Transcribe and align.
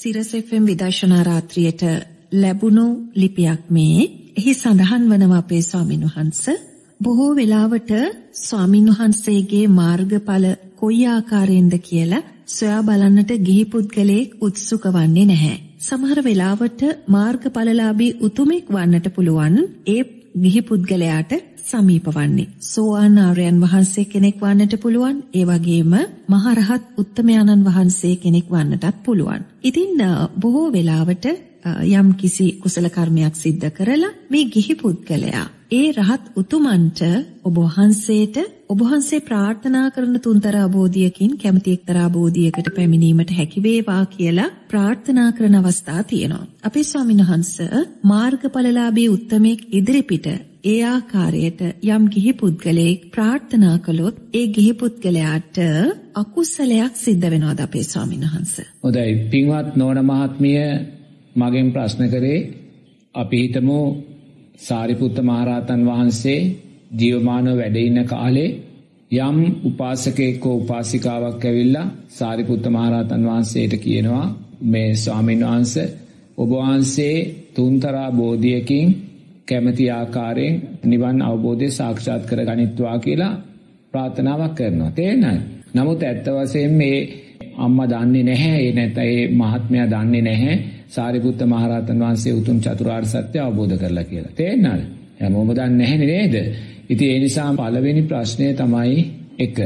සිරස 0.00 0.28
FM 0.34 0.64
විදර්ශනා 0.66 1.22
රාත්‍රියට 1.22 1.82
ලැබුණු 2.32 2.84
ලිපියක් 3.16 3.62
මේ. 3.70 3.98
එහි 4.36 4.52
සඳහන් 4.52 5.02
වනවා 5.10 5.38
අපේ 5.38 5.62
ස්වාමින් 5.62 6.04
වහන්සේ 6.06 6.54
බොහෝ 7.00 7.36
වෙලාවට 7.36 7.90
ස්වාමින් 8.40 8.86
වහන්සේගේ 8.90 9.66
මාර්ගඵල 9.70 10.46
කොයි 10.76 11.02
ආකාරයෙන්ද 11.06 11.74
කියලා 11.80 12.22
සොයා 12.46 12.80
බලන්නට 12.82 13.32
ගිහි 13.38 13.64
පුද්ගලයෙක් 13.64 14.30
උත්සුක 14.40 14.84
වන්නේ 14.86 15.26
නැහැ. 15.26 15.56
සමහර 15.80 16.18
වෙලාවට 16.24 16.80
මාර්ගඵලලාභී 17.08 18.16
උතුමෙක් 18.20 18.66
වන්නට 18.70 19.14
පුළුවන් 19.14 19.58
ඒ 19.86 20.02
ගිහි 20.36 20.60
පුද්ගලයාට 20.60 21.32
සමීප 21.70 22.08
වන්නේ. 22.08 22.48
සෝවාන් 22.62 23.18
ආර්යයන් 23.18 23.60
වහන්සේ 23.60 24.04
කෙනෙක් 24.06 24.40
වන්නට 24.40 24.74
පුළුවන්. 24.78 25.22
ඒ 25.34 25.44
වගේම 25.46 25.92
මහරහත් 26.28 26.84
උත්තමයන්න් 26.96 27.64
වහන්සේ 27.64 28.16
කෙනෙක් 28.16 28.48
වන්නටත් 28.48 29.04
පුළුවන්. 29.04 29.46
ඉතින් 29.62 30.02
බොහෝ 30.36 30.66
වෙලාවට 30.72 31.26
යම් 31.92 32.08
කිසි 32.14 32.46
කුසල 32.58 32.86
කර්මයක් 32.88 33.34
සිද්ධ 33.36 33.70
කරලා 33.70 34.12
මේ 34.28 34.44
ගිහි 34.46 34.74
පුද්ගලයා 34.74 35.46
ඒ 35.70 35.90
රහත් 35.94 36.24
උතුමන්ට 36.34 37.00
ඔබ 37.42 37.56
වහන්සේට 37.58 38.36
ඔබ 38.66 38.80
වහන්සේ 38.80 39.20
ප්‍රාර්ථනා 39.20 39.90
කරන 39.90 40.16
තුන්තර 40.18 40.56
අවබෝධයකින් 40.56 41.36
කැමති 41.36 41.72
එක්තරා 41.72 42.08
බෝධියකට 42.08 42.70
පැමිණීමට 42.76 43.30
හැකි 43.30 43.62
වේවා 43.62 44.04
කියලා 44.06 44.50
ප්‍රාර්ථනා 44.68 45.30
කරන 45.32 45.54
අවස්ථා 45.54 46.02
තියෙනවා. 46.04 46.50
අපේ 46.62 46.84
ස්වාමීන් 46.84 47.22
වහන්සේ 47.22 47.86
මාර්ගඵලලාභී 48.04 49.08
උත්තමෙක් 49.08 49.60
ඉදිරිපිට 49.72 50.26
ඒ 50.64 50.80
ආකාරයට 50.84 51.60
යම් 51.86 52.02
ගිහි 52.08 52.32
පුද්ගලයෙක් 52.34 53.04
ප්‍රාර්ථනා 53.12 53.76
කළොත් 53.78 54.16
ඒ 54.32 54.46
ගිහි 54.48 54.72
පුද්ගලයාට 54.74 55.56
අකුසලයක් 56.14 56.94
සිද්ධ 56.96 57.26
වෙනවද 57.26 57.60
අපේ 57.60 57.84
ස්වාමීන් 57.84 58.26
වහන්සේ? 58.26 58.66
හොඳයි. 58.82 59.12
පින්වත් 59.30 59.76
නෝන 59.76 59.98
මහත්මිය 60.02 60.60
මගෙන් 61.36 61.72
ප්‍රශ්න 61.72 62.04
කරේ 62.08 62.40
අපි 63.14 63.36
හිතමු 63.38 63.80
සාරිපුත්ත 64.58 65.16
මහරහතන් 65.22 65.82
වහන්සේ 65.86 66.40
ජීවමානව 66.94 67.56
වැඩ 67.56 67.76
ඉන්න 67.78 68.04
කාලේ 68.06 68.50
යම් 69.10 69.38
උපාසකයෙක් 69.64 70.44
හෝ 70.44 70.56
උපාසිකාවක් 70.56 71.42
ඇවිල්ලා 71.44 71.92
සාරිපුත්ත 72.10 72.64
මහරහතන් 72.68 73.22
වහන්සේට 73.24 73.74
කියනවා 73.78 74.26
මේ 74.64 74.90
ස්වාමීන් 74.96 75.42
වහන්සේ 75.42 75.92
ඔබ 76.38 76.50
වහන්සේ 76.52 77.16
තුන්තරා 77.54 78.10
බෝධියකින් 78.12 78.88
කැමති 79.50 79.84
ආකාරයෙන් 79.90 80.54
නිවන් 80.84 81.22
අවබෝධය 81.22 81.68
සාක්ෂාත් 81.70 82.22
කර 82.26 82.40
ගනිත්වා 82.46 82.98
කියලා 82.98 83.32
ප්‍රාර්ථනාවක් 83.92 84.54
කරනවා. 84.54 84.90
තේරෙනවද? 84.90 85.40
නමුත් 85.74 86.02
ඇත්ත 86.02 86.26
වශයෙන්ම 86.36 86.74
මේ 86.74 86.98
අම්මා 87.56 87.88
දන්නේ 87.88 88.24
නැහැ. 88.24 88.58
ඒ 88.58 88.72
නැත්නම් 88.72 89.04
ඒ 89.06 89.28
මහත්මයා 89.32 89.86
දන්නේ 89.88 90.22
නැහැ. 90.22 90.54
සාරිපුත්ත 90.88 91.40
මහරහතන් 91.44 91.98
වහන්සේ 91.98 92.32
උතුම් 92.32 92.58
චතුරාර්ය 92.60 93.06
සත්‍ය 93.06 93.38
අවබෝධ 93.38 93.76
කරලා 93.76 94.04
කියලා. 94.04 94.32
තේරෙනවද? 94.34 94.82
හැමෝම 95.20 95.50
දන්නේ 95.50 95.78
නැහැ 95.78 96.06
නේද? 96.06 96.34
ඉතින් 96.90 97.10
ඒ 97.10 97.18
නිසා 97.18 97.50
පළවෙනි 97.52 98.02
ප්‍රශ්නය 98.02 98.46
තමයි 98.54 98.98
එක 99.38 99.58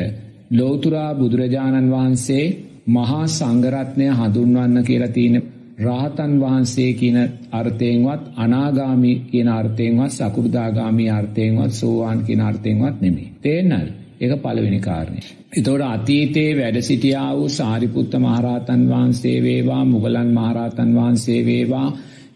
ලෞතුරා 0.51 1.11
බුදුරජාණන් 1.15 1.91
වහන්සේ 1.91 2.45
මහා 2.89 3.27
සංඝරත්නය 3.29 4.07
හඳුන්වන්න 4.11 4.85
කියලා 4.85 5.09
තියෙන 5.09 5.43
රාහතන් 5.79 6.33
වහන්සේ 6.41 6.93
කියන 6.95 7.19
අර්ථයෙන්වත් 7.53 8.23
අනාගාමි 8.37 9.15
කියන 9.31 9.49
අර්ථයෙන්වත් 9.51 10.13
සකු르දාගාමි 10.13 11.11
අර්ථයෙන්වත් 11.11 11.73
සෝවාන් 11.73 12.19
කියන 12.21 12.41
අර්ථයෙන්වත් 12.43 13.01
නෙමෙයි. 13.01 13.33
තේරෙනවද? 13.41 13.91
ඒක 14.21 14.33
පළවෙනි 14.39 14.81
කාරණය. 14.81 15.21
එතකොට 15.53 15.83
අතීතයේ 15.85 16.51
වැඩ 16.55 16.79
සිටියා 16.81 17.31
වූ 17.33 17.49
සාරිපුත්ත 17.51 18.13
මහරහතන් 18.17 18.83
වහන්සේ 18.89 19.39
වේවා 19.43 19.85
මුගලන් 19.85 20.31
මහරහතන් 20.31 20.91
වහන්සේ 20.95 21.41
වේවා 21.43 21.89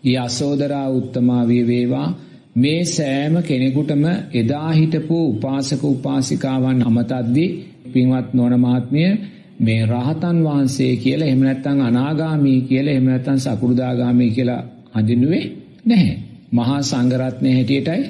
යසෝදරා 0.06 0.88
උත්තමාවිය 0.90 1.64
වේවා 1.66 2.08
මේ 2.56 2.84
සෑම 2.86 3.34
කෙනෙකුටම 3.42 4.04
එදා 4.34 4.70
හිටපු 4.72 5.18
උපාසක 5.26 5.82
උපාසිකාවන් 5.86 6.80
අමතද්දී 6.82 7.50
පින්වත් 7.92 8.28
නොන 8.34 8.54
මහත්මිය 8.56 9.10
මේ 9.58 9.80
රහතන් 9.86 10.38
වහන්සේ 10.44 10.92
කියලා 10.96 11.28
එහෙම 11.28 11.40
නැත්නම් 11.40 11.80
අනාගාමී 11.80 12.60
කියලා 12.60 12.92
එහෙම 12.92 13.06
නැත්නම් 13.06 13.38
සකු르දාගාමී 13.38 14.30
කියලා 14.30 14.62
හඳුන්වුවේ 14.94 15.44
නැහැ. 15.86 16.16
මහා 16.52 16.80
සංඝරත්නයේ 16.82 17.54
හැටියටයි 17.54 18.02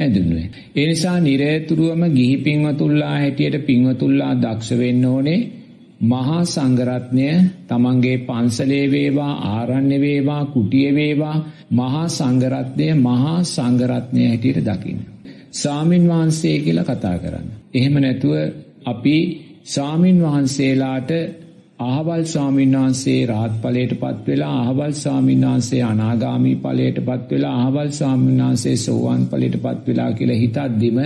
හැඳුන්වුවේ. 0.00 0.48
ඒ 0.76 0.86
නිසා 0.86 1.18
නිරේතුරුවම 1.20 2.02
ගිහි 2.14 2.36
පින්වතුල්ලා 2.36 3.14
හැටියට 3.14 3.66
පින්වතුල්ලා 3.66 4.32
දක්ෂ 4.34 4.78
වෙන්න 4.78 5.04
ඕනේ. 5.04 5.40
මහා 6.02 6.42
සංඝරත්නය 6.44 7.26
තමන්ගේ 7.68 8.18
පන්සලේ 8.18 8.86
වේවා 8.90 9.32
ආරණ්‍ය 9.50 9.98
වේවා 10.00 10.42
කුටිය 10.44 10.88
වේවා 10.94 11.36
මහා 11.70 12.06
සංඝරත්නය 12.08 12.86
මහා 12.98 13.38
සංඝරත්නය 13.46 14.22
හැටියට 14.28 14.64
දකින්න. 14.64 15.00
සාමින් 15.52 16.04
වහන්සේ 16.08 16.56
කියලා 16.58 16.84
කතා 16.84 17.16
කරන්න. 17.18 17.48
එහෙම 17.74 17.94
නැතුව 17.94 18.34
අපි 18.84 19.16
සාමින් 19.64 20.18
වහන්සේලාට 20.20 21.10
අහවල් 21.80 22.22
ස්වාමීන් 22.24 22.74
වහන්සේ 22.74 23.20
රාහත් 23.26 23.54
ඵලයට 23.62 23.92
පත් 23.94 24.26
වෙලා 24.26 24.56
අහවල් 24.60 24.92
ස්වාමීන් 24.94 25.42
වහන්සේ 25.42 25.82
අනාගාමී 25.82 26.56
ඵලයට 26.56 26.98
පත් 27.00 27.30
වෙලා 27.30 27.54
අහවල් 27.58 27.90
ස්වාමීන් 27.90 28.42
වහන්සේ 28.42 28.76
සෝවාන් 28.78 29.22
ඵලයට 29.26 29.56
පත් 29.58 29.86
වෙලා 29.86 30.10
කියලා 30.12 30.36
හිතද්දිම 30.36 30.98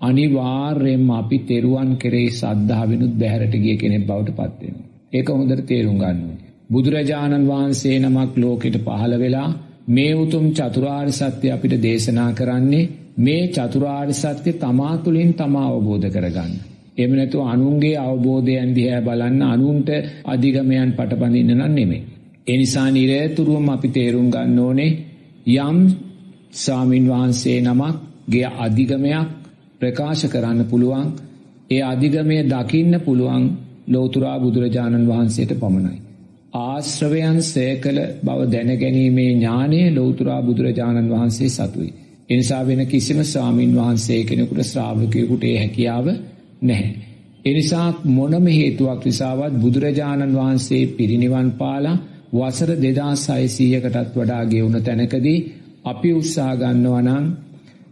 අනිවාර්යයෙන්ම 0.00 1.10
අපි 1.10 1.38
තෙරුවන් 1.40 1.92
කෙරෙහි 1.96 2.30
සද්ධාවෙනුත් 2.32 3.14
බැහැරට 3.14 3.54
ගිය 3.56 3.76
කෙනෙක් 3.76 4.04
බවට 4.06 4.36
පත් 4.38 4.58
වෙනවා. 4.60 4.88
ඒක 5.12 5.28
හොඳට 5.30 5.62
තේරුම් 5.66 5.96
ගන්න 5.96 6.20
ඕනේ. 6.22 6.50
බුදුරජාණන් 6.70 7.48
වහන්සේ 7.48 7.96
නමක් 7.98 8.32
ලෝකෙට 8.36 8.76
පහළ 8.80 9.14
වෙලා 9.18 9.48
මේ 9.88 10.12
උතුම් 10.14 10.46
චතුරාර්ය 10.52 11.12
සත්‍ය 11.12 11.46
අපිට 11.50 11.74
දේශනා 11.78 12.30
කරන්නේ 12.32 12.90
මේ 13.18 13.44
චතුරාර්ය 13.50 14.14
සත්‍ය 14.14 14.50
තමා 14.56 14.94
තුළින් 14.98 15.32
තමා 15.34 15.68
අවබෝධ 15.68 16.10
කරගන්න. 16.10 16.52
එහෙම 17.00 17.12
නැතුව 17.12 17.42
අනුන්ගේ 17.46 17.96
අවබෝධයන් 17.98 18.70
දිහා 18.74 19.00
බලන්න 19.00 19.42
අනුන්ට 19.46 19.88
අධිගමයන් 20.24 20.90
පටබඳින්න 20.92 21.52
නම් 21.56 21.72
නෙමෙයි. 21.72 22.02
ඒ 22.46 22.56
නිසා 22.56 22.88
නිරතුරුවම 22.90 23.68
අපි 23.68 23.88
තේරුම් 23.88 24.28
ගන්න 24.30 24.58
ඕනේ 24.58 24.92
යම් 25.58 25.78
ස්වාමින් 26.54 27.04
වහන්සේ 27.08 27.58
නමක්ගේ 27.60 28.48
අධිගමයක් 28.58 29.28
ප්‍රකාශ 29.80 30.24
කරන්න 30.26 30.60
පුළුවන් 30.64 31.08
ඒ 31.70 31.82
අධිගමය 31.84 32.36
දකින්න 32.44 32.94
පුළුවන් 33.00 33.44
ලෝතුරා 33.88 34.38
බුදුරජාණන් 34.38 35.08
වහන්සේට 35.08 35.52
පමණයි. 35.54 35.98
ආශ්‍රවයන් 36.60 37.38
සේකල 37.44 37.98
බව 38.22 38.40
දැනගැනීමේ 38.52 39.30
ඥානය 39.30 39.80
ලෝතුරා 39.94 40.40
බුදුරජාණන් 40.42 41.10
වහන්සේ 41.10 41.50
සතුයි. 41.50 41.90
එනිසා 42.30 42.62
වෙන 42.66 42.82
කිසිම 42.86 43.20
ස්වාමින් 43.24 43.72
වහන්සේ 43.74 44.24
කෙනෙකුට 44.24 44.60
ශ්‍රාවකයෙකුට 44.62 45.44
ඒ 45.44 45.56
හැකියාව 45.58 46.06
නැහැ. 46.62 46.96
එනිසා 47.44 47.88
මොනම 48.06 48.46
හේතුවක් 48.48 49.02
නිසාවත් 49.04 49.54
බුදුරජාණන් 49.54 50.36
වහන්සේ 50.36 50.84
පිරිනිවන් 50.88 51.50
පාලා 51.52 52.00
වසර 52.32 52.70
දෙදා 52.78 53.14
සයිසීයකටත් 53.16 54.10
වඩා 54.14 54.42
ගෙවුණ 54.44 54.82
තැනකදී 54.82 55.38
අපි 55.84 56.10
උත්සා 56.12 56.52
ගන්නවා 56.56 57.02
නම් 57.02 57.24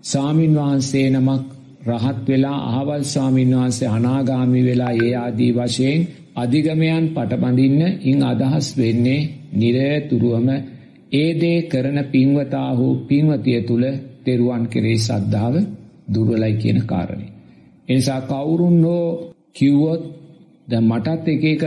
සාමින් 0.03 0.53
වහන්සේ 0.55 1.07
නමක් 1.11 1.45
රහත් 1.87 2.19
වෙලා 2.29 2.59
අහවල් 2.71 3.03
ස්වාමීන් 3.05 3.53
වහන්සේ 3.53 3.89
අනාගාමි 3.89 4.61
වෙලා 4.65 4.93
ඒ 4.99 5.13
ආදී 5.17 5.53
වශයෙන් 5.53 6.01
අධිගමයන් 6.37 7.05
පටබඳින්න 7.09 7.83
ඉන් 8.03 8.19
අදහස් 8.23 8.69
වෙන්නේ 8.77 9.29
නිරතුරුවම 9.55 10.49
ඒ 11.13 11.31
දේ 11.35 11.59
කරන 11.63 11.99
පින්වතා 12.07 12.71
හෝ 12.75 12.95
පින්වතිය 13.09 13.61
තුල 13.63 13.85
තෙරුවන් 14.25 14.65
කෙරෙහි 14.67 14.99
සද්ධාව 14.99 15.55
දුර්වලයි 16.13 16.55
කියන 16.55 16.81
කාරණේ. 16.83 17.38
ඒ 17.89 17.95
නිසා 17.95 18.21
කවුරුන් 18.23 18.77
හෝ 18.85 19.07
කිව්වොත් 19.53 20.03
දැන් 20.69 20.85
මටත් 20.85 21.27
එක 21.29 21.45
එක 21.47 21.63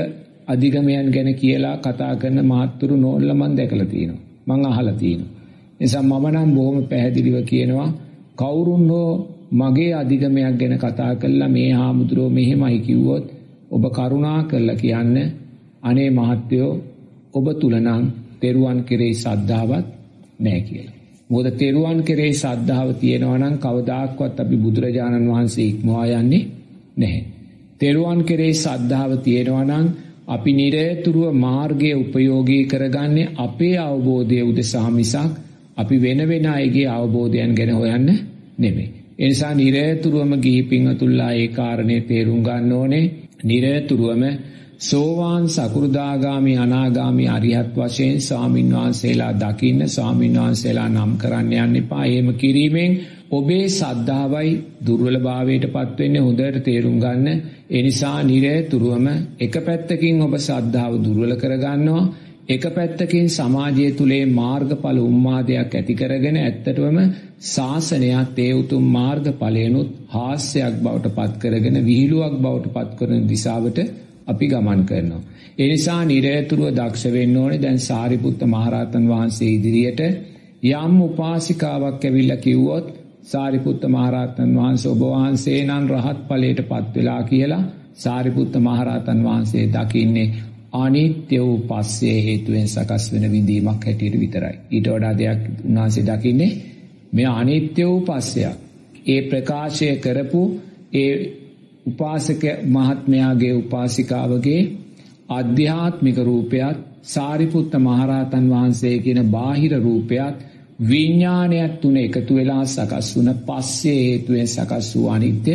අධිගමයන් 0.48 1.08
ගැන 1.10 1.30
කියලා 1.34 1.76
කතා 1.78 2.14
කරන 2.16 2.38
මහත්තුරු 2.44 2.96
නෝල්ල 2.96 3.30
මන් 3.32 3.54
දැකලා 3.58 3.86
තියෙනවා. 3.86 4.24
මං 4.48 4.66
අහලා 4.66 4.94
තියෙනවා. 4.94 5.34
නිසා 5.80 6.04
මම 6.04 6.26
නම් 6.30 6.50
බොහොම 6.56 6.78
පැහැදිලිව 6.84 7.38
කියනවා 7.46 7.90
කවුරුන් 8.36 8.86
හෝ 8.90 9.12
මගේ 9.52 9.94
අධිගමයක් 9.94 10.56
ගැන 10.60 10.76
කතා 10.78 11.14
කළා 11.16 11.50
මේ 11.50 11.70
හාමුදුරුව 11.72 12.30
මෙහෙමයි 12.30 12.80
කිව්වොත් 12.80 13.26
ඔබ 13.72 13.84
කරුණා 13.90 14.40
කරලා 14.44 14.76
කියන්න 14.76 15.18
අනේ 15.84 16.10
මහත්තයෝ 16.10 16.72
ඔබ 17.34 17.46
තුල 17.60 17.76
නම් 17.78 18.04
තෙරුවන් 18.42 18.80
කෙරෙහි 18.84 19.16
සද්ධාවක් 19.16 19.86
නැහැ 20.40 20.62
කියලා. 20.62 21.01
මොකද 21.32 21.48
තෙරුවන් 21.56 22.00
කෙරෙහි 22.02 22.34
සද්ධාව 22.34 22.90
තියෙනවා 22.94 23.38
නම් 23.38 23.56
කවදාක්වත් 23.58 24.38
අපි 24.40 24.56
බුදුරජාණන් 24.56 25.30
වහන්සේ 25.30 25.68
ඉක්මවා 25.68 26.06
යන්නේ 26.14 26.48
නැහැ. 26.98 27.22
තෙරුවන් 27.80 28.22
කෙරෙහි 28.24 28.56
සද්ධාව 28.56 29.12
තියෙනවා 29.18 29.66
නම් 29.66 29.86
අපි 30.28 30.52
නිරතුරුව 30.54 31.34
මාර්ගයේ 31.36 31.96
උපයෝගී 31.96 32.64
කරගන්නේ 32.66 33.32
අපේ 33.38 33.76
අවබෝධය 33.80 34.42
උදෙසා 34.42 34.90
මිසක් 34.90 35.32
අපි 35.78 35.96
වෙන 35.98 36.22
වෙන 36.28 36.46
අයගේ 36.48 36.88
අවබෝධයන් 36.90 37.52
ගැන 37.56 37.72
හොයන්න 37.72 38.08
නෙමෙයි. 38.58 38.90
ඒ 39.20 39.28
නිසා 39.28 39.54
නිරතුරුවම 39.54 40.32
ගිහි 40.36 40.62
පින්වතුන්ලා 40.64 41.32
ඒ 41.34 41.48
කාරණේ 41.50 42.02
තේරුම් 42.02 42.42
ගන්න 42.44 42.72
ඕනේ. 42.72 43.12
නිරතුරුවම 43.44 44.24
සෝවාන් 44.82 45.44
සකුරුදාගාමි 45.48 46.54
අනාගාමි 46.58 47.26
අරිහත් 47.28 47.76
වශයෙන් 47.76 48.16
ස්වාමින් 48.20 48.70
වහන්සේලා 48.72 49.34
දකින්න 49.36 49.82
ස්වාමින් 49.88 50.34
වහන්සේලා 50.36 50.90
නම් 50.90 51.12
කරන්න 51.18 51.54
යන්න 51.56 51.76
එපා. 51.76 52.06
එහෙම 52.06 52.30
කිරීමෙන් 52.36 52.98
ඔබේ 53.32 53.68
සද්ධාවයි 53.70 54.50
දුර්වලභාවයට 54.86 55.68
පත්වෙන්නේ 55.68 56.22
හොඳට 56.22 56.60
තේරුම් 56.64 56.98
ගන්න. 57.00 57.28
ඒ 57.70 57.82
නිසා 57.82 58.18
නිරතුරුවම 58.24 59.08
එක 59.40 59.56
පැත්තකින් 59.62 60.22
ඔබ 60.22 60.36
සද්ධාව 60.40 60.94
දුර්වල 61.00 61.34
කරගන්නවා. 61.38 62.04
එක 62.50 62.64
පැත්තකින් 62.72 63.28
සමාජය 63.32 63.88
තුලේ 63.94 64.26
මාර්ගඵල 64.34 64.98
උන්මාදයක් 65.02 65.74
ඇති 65.74 65.94
කරගෙන 65.96 66.38
ඇත්තටම 66.40 66.98
ශාසනයත් 67.48 68.40
ඒ 68.40 68.54
උතුම් 68.56 68.86
මාර්ගඵලයනුත් 68.92 69.90
හාස්‍යයක් 70.10 70.76
බවට 70.84 71.18
පත් 71.18 71.34
කරගෙන 71.42 71.86
විහිළුවක් 71.86 72.36
බවට 72.40 72.74
පත් 72.76 72.98
කරන 73.00 73.28
දිශාවට 73.28 73.80
අපි 74.32 74.48
ගමන් 74.48 74.82
කරනවා. 74.86 75.22
ඒ 75.58 75.68
නිසා 75.68 76.02
නිරතුරුව 76.06 76.70
දක්ෂ 76.72 77.14
වෙන්න 77.14 77.38
ඕනේ 77.38 77.62
දැන් 77.62 77.80
සාරිපුත්ත 77.82 78.42
මහරහතන් 78.46 79.06
වහන්සේ 79.08 79.50
ඉදිරියට 79.50 80.02
යම් 80.64 80.96
උපාසිකාවක් 81.02 82.04
ඇවිල්ලා 82.06 82.38
කිව්වොත් 82.38 82.88
සාරිපුත්ත 83.24 83.84
මහරහතන් 83.88 84.52
වහන්සේ 84.56 84.92
ඔබ 84.92 85.02
වහන්සේ 85.06 85.60
නම් 85.64 85.86
රහත් 85.90 86.20
ඵලයට 86.28 86.62
පත් 86.62 86.96
වෙලා 86.96 87.22
කියලා 87.24 87.64
සාරිපුත්ත 87.96 88.54
මහරහතන් 88.60 89.20
වහන්සේ 89.24 89.66
දකින්නේ 89.68 90.34
අනිත්‍ය 90.74 91.38
වූ 91.38 91.58
පස්සේ 91.62 92.18
හේතුවෙන් 92.24 92.68
සකස් 92.68 93.06
වෙන 93.14 93.32
විඳීමක් 93.32 93.86
හැටියට 93.86 94.20
විතරයි. 94.20 94.56
ඊට 94.72 94.88
වඩා 94.88 95.14
දෙයක් 95.16 95.42
උන්වහන්සේ 95.66 96.04
දකින්නේ 96.06 96.52
මේ 97.14 97.30
අනිත්‍ය 97.34 97.82
වූ 97.84 98.02
පස්සයක්. 98.02 98.58
ඒ 99.06 99.22
ප්‍රකාශය 99.22 99.96
කරපු 99.98 100.42
ඒ 100.94 101.14
උපාසක 101.86 102.44
මහත්මයාගේ 102.68 103.54
උපාසිකාවගේ 103.54 104.62
අධ්‍යාත්මික 105.30 106.18
රූපයත් 106.20 106.78
සාරිපුත්ත 107.04 107.74
මහරහතන් 107.78 108.46
වහන්සේ 108.50 108.96
කියන 109.00 109.20
බාහිර 109.28 109.74
රූපයත් 109.80 110.36
විඤ්ඥානයක් 110.82 111.74
තුන 111.82 111.98
එකතු 111.98 112.34
වෙලා 112.36 112.66
සකස් 112.66 113.08
වන 113.16 113.30
පස්සේ 113.48 114.00
හේතුවෙන් 114.02 114.48
සකස් 114.48 114.88
වූ 114.96 115.08
අනිත්‍ය 115.10 115.54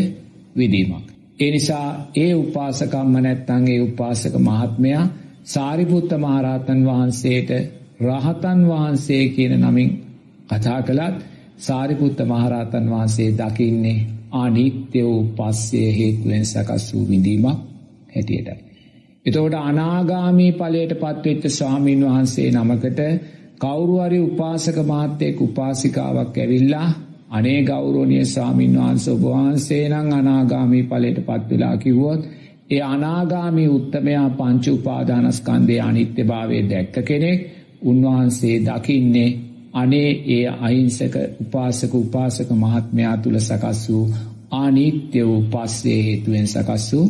විදීමක්. 0.57 1.07
ඒ 1.39 1.51
නිසා 1.51 1.89
ඒ 2.17 2.33
උපාසකම්ම 2.35 3.15
නැත්තං 3.17 3.65
ඒ 3.69 3.81
උපාසක 3.81 4.35
මහත්මයා 4.41 5.05
සාරිපුත්ත 5.45 6.11
මහරහතන් 6.17 6.81
වහන්සේට 6.85 7.51
රහතන් 8.01 8.61
වහන්සේ 8.69 9.25
කියන 9.29 9.55
නමින් 9.61 9.91
කතා 10.49 10.81
කළත් 10.83 11.17
සාරිපුත්ත 11.59 12.19
මහරහතන් 12.23 12.87
වහන්සේ 12.91 13.31
දකින්නේ 13.33 13.99
අනිත්‍ය 14.33 15.03
වූ 15.03 15.23
පස්සේ 15.37 15.91
හේතුවෙන් 15.93 16.45
සකස් 16.45 16.95
වූ 16.95 17.09
විඳීමක් 17.09 17.59
හැටියටයි. 18.15 18.57
එතකොට 19.27 19.55
අනාගාමී 19.61 20.53
ඵලයට 20.53 20.93
පත්වෙච්ච 20.95 21.45
ස්වාමීන් 21.49 22.05
වහන්සේ 22.05 22.49
නමකට 22.53 23.01
කවුරු 23.59 23.97
හරි 23.99 24.19
උපාසක 24.21 24.79
මහත්තයෙක් 24.83 25.41
උපාසිකාවක් 25.41 26.37
ඇවිල්ලා 26.37 26.89
අනේ 27.31 27.61
ගෞරවනීය 27.63 28.25
ස්වාමීන් 28.27 28.77
වහන්සේ 28.77 29.15
ඔබ 29.15 29.25
වහන්සේ 29.25 29.85
නම් 29.89 30.09
අනාගාමී 30.13 30.85
ඵලයට 30.85 31.19
පත් 31.21 31.51
වෙලා 31.51 31.77
කිව්වොත් 31.77 32.23
ඒ 32.71 32.83
අනාගාමී 32.85 33.69
උත්තමයා 33.69 34.29
පංච 34.31 34.65
උපාදානස්කන්ධයේ 34.69 35.81
අනිත්‍යභාවය 35.81 36.59
දැක්ක 36.71 36.97
කෙනෙක් 37.05 37.41
උන්වහන්සේ 37.83 38.57
දකින්නේ 38.61 39.31
අනේ 39.77 40.11
ඒ 40.29 40.45
අහිංසක 40.59 41.15
උපාසක 41.41 41.93
උපාසක 41.97 42.49
මහත්මයා 42.55 43.17
තුල 43.19 43.39
සකස් 43.41 43.81
වූ 43.89 44.05
අනිත්‍ය 44.53 45.21
වූ 45.23 45.43
පස්සේ 45.45 46.01
හේතුවෙන් 46.03 46.47
සකස් 46.47 46.85
වූ 46.93 47.07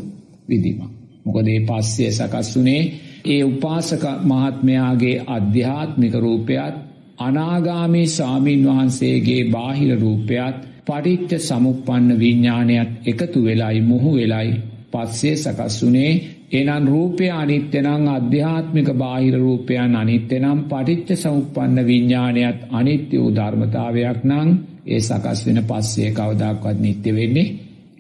විදීමක්. 0.49 0.91
මොකද 1.25 1.45
මේ 1.45 1.61
පස්සේ 1.63 2.11
සකස් 2.13 2.49
වුනේ 2.57 2.83
ඒ 3.27 3.43
උපාසක 3.45 4.05
මහත්මයාගේ 4.25 5.17
අධ්‍යාත්මික 5.29 6.15
රූපයත් 6.17 6.75
අනාගාමී 7.19 8.07
ස්වාමීන් 8.09 8.63
වහන්සේගේ 8.65 9.43
බාහිර 9.47 10.01
රූපයත් 10.01 10.57
පටිච්ච 10.87 11.33
සමුප්පන්න 11.41 12.19
විඤ්ඥානයත් 12.19 12.91
එකතු 13.05 13.39
වෙලයි 13.45 13.81
මුහු 13.83 14.11
වෙලයි 14.15 14.51
පස්සේ 14.93 15.37
සකස් 15.37 15.77
වුනේ 15.83 16.13
එනම් 16.53 16.85
රූපය 16.87 17.27
අනිත්‍යනං 17.33 18.09
අධ්‍යාත්මික 18.09 18.89
බාහිර 18.95 19.37
රූපයන් 19.37 19.95
අනිත්‍යනම් 19.95 20.59
පටිච්ච 20.65 21.09
සමුප්පන්න 21.17 21.79
විඤ්ඥානයත් 21.85 22.59
අනිත්‍ය 22.71 23.17
වූ 23.17 23.31
ධර්මතාවයක් 23.31 24.21
නං 24.25 24.51
ඒ 24.87 25.01
සකස් 25.01 25.41
වෙන 25.47 25.61
පස්සේ 25.65 26.11
කවදක්වත් 26.13 26.79
නිත්‍ය 26.79 27.11
වෙන්නේ 27.13 27.55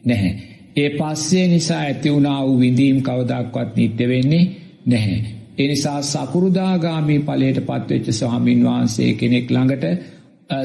නැහැ. 0.05 0.33
ඒ 0.77 0.91
පස්සේ 0.91 1.47
නිසා 1.49 1.81
ඇති 1.81 2.09
වුණා 2.11 2.41
වූ 2.43 2.61
විඳීම් 2.61 2.99
කවදක්වත් 3.03 3.71
නිත්‍ය 3.77 4.05
වෙන්නේ 4.09 4.45
නැහැ. 4.87 5.21
එනිසා 5.59 6.01
සකුරුදාගාමී 6.05 7.21
ඵලයට 7.21 7.59
පත්වෙච්ච 7.61 8.07
ස්වාමින් 8.13 8.61
වහන්සේ 8.65 9.11
කෙනෙක් 9.15 9.51
ළඟට 9.51 9.85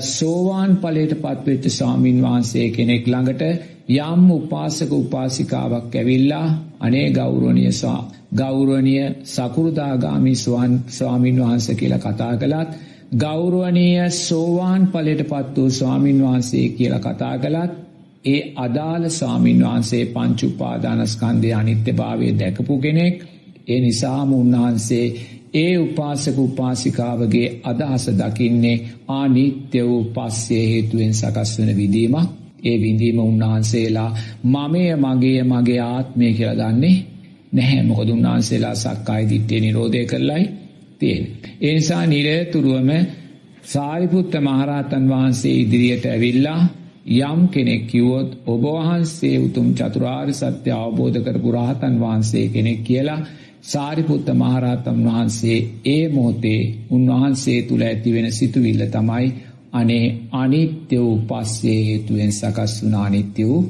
සෝවාන් 0.07 0.73
ඵලයට 0.77 1.13
පත්වෙච්ච 1.15 1.65
ස්වාමින් 1.69 2.21
වහන්සේ 2.21 2.69
කෙනෙක් 2.69 3.07
ළඟට 3.07 3.43
යම් 3.91 4.23
උපාසක 4.31 4.91
උපාසිකාවක් 4.93 5.95
ඇවිල්ලා 5.95 6.47
අනේ 6.79 7.07
ගෞරවනීය 7.11 7.73
සා 7.73 7.99
ගෞරවනීය 8.35 9.05
සකුරුදාගාමී 9.25 10.37
ස්වාමින් 10.89 11.37
වහන්සේ 11.37 11.75
කියලා 11.75 11.99
කතා 11.99 12.33
කළත් 12.37 12.71
ගෞරවනීය 13.17 14.09
සෝවාන් 14.17 14.83
ඵලයට 14.87 15.23
පත් 15.25 15.57
වූ 15.57 15.69
ස්වාමින් 15.71 16.19
වහන්සේ 16.21 16.69
කියලා 16.71 16.99
කතා 17.01 17.35
කළත් 17.37 17.73
ඒ 18.25 18.53
අදාළ 18.57 19.09
ස්වාමින් 19.09 19.59
වහන්සේ 19.61 20.05
පංච 20.05 20.39
උපාදානස්කන්ධයේ 20.43 21.53
අනිත්‍යභාවය 21.53 22.27
දැකපු 22.39 22.77
කෙනෙක්. 22.77 23.15
ඒ 23.67 23.79
නිසාම 23.79 24.33
උන්වහන්සේ 24.33 25.05
ඒ 25.53 25.73
උපාසක 25.77 26.37
උපාසිකාවගේ 26.39 27.47
අදහස 27.63 28.05
දකින්නේ 28.19 28.77
ආනිත්‍ය 29.09 29.79
වූ 29.81 30.03
පස්සේ 30.05 30.65
හේතුවෙන් 30.67 31.13
සකස් 31.13 31.51
වෙන 31.59 31.77
විදීමක්. 31.77 32.40
ඒ 32.63 32.77
විඳීම 32.81 33.19
උන්වහන්සේලා 33.19 34.11
මමය 34.45 34.83
මගේ 34.97 35.43
මගේ 35.43 35.79
ආත්මය 35.85 36.33
කියලා 36.33 36.71
දන්නේ 36.71 36.97
නැහැ 37.53 37.83
මොකද 37.83 38.09
උන්වහන්සේලා 38.09 38.75
සක්කාය 38.75 39.23
දිට්ඨිය 39.29 39.59
නිරෝධය 39.59 40.05
කරලයි 40.05 40.43
තියෙන්නේ. 40.99 41.31
ඒ 41.61 41.73
නිසා 41.73 42.05
නිරතුරුවම 42.05 42.89
සාරිපුත්ත 43.63 44.33
මහරහතන් 44.39 45.05
වහන්සේ 45.09 45.55
ඉදිරියට 45.55 46.05
ඇවිල්ලා 46.05 46.61
යම් 47.21 47.41
කෙනෙක් 47.47 47.83
කිව්වොත් 47.87 48.29
ඔබ 48.45 48.63
වහන්සේ 48.69 49.35
උතුම් 49.39 49.67
චතුරාර්ය 49.73 50.33
සත්‍ය 50.33 50.69
අවබෝධ 50.73 51.19
කරපු 51.19 51.49
රහතන් 51.51 51.95
වහන්සේ 51.99 52.45
කෙනෙක් 52.47 52.83
කියලා 52.83 53.21
සාරිපුත්ත 53.63 54.27
මහරහතන් 54.33 54.99
වහන්සේ 55.03 55.59
ඒ 55.85 56.09
මොහොතේ 56.09 56.61
උන්වහන්සේ 56.89 57.59
තුල 57.63 57.81
ඇතිවෙන 57.81 58.31
සිතුවිල්ල 58.31 58.83
තමයි 58.87 59.27
අනේ 59.73 60.05
අනිත්‍ය 60.33 60.97
වූ 60.97 61.21
පස්සේ 61.27 61.79
හේතුවෙන් 61.85 62.31
සකස් 62.31 62.73
වුණ 62.83 62.97
අනිත්‍ය 62.97 63.43
වූ 63.45 63.61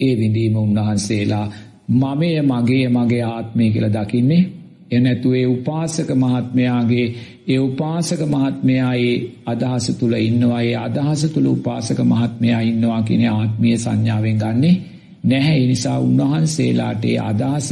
ඒ 0.00 0.14
විඳීම 0.16 0.56
උන්වහන්සේලා 0.56 1.46
මමය 1.90 2.30
මගේ 2.42 2.88
මගේ 2.88 3.22
ආත්මය 3.24 3.70
කියලා 3.70 3.94
දකින්නේ. 3.96 4.42
එනැතු 4.90 5.28
ඒ 5.32 5.46
උපාසක 5.46 6.08
මහත්මයාගේ 6.14 7.06
ඒ 7.48 7.58
උපාසක 7.58 8.20
මහත්මයා 8.26 8.94
ඒ 8.96 9.14
අදහස 9.46 9.86
තුළ 9.90 10.14
ඉන්නවා. 10.18 10.62
ඒ 10.62 10.76
අදහස 10.78 11.22
තුළ 11.24 11.48
උපාසක 11.48 11.98
මහත්මයා 12.02 12.60
ඉන්නවා 12.62 13.02
කියන 13.02 13.24
ආත්මීය 13.30 13.78
සංඥාවෙන් 13.78 14.38
ගන්නේ 14.38 14.80
නැහැ. 15.24 15.56
ඒ 15.56 15.66
නිසා 15.66 15.98
උන්වහන්සේලාට 15.98 17.04
ඒ 17.04 17.18
අදහස 17.20 17.68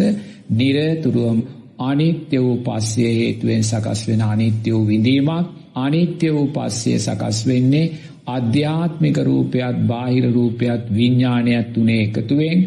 නිරතුරුවම 0.51 1.39
අනිත්‍ය 1.81 2.37
වූ 2.39 2.57
පස්සේ 2.59 3.13
හේතුවෙන් 3.15 3.65
සකස් 3.65 4.01
වෙන 4.09 4.23
අනිත්‍ය 4.23 4.71
වූ 4.73 4.87
විඳීමක් 4.87 5.47
අනිත්‍ය 5.75 6.29
වූ 6.31 6.49
පස්සේ 6.49 6.99
සකස් 6.99 7.39
වෙන්නේ 7.47 7.93
අධ්‍යාත්මික 8.27 9.17
රූපයත් 9.21 9.77
බාහිර 9.87 10.27
රූපයත් 10.29 10.83
විඤ්ඥානයක් 10.89 11.67
තුනේ 11.69 12.03
එකතුවෙන් 12.03 12.59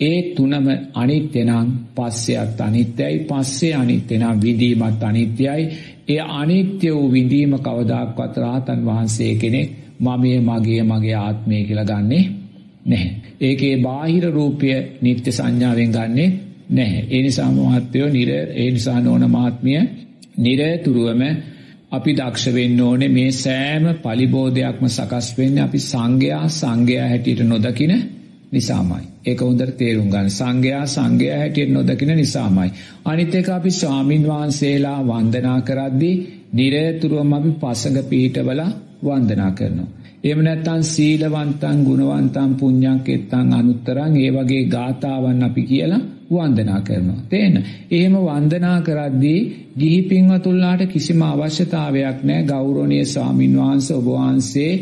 ඒ 0.00 0.18
තුනම 0.32 0.66
අනිත්‍යනම් 0.94 1.68
පස්සයත් 1.94 2.60
අනිත්‍යයි 2.60 3.16
පස්සේ 3.20 3.74
අනිත්‍යනම් 3.74 4.36
විඳීමත් 4.40 5.02
අනිත්‍යයි 5.02 5.62
ඒ 6.08 6.22
අනිත්‍ය 6.32 6.88
වූ 6.90 7.12
විඳීම 7.12 7.52
කවදක්වත් 7.58 8.34
රාතන් 8.36 8.80
වහන්සේ 8.84 9.34
කෙනෙක් 9.34 9.70
මමය 10.00 10.30
මගේ 10.40 10.82
මගේ 10.82 11.16
ආත්මය 11.16 11.56
කියලා 11.64 11.90
ගන්නේ 11.92 12.24
නැහැ. 12.86 13.12
ඒකේ 13.40 13.76
බාහිර 13.78 14.24
රූපය 14.28 14.68
නිත්‍ය 15.00 15.30
සංඥාවෙන් 15.30 15.90
ගන්නේ 15.90 16.28
නැහැ. 16.70 17.02
ඒ 17.10 17.22
නිසා 17.22 17.50
මහත්වයෝ 17.50 18.08
නිර 18.08 18.30
ඒ 18.54 18.70
නිසා 18.70 19.00
නෝන 19.00 19.24
මහත්මිය 19.26 19.80
නිරතුරුවම 20.38 21.22
අපි 21.92 22.12
දක්ෂ 22.12 22.54
වෙන්න 22.54 22.80
ඕනේ 22.80 23.08
මේ 23.08 23.30
සෑම 23.34 23.84
පලිබෝධයක්ම 24.02 24.84
සකස් 24.88 25.28
වෙන්නේ 25.38 25.62
අපි 25.62 25.78
සංඝයා 25.82 26.44
සංඝයා 26.50 27.08
හැටියට 27.08 27.42
නොදකින 27.44 27.94
නිසාමයි. 28.52 29.04
ඒක 29.26 29.40
හොඳට 29.40 29.74
තේරුම් 29.76 30.08
ගන්න. 30.10 30.30
සංඝයා 30.30 30.84
සංඝයා 30.86 31.38
හැටියට 31.38 31.72
නොදකින 31.72 32.12
නිසාමයි. 32.14 32.70
අනිත් 33.04 33.34
එක 33.34 33.48
අපි 33.48 33.70
ස්වාමින් 33.72 34.24
වහන්සේලා 34.26 35.00
වන්දනා 35.02 35.60
කරද්දී 35.60 36.16
නිරතුරුවම 36.54 37.32
අපි 37.32 37.50
පසඟ 37.60 38.08
පිහිටවලා 38.08 38.70
වන්දනා 39.04 39.50
කරනවා. 39.50 39.90
එහෙම 40.24 40.40
නැත්නම් 40.40 40.82
සීලවන්තං 40.84 41.78
ගුණවන්තං 41.84 42.50
පුඤ්ඤංකෙත්තං 42.56 43.48
අනුත්තරං 43.52 44.16
ඒ 44.16 44.30
වගේ 44.32 44.64
ගාතාවන් 44.66 45.42
අපි 45.42 45.62
කියලා 45.64 46.02
වන්දනා 46.30 46.80
කරනවා. 46.80 47.22
තේන්න. 47.28 47.56
එහෙම 47.90 48.14
වන්දනා 48.18 48.78
කරද්දී 48.80 49.40
ගිහි 49.78 50.02
පින්වතුන්ලාට 50.04 50.82
කිසිම 50.86 51.22
අවශ්‍යතාවයක් 51.22 52.18
නැහැ 52.22 52.44
ගෞරවනීය 52.44 53.06
ස්වාමින් 53.06 53.56
වහන්සේ 53.56 53.96
ඔබ 53.96 54.06
වහන්සේ 54.08 54.72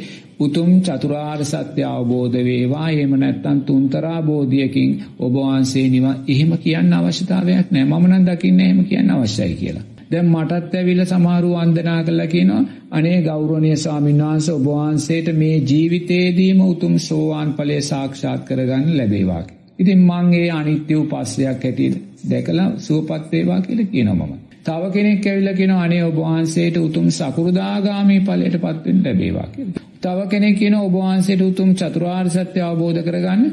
උතුම් 0.41 0.71
චතුරාර්ය 0.81 1.45
සත්‍ය 1.45 1.83
අවබෝධ 1.87 2.39
වේවා 2.41 2.89
එහෙම 2.91 3.13
නැත්නම් 3.17 3.59
තුන්තරා 3.63 4.21
බෝධියකින් 4.23 4.91
ඔබ 5.19 5.35
වහන්සේ 5.37 5.87
නිවන් 5.89 6.17
එහෙම 6.29 6.53
කියන්න 6.59 6.93
අවශ්‍යතාවයක් 6.95 7.67
නැහැ 7.69 7.89
මම 7.91 8.07
නම් 8.09 8.25
දකින්නේ 8.27 8.67
එහෙම 8.67 8.85
කියන්න 8.85 9.11
අවශ්‍යයි 9.13 9.55
කියලා 9.55 9.90
දැන් 10.11 10.29
මටත් 10.29 10.75
ඇවිල්ලා 10.75 11.07
සමහරු 11.07 11.51
වන්දනා 11.53 12.01
කළා 12.03 12.27
කියනවා 12.27 12.63
අනේ 12.93 13.19
ගෞරවනීය 13.23 13.77
ස්වාමීන් 13.77 14.23
වහන්සේ 14.23 14.55
ඔබ 14.55 14.67
වහන්සේට 14.69 15.29
මේ 15.37 15.57
ජීවිතේදීම 15.65 16.61
උතුම් 16.65 16.95
සෝවාන් 17.01 17.51
ඵලය 17.55 17.81
සාක්ෂාත් 17.85 18.43
කරගන්න 18.45 18.97
ලැබේවා 18.97 19.43
ඉතින් 19.79 20.01
මං 20.01 20.35
ඒ 20.35 20.49
අනිත්‍ය 20.51 20.95
උපස්සයක් 20.95 21.65
හැටියට 21.65 21.99
දැකලා 22.31 22.69
සුවපත් 22.79 23.33
වේවා 23.33 23.61
කියලා 23.61 23.87
කියනවා 23.87 24.27
මම. 24.27 24.35
තව 24.65 24.83
කෙනෙක් 24.93 25.27
ඇවිල්ලා 25.27 25.55
කියනවා 25.55 25.83
අනේ 25.83 26.03
ඔබ 26.05 26.19
වහන්සේට 26.19 26.77
උතුම් 26.79 27.07
සකුරුදාගාමී 27.11 28.21
ඵලයටපත් 28.21 28.85
වෙන්න 28.85 29.01
ලැබේවා 29.05 29.49
කියලා. 29.49 29.85
තව 30.01 30.29
කෙනෙක් 30.29 30.59
කියනවා 30.59 30.83
ඔබ 30.83 30.97
වහන්සේට 30.97 31.43
උතුම් 31.43 31.71
චතුරාර්ය 31.75 32.31
සත්‍ය 32.31 32.61
අවබෝධ 32.63 33.01
කරගන්න 33.03 33.47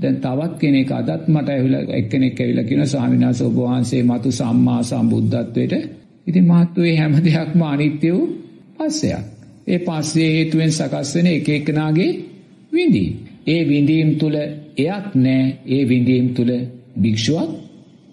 දැන් 0.00 0.16
තවත් 0.18 0.54
කෙනෙක් 0.58 0.90
අදත් 0.92 1.28
මට 1.28 1.48
ඇවිල්ලා 1.48 1.82
එක්කෙනෙක් 1.92 2.40
ඇවිල්ලා 2.40 2.64
කියනවා 2.64 2.86
ස්වාමීන් 2.86 3.22
වහන්සේ 3.22 3.46
ඔබ 3.46 3.58
වහන්සේ 3.58 4.02
මතු 4.04 4.32
සම්මා 4.32 4.80
සම්බුද්ධත්වයට 4.84 5.74
ඉතින් 6.26 6.44
මහත්වයේ 6.44 6.96
හැම 6.96 7.12
දෙයක්ම 7.18 7.60
අනිත්‍ය 7.64 8.08
වූ 8.12 8.26
පස්සයක්. 8.78 9.24
ඒ 9.66 9.78
පස්සේ 9.78 10.30
හේතුවෙන් 10.32 10.72
සකස් 10.72 11.10
වෙන 11.14 11.26
එක 11.28 11.48
එකනාගේ 11.50 12.12
විඳීම්. 12.72 13.14
ඒ 13.46 13.60
විඳීම් 13.64 14.10
තුල 14.14 14.34
එයක් 14.78 15.06
නැහැ. 15.16 15.56
ඒ 15.66 15.82
විඳීම් 15.88 16.26
තුල 16.34 16.50
භික්ෂුවක් 17.02 17.50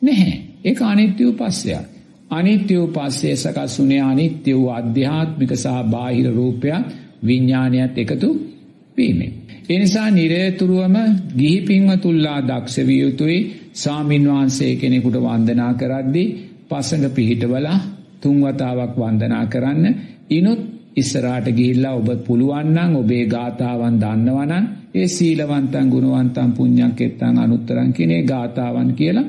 නැහැ. 0.02 0.36
ඒක 0.64 0.80
අනිත්‍ය 0.84 1.22
වූ 1.24 1.34
පස්සයක්. 1.34 1.86
අනිත්‍ය 2.32 2.74
වූ 2.76 2.90
පස්සේ 2.90 3.36
සකස් 3.36 3.74
වුණේ 3.80 4.02
අනිත්‍ය 4.04 4.52
වූ 4.54 4.70
අධ්‍යාත්මික 4.72 5.52
සහ 5.54 5.78
බාහිර 5.92 6.28
රූපයක් 6.32 6.86
විඥානයත් 7.24 7.98
එකතු 7.98 8.30
වීමෙන්. 8.98 9.32
එනිසා 9.70 10.10
නිරේතුරුවම 10.10 10.96
ගිහි 11.38 11.60
පින්වතුල්ලා 11.62 12.40
දක්ෂ 12.42 12.78
විය 12.88 13.00
යුතුයි 13.02 13.40
සාමින් 13.74 14.24
වහන්සේ 14.28 14.74
කෙනෙකුට 14.76 15.18
වන්දනා 15.18 15.74
කරද්දී 15.74 16.28
පසඟ 16.70 17.06
පිහිටවලා 17.10 17.80
තුන් 18.22 18.38
වතාවක් 18.42 18.94
වන්දනා 18.98 19.46
කරන්න 19.46 19.86
ඉනුත් 20.30 20.62
ඉස්සරහට 20.96 21.48
ගිහිල්ලා 21.52 21.96
ඔබ 21.96 22.10
පුළුවන් 22.26 22.68
නම් 22.68 22.96
ඔබේ 22.96 23.26
ගාතාවන් 23.28 24.00
දන්නවනම් 24.00 24.66
ඒ 24.94 25.08
සීලවන්තං 25.08 25.88
ගුණවන්තං 25.90 26.52
පුඤ්ඤංකෙත්තං 26.52 27.38
අනුත්තරං 27.38 27.94
කිනේ 27.94 28.24
ගාතාවන් 28.24 28.90
කියලා 28.94 29.28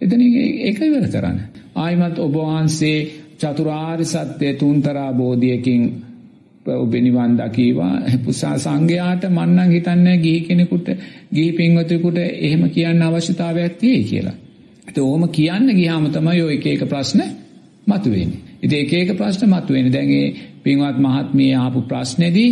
එතන 0.00 0.20
ඒක 0.60 0.78
ඉවර 0.80 1.06
කරන්න. 1.08 1.38
ආයිමත් 1.76 2.18
ඔබ 2.18 2.36
වහන්සේ 2.36 2.98
චතුරාර්ය 3.38 4.04
සත්‍ය 4.06 4.52
තුන්තරා 4.54 5.10
බෝධියකින් 5.12 5.82
ඔබ 6.74 6.92
නිවන් 6.96 7.32
දකීවා 7.36 7.94
පුසා 8.24 8.56
සංඝයාට 8.58 9.24
මන්නම් 9.28 9.70
හිතන්නේ 9.70 10.16
ගිහි 10.18 10.40
කෙනෙකුට 10.42 10.88
ගිහි 11.34 11.52
පින්වතෙකුට 11.52 12.18
එහෙම 12.18 12.62
කියන්න 12.68 13.02
අවශ්‍යතාවයක් 13.02 13.74
තියෙයි 13.74 14.04
කියලා. 14.04 14.36
ඒත් 14.86 14.98
ඕම 15.00 15.22
කියන්න 15.30 15.66
ගියාම 15.70 16.04
තමයි 16.08 16.42
ඔය 16.42 16.54
එක 16.54 16.66
එක 16.68 16.82
ප්‍රශ්න 16.86 17.20
මතුවෙන්නේ. 17.90 18.40
ඉතින් 18.60 18.78
එක 18.78 18.92
එක 18.94 19.12
ප්‍රශ්න 19.16 19.48
මතුවෙන්නේ. 19.48 19.92
දැන් 19.92 20.10
ඒ 20.12 20.26
පින්වත් 20.62 20.98
මහත්මිය 20.98 21.52
ආපු 21.56 21.80
ප්‍රශ්නේදී 21.82 22.50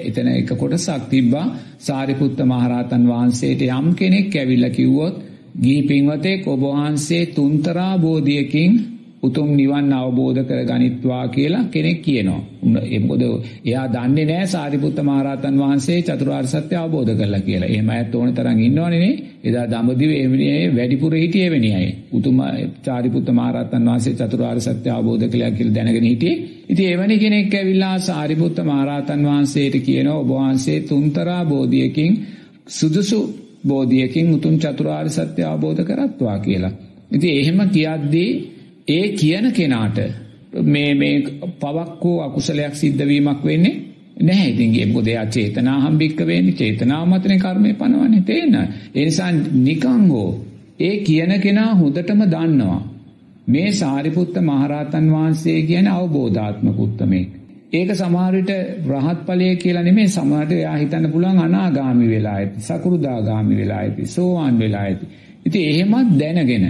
එතන 0.00 0.28
එක 0.32 0.50
කොටසක් 0.54 1.08
තිබ්බා 1.08 1.46
සාරිපුත්ත 1.80 2.38
මහරහතන් 2.44 3.04
වහන්සේට 3.06 3.62
යම් 3.70 3.88
කෙනෙක් 3.94 4.34
ඇවිල්ලා 4.34 4.70
කිව්වොත් 4.72 5.16
ගිහි 5.56 5.82
පින්වතෙක් 5.84 6.46
ඔබ 6.46 6.62
වහන්සේ 6.64 7.24
තුන්තරා 7.28 7.92
බෝධියකින් 7.98 8.72
උතුම් 9.22 9.48
නිවන් 9.52 9.92
අවබෝධ 9.92 10.40
කර 10.40 10.60
ගනිත්වා 10.64 11.24
කියලා 11.28 11.64
කෙනෙක් 11.66 11.98
කියනවා. 12.00 12.40
ඒ 12.86 12.98
මොකද 13.00 13.22
එයා 13.64 13.86
දන්නේ 13.88 14.24
නැහැ 14.24 14.46
සාරිපුත්ත 14.48 14.98
මහරහතන් 15.00 15.56
වහන්සේ 15.56 15.98
චතුරාර්ය 16.02 16.48
සත්‍ය 16.48 16.74
අවබෝධ 16.76 17.12
කරලා 17.12 17.40
කියලා. 17.40 17.68
එහෙම 17.68 17.88
අයත් 17.90 18.14
ඕන 18.14 18.28
තරම් 18.32 18.58
ඉන්නවනේ 18.60 19.00
නේ. 19.00 19.14
එදා 19.44 19.66
දඹදිව 19.66 20.10
එවැනි 20.14 20.46
වැඩිපුර 20.72 21.12
හිටියේ 21.14 21.46
එවැනි 21.46 21.70
අය. 21.74 21.88
උතුම් 22.12 22.36
සාරිපුත්ත 22.82 23.28
මහරහතන් 23.30 23.82
වහන්සේ 23.84 24.14
චතුරාර්ය 24.14 24.60
සත්‍ය 24.60 24.88
අවබෝධ 24.90 25.26
කළා 25.26 25.50
කියලා 25.52 25.74
දැනගෙන 25.74 26.04
හිටියේ. 26.04 26.36
ඉතින් 26.68 26.88
එවැනි 26.88 27.16
කෙනෙක් 27.18 27.54
ඇවිල්ලා 27.54 27.96
සාරිපුත්ත 28.00 28.58
මහරහතන් 28.64 29.20
වහන්සේට 29.24 29.74
කියනවා 29.80 30.18
ඔබ 30.18 30.30
වහන්සේ 30.32 30.78
තුන්තරා 30.82 31.42
බෝධියකින් 31.44 32.12
සුදුසු 32.68 33.20
බෝධියකින් 33.64 34.26
උතුම් 34.34 34.54
චතුරාර්ය 34.58 35.10
සත්‍ය 35.10 35.42
අවබෝධ 35.44 35.82
කරත්වා 35.84 36.38
කියලා. 36.40 36.72
ඉතින් 37.10 37.32
එහෙම 37.32 37.58
කියද්දී 37.68 38.30
ඒ 38.88 39.08
කියන 39.10 39.52
කෙනාට 39.52 39.98
මේ 40.64 40.94
මේ 40.94 41.14
පවක් 41.60 42.02
හෝ 42.02 42.20
අකුසලයක් 42.20 42.74
සිද්ධ 42.74 43.04
වීමක් 43.04 43.44
වෙන්නේ 43.44 43.76
නැහැ. 44.20 44.50
ඉතින් 44.50 44.74
ඒ 44.74 44.86
මොකද 44.86 45.06
එයා 45.06 45.26
චේතනා 45.28 45.78
හම්බික්ක 45.80 46.20
වෙන්නේ 46.26 46.52
චේතනාව 46.52 47.08
මතනේ 47.08 47.38
කර්මය 47.38 47.74
පනවන්නේ 47.74 48.22
තේන. 48.22 48.54
ඒ 48.94 49.04
නිසා 49.04 49.32
නිකං 49.58 50.04
හෝ 50.08 50.30
ඒ 50.80 50.96
කියන 50.98 51.32
කෙනා 51.40 51.74
හොඳටම 51.74 52.22
දන්නවා. 52.26 52.80
මේ 53.46 53.68
සාරිපුත්ත 53.72 54.34
මහරහතන් 54.40 55.06
වහන්සේ 55.12 55.58
කියන 55.62 55.86
අවබෝධාත්මක 55.88 56.78
උත්තමෙක්. 56.78 57.28
ඒක 57.72 57.90
සමහර 57.92 58.34
විට 58.34 58.52
රහත් 58.88 59.20
ඵලය 59.26 59.48
කියලා 59.56 59.82
නෙමෙයි 59.82 60.08
සමහරට 60.08 60.52
එයා 60.52 60.76
හිතන්න 60.76 61.10
පුළුවන් 61.12 61.38
අනාගාමි 61.38 62.06
වෙලා 62.08 62.34
ඇති, 62.34 62.60
සකුරුදාගාමි 62.60 63.54
වෙලා 63.56 63.78
ඇති, 63.78 64.06
සෝවාන් 64.06 64.58
වෙලා 64.58 64.82
ඇති. 64.82 65.06
ඉතින් 65.46 65.64
එහෙමත් 65.64 66.14
දැනගෙන 66.20 66.64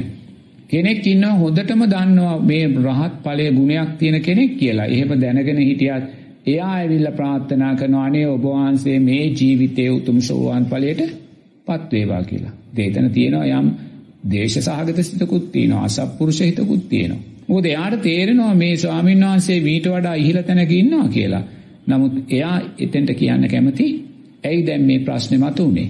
කෙනෙක් 0.70 1.06
ඉන්නවා 1.06 1.34
හොඳටම 1.34 1.82
දන්නවා 1.86 2.36
මේ 2.42 2.64
රහත් 2.66 3.14
ඵලයේ 3.24 3.52
ගුණයක් 3.52 3.90
තියෙන 3.98 4.22
කෙනෙක් 4.22 4.52
කියලා. 4.56 4.86
එහෙම 4.86 5.10
දැනගෙන 5.20 5.58
හිටියත් 5.60 6.04
එයා 6.46 6.72
ඇවිල්ලා 6.72 7.12
ප්‍රාර්ථනා 7.12 7.74
කරනවා 7.74 8.04
අනේ 8.04 8.26
ඔබ 8.26 8.44
වහන්සේ 8.44 8.98
මේ 9.00 9.24
ජීවිතයේ 9.32 9.90
උතුම් 9.90 10.18
සෝවාන් 10.20 10.64
ඵලයට 10.66 11.02
පත් 11.66 11.92
වේවා 11.92 12.22
කියලා. 12.22 12.52
දේතන 12.76 13.10
තියෙනවා 13.10 13.46
යම් 13.54 13.66
දේශ 14.30 14.58
සහගත 14.58 14.98
සිතකුත් 15.02 15.52
තියෙනවා 15.52 15.84
අසත්පුරුෂ 15.84 16.40
හිතකුත් 16.40 16.88
තියෙනවා. 16.88 17.22
මොකද 17.48 17.64
එයාට 17.64 18.02
තේරෙනවා 18.02 18.54
මේ 18.54 18.76
ස්වාමීන් 18.76 19.24
වහන්සේ 19.24 19.60
මීට 19.60 19.86
වඩා 19.86 20.14
ඉහළ 20.16 20.42
තැනක 20.42 20.72
ඉන්නවා 20.72 21.08
කියලා. 21.08 21.44
නමුත් 21.86 22.14
එයා 22.30 22.56
එතෙන්ට 22.78 23.10
කියන්න 23.14 23.48
කැමති 23.48 23.86
ඇයි 24.44 24.66
දැන් 24.66 24.82
මේ 24.82 24.98
ප්‍රශ්නේ 25.00 25.40
මතුනේ? 25.40 25.88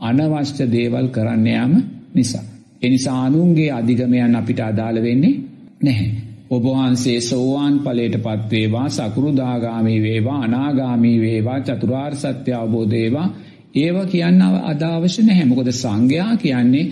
අනවශ්‍ය 0.00 0.72
දේවල් 0.72 1.08
කරන්න 1.08 1.46
යාම 1.48 1.82
නිසා. 2.14 2.55
එනිසා 2.82 3.18
අනුන්ගේ 3.24 3.70
අධිගමයන් 3.70 4.36
අපිට 4.36 4.60
අදාළ 4.62 5.02
වෙන්නේ 5.02 5.34
නැහැ. 5.82 6.10
ඔබවහන්සේ 6.50 7.18
සෝවාන් 7.22 7.74
ඵලයට 7.80 8.16
පත් 8.18 8.50
වේවා 8.50 8.88
සකෘදාගාමී 8.90 9.98
වේවා 10.02 10.38
අනාගාමී 10.42 11.18
වේවා 11.20 11.58
චතුරාර්ය 11.60 12.16
සත්‍ය 12.16 12.52
අවබෝධ 12.52 12.90
වේවා 12.90 13.28
ඒව 13.76 13.96
කියන්න 14.06 14.42
අදාවශ්‍ය 14.64 15.22
නැහැ. 15.22 15.44
මොකද 15.44 15.70
සංඝයා 15.74 16.32
කියන්නේ 16.36 16.86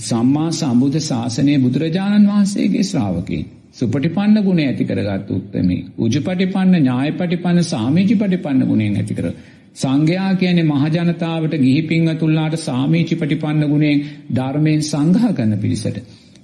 සම්මා 0.00 0.50
සම්බුද්ධ 0.52 1.00
ශාසනයේ 1.00 1.58
බුදුරජාණන් 1.58 2.28
වහන්සේගේ 2.28 2.84
ශ්‍රාවකයන්. 2.84 3.44
සුපටිපන්න 3.72 4.42
ගුණ 4.42 4.60
ඇති 4.60 4.84
කරගත් 4.84 5.30
උත්තමී. 5.30 5.82
උජුපටිපන්න 5.98 6.74
ඥායපටිපන්න 6.76 7.64
සාමීචිපටිපන්න 7.64 8.66
ගුණයෙන් 8.66 8.96
ඇති 8.96 9.14
කර 9.14 9.28
සංඝයා 9.76 10.34
කියන්නේ 10.34 10.62
මහජනතාවට 10.64 11.54
ගිහි 11.56 11.82
පින්වතුන්ලාට 11.82 12.56
සාමීචි 12.58 13.14
ප්‍රතිපන්න 13.14 13.64
ගුණයෙන් 13.66 14.04
ධර්මයෙන් 14.34 14.82
සංඝහ 14.82 15.26
කරන 15.34 15.58
පිරිසට. 15.58 15.98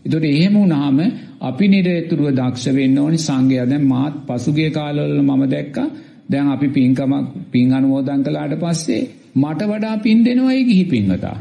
ඒතකොට 0.05 0.25
එහෙම 0.25 0.55
වුණාම 0.55 0.99
අපි 1.41 1.69
නිරතුරුව 1.69 2.29
දක්ෂ 2.31 2.75
වෙන්න 2.75 2.99
ඕනි 2.99 3.19
සංඝයා 3.19 3.67
දැන් 3.67 3.85
මාත් 3.85 4.15
පසුගිය 4.27 4.71
කාලවල 4.71 5.23
මම 5.23 5.43
දැක්කා 5.49 5.89
දැන් 6.31 6.49
අපි 6.49 6.69
පින්කමක් 6.69 7.27
පින් 7.51 7.73
අනුමෝදන් 7.73 8.23
කළාට 8.23 8.55
පස්සේ 8.59 9.03
මට 9.35 9.61
වඩා 9.63 9.97
පින් 9.99 10.25
දෙනවා 10.25 10.53
ඒ 10.53 10.65
ගිහි 10.65 10.85
පින්වතා. 10.85 11.39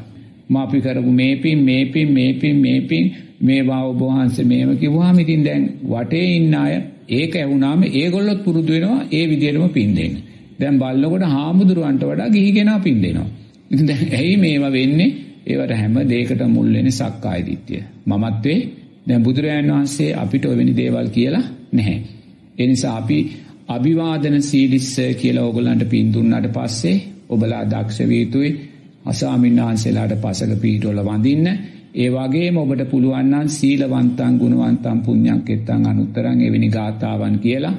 මම 0.50 0.58
අපි 0.58 0.82
කරපු 0.82 1.12
මේ 1.12 1.36
පින් 1.36 1.60
මේ 1.60 1.86
පින් 1.86 2.14
මේ 2.14 2.34
පින් 2.34 2.56
මේ 2.58 2.82
පින් 2.82 3.06
මේවා 3.42 3.84
ඔබ 3.86 4.02
වහන්සේ 4.02 4.46
මේව 4.46 4.70
කිව්වහම 4.80 5.18
ඉතින් 5.20 5.42
දැන් 5.44 5.64
වටේ 5.84 6.28
ඉන්න 6.36 6.54
අය 6.56 6.74
ඒක 7.10 7.36
ඇහුණාම 7.36 7.82
ඒගොල්ලොත් 7.84 8.40
පුරුදු 8.44 8.74
වෙනවා 8.74 9.08
ඒ 9.12 9.26
විදිහටම 9.28 9.68
පින් 9.70 9.96
දෙන්න. 9.96 10.14
දැන් 10.64 10.80
බල්ලකොට 10.80 11.26
හාමුදුරුවන්ට 11.30 12.04
වඩා 12.06 12.30
ගිහිගෙනා 12.30 12.80
පින් 12.80 12.98
දෙනවා. 13.02 13.30
ඉතින් 13.72 13.86
දැන් 13.88 14.08
ඇයි 14.14 14.36
මේවා 14.38 14.72
වෙන්නේ? 14.72 15.10
ඒවට 15.46 15.74
හැම 15.74 15.96
දෙයකට 16.08 16.42
මුල් 16.48 16.68
වෙන්නේ 16.70 16.92
සක්කාය 16.94 17.42
දිට්ඨිය. 17.44 17.82
මමත්වේ 18.08 18.60
දැන් 19.08 19.24
බුදුරජාණන් 19.24 19.72
වහන්සේ 19.72 20.12
අපිට 20.16 20.46
ඔවෙනි 20.48 20.74
දේවල් 20.74 21.08
කියලා 21.10 21.46
නැහැ. 21.72 21.98
ඒ 22.58 22.68
නිසා 22.68 22.96
අපි 22.98 23.18
අභිවාදන 23.68 24.38
සීලිස්ස 24.42 24.94
කියලා 25.16 25.44
ඕගොල්ලන්ට 25.44 25.84
පින් 25.86 26.14
දුන්නාට 26.14 26.48
පස්සේ 26.50 26.96
ඔබලා 27.30 27.64
දක්ෂ 27.66 28.00
විය 28.04 28.22
යුතුයි. 28.22 28.52
අසාමින් 29.06 29.56
වහන්සේලාට 29.58 30.14
පසක 30.18 30.60
පීඨවල 30.62 31.00
වඳින්න. 31.02 31.48
ඒ 31.96 32.10
වගේම 32.10 32.56
ඔබට 32.58 32.84
පුළුවන් 32.90 33.30
නම් 33.32 33.48
සීලවන්තං 33.50 34.34
ගුණවන්තං 34.38 35.00
පුඤ්ඤං 35.02 35.42
කෙත්තං 35.42 35.86
අනුත්තරං 35.86 36.40
එවැනි 36.42 36.70
ගාතාවන් 36.70 37.36
කියලා 37.40 37.76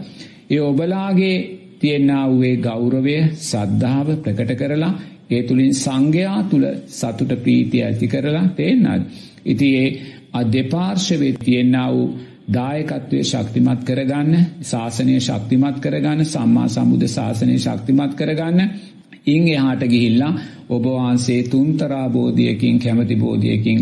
ඒ 0.50 0.60
ඔබලාගේ 0.62 1.36
තියෙනා 1.80 2.24
වූේ 2.26 2.56
ගෞරවය 2.58 3.16
සද්ධාව 3.40 4.08
ප්‍රකට 4.18 4.52
කරලා 4.56 4.92
ඒ 5.30 5.42
තුළින් 5.42 5.74
සංඝයා 5.76 6.40
තුළ 6.44 6.66
සතුට 6.88 7.32
ප්‍රීතිය 7.38 7.82
ඇති 7.82 8.06
කරලා 8.08 8.46
තේන්නත්. 8.50 9.02
ඉති 9.44 9.68
ඒ 9.76 9.88
අධ්‍යපාර්ශවේ 10.32 11.32
තියෙන්නා 11.40 11.88
වූ 11.90 12.06
දායකත්වය 12.48 13.18
ශක්තිමත් 13.24 13.84
කරගන්න 13.84 14.32
ශාසනය 14.62 15.16
ශක්තිමත් 15.18 15.78
කරගන්න 15.80 16.24
සම්මා 16.26 16.68
සම්බුද්ධ 16.68 17.08
ශාසනය 17.08 17.56
ශක්තිමත් 17.58 18.12
කරගන්න 18.14 18.60
ඉං 19.26 19.44
එහාට 19.48 19.84
ගිහිල්ලා 19.86 20.32
ඔබවහන්සේ 20.68 21.42
තුන්තරා 21.44 22.08
බෝධියකින් 22.10 22.78
කැමති 22.78 23.16
බෝධියකින් 23.16 23.80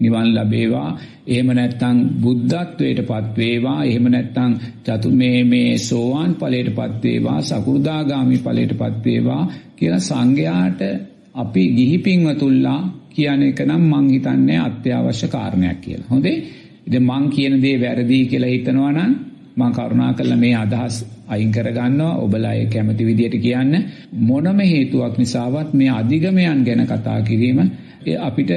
නිවන් 0.00 0.28
ලබේවා. 0.34 0.90
එහෙම 1.26 1.48
නැත්තං 1.48 1.98
බුද්ධත්වයට 2.22 3.00
පත්වේවා 3.02 3.78
එහෙම 3.84 4.06
නැත්තං 4.06 4.52
චතු 4.84 5.10
මේ 5.12 5.40
මේ 5.44 5.78
සෝවාන් 5.80 6.32
පලයට 6.34 6.70
පත්වේවා 6.74 7.38
සකුරුදාගාමි 7.42 8.38
පලයට 8.38 8.72
පත්වේවා 8.74 9.42
කියලා 9.76 10.00
සංඝයාට 10.00 10.80
අපි 11.34 11.62
ගිහිපින්වතුල්ලා 11.70 12.80
කියන 13.10 13.42
එක 13.42 13.60
නම් 13.60 13.82
මං 13.92 14.06
හිතන්නේ 14.10 14.58
අත්‍යවශ්‍ය 14.58 15.28
කාරණයක් 15.28 15.80
කියලා. 15.80 16.10
හොඳේ? 16.10 16.36
ඉතින් 16.86 17.04
මං 17.04 17.24
කියන 17.30 17.54
දේ 17.62 17.76
වැරදි 17.76 18.18
කියලා 18.26 18.50
හිතනවා 18.50 18.92
නම් 18.92 19.12
මං 19.56 19.72
කරුණා 19.72 20.12
කළා 20.12 20.36
මේ 20.36 20.54
අදහස් 20.56 20.96
අයින් 21.28 21.52
කරගන්නවා. 21.52 22.18
ඔබලා 22.18 22.54
ඒ 22.54 22.66
කැමති 22.66 23.04
විදියට 23.04 23.36
කියන්න. 23.38 23.72
මොනම 24.20 24.58
හේතුවක් 24.62 25.14
නිසාවත් 25.18 25.70
මේ 25.72 25.90
අධිගමයන් 25.90 26.60
ගැන 26.64 26.82
කතා 26.86 27.20
කිරීම 27.22 27.58
අපිට 28.20 28.50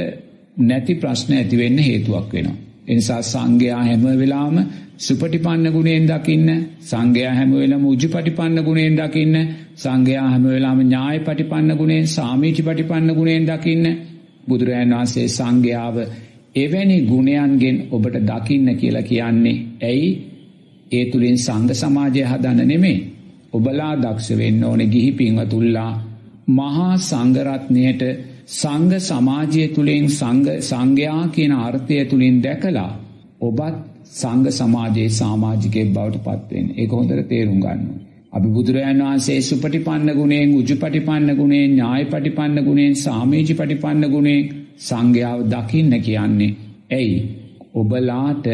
නැති 0.59 0.93
ප්‍රශ්න 0.93 1.31
ඇති 1.33 1.55
වෙන්න 1.57 1.79
හේතුවක් 1.79 2.27
වෙනවා. 2.33 2.57
ඒ 2.87 2.95
නිසා 2.95 3.21
සංඝයා 3.23 3.81
හැම 3.83 4.03
වෙලාවම 4.17 4.57
සුපටිපන්න 4.97 5.65
ගුණයෙන් 5.71 6.05
දකින්න 6.07 6.49
සංඝයා 6.81 7.33
හැම 7.33 7.51
වෙලාවම 7.53 7.85
උජුපටිපන්න 7.85 8.57
ගුණයෙන් 8.63 8.95
දකින්න 8.95 9.35
සංඝයා 9.75 10.27
හැම 10.29 10.45
වෙලාවම 10.45 10.81
ඥායපටිපන්න 10.83 11.71
ගුණයෙන් 11.77 12.07
සාමීචිපටිපන්න 12.07 13.11
ගුණයෙන් 13.13 13.45
දකින්න. 13.45 13.85
බුදුරජාණන් 14.47 14.95
වහන්සේ 14.95 15.27
සංඝයාව 15.29 15.97
එවැනි 16.55 16.97
ගුණයන්ගෙන් 17.03 17.77
ඔබට 17.91 18.15
දකින්න 18.23 18.67
කියලා 18.75 19.03
කියන්නේ 19.03 19.57
ඇයි? 19.83 20.09
ඒ 20.91 21.05
තුළින් 21.05 21.37
සංඝ 21.37 21.73
සමාජය 21.75 22.21
හදන්න 22.23 22.67
නෙමේ 22.67 22.97
ඔබලා 23.53 23.93
දක්ෂ 23.95 24.37
වෙන්න 24.37 24.63
ඕන 24.63 24.81
ගිහි 24.87 25.11
පින්වතුල්ලා 25.11 25.91
මහා 26.49 26.93
සංඝරත්නයට 26.99 28.01
සංඝ 28.49 28.95
සමාජය 29.01 29.63
තුළින් 29.69 30.05
සංඝයා 30.61 31.23
කියන 31.29 31.51
අර්ථය 31.59 31.97
තුළින් 32.05 32.37
දැකලා 32.41 32.91
ඔබත් 33.41 33.75
සංඝ 34.13 34.49
සමාජයේ 34.51 35.09
සාමාජිකයෙක් 35.11 35.89
බවට 35.93 36.23
පත්වෙන් 36.27 36.71
ඒක 36.75 36.91
හොඳට 36.91 37.27
තේරුම් 37.27 37.59
ගන්න. 37.59 37.83
අපි 38.33 38.47
බුදුරජාණන් 38.47 39.03
වහන්සේ 39.03 39.41
සුපටිපන්න 39.41 40.09
ගුණයෙන් 40.11 40.55
උජුපටිපන්න 40.55 41.29
ගුණයෙන් 41.35 41.67
ඥාය 41.67 42.03
පටිපන්න 42.05 42.57
ගුණයෙන් 42.63 42.95
සාමීචි 42.95 43.53
පටිපන්න 43.53 44.03
ගුණයෙන් 44.07 44.49
සංඝයාව 44.79 45.39
දකින්න 45.47 45.93
කියන්නේ. 45.99 46.57
ඇයි 46.91 47.17
ඔබලාට 47.73 48.47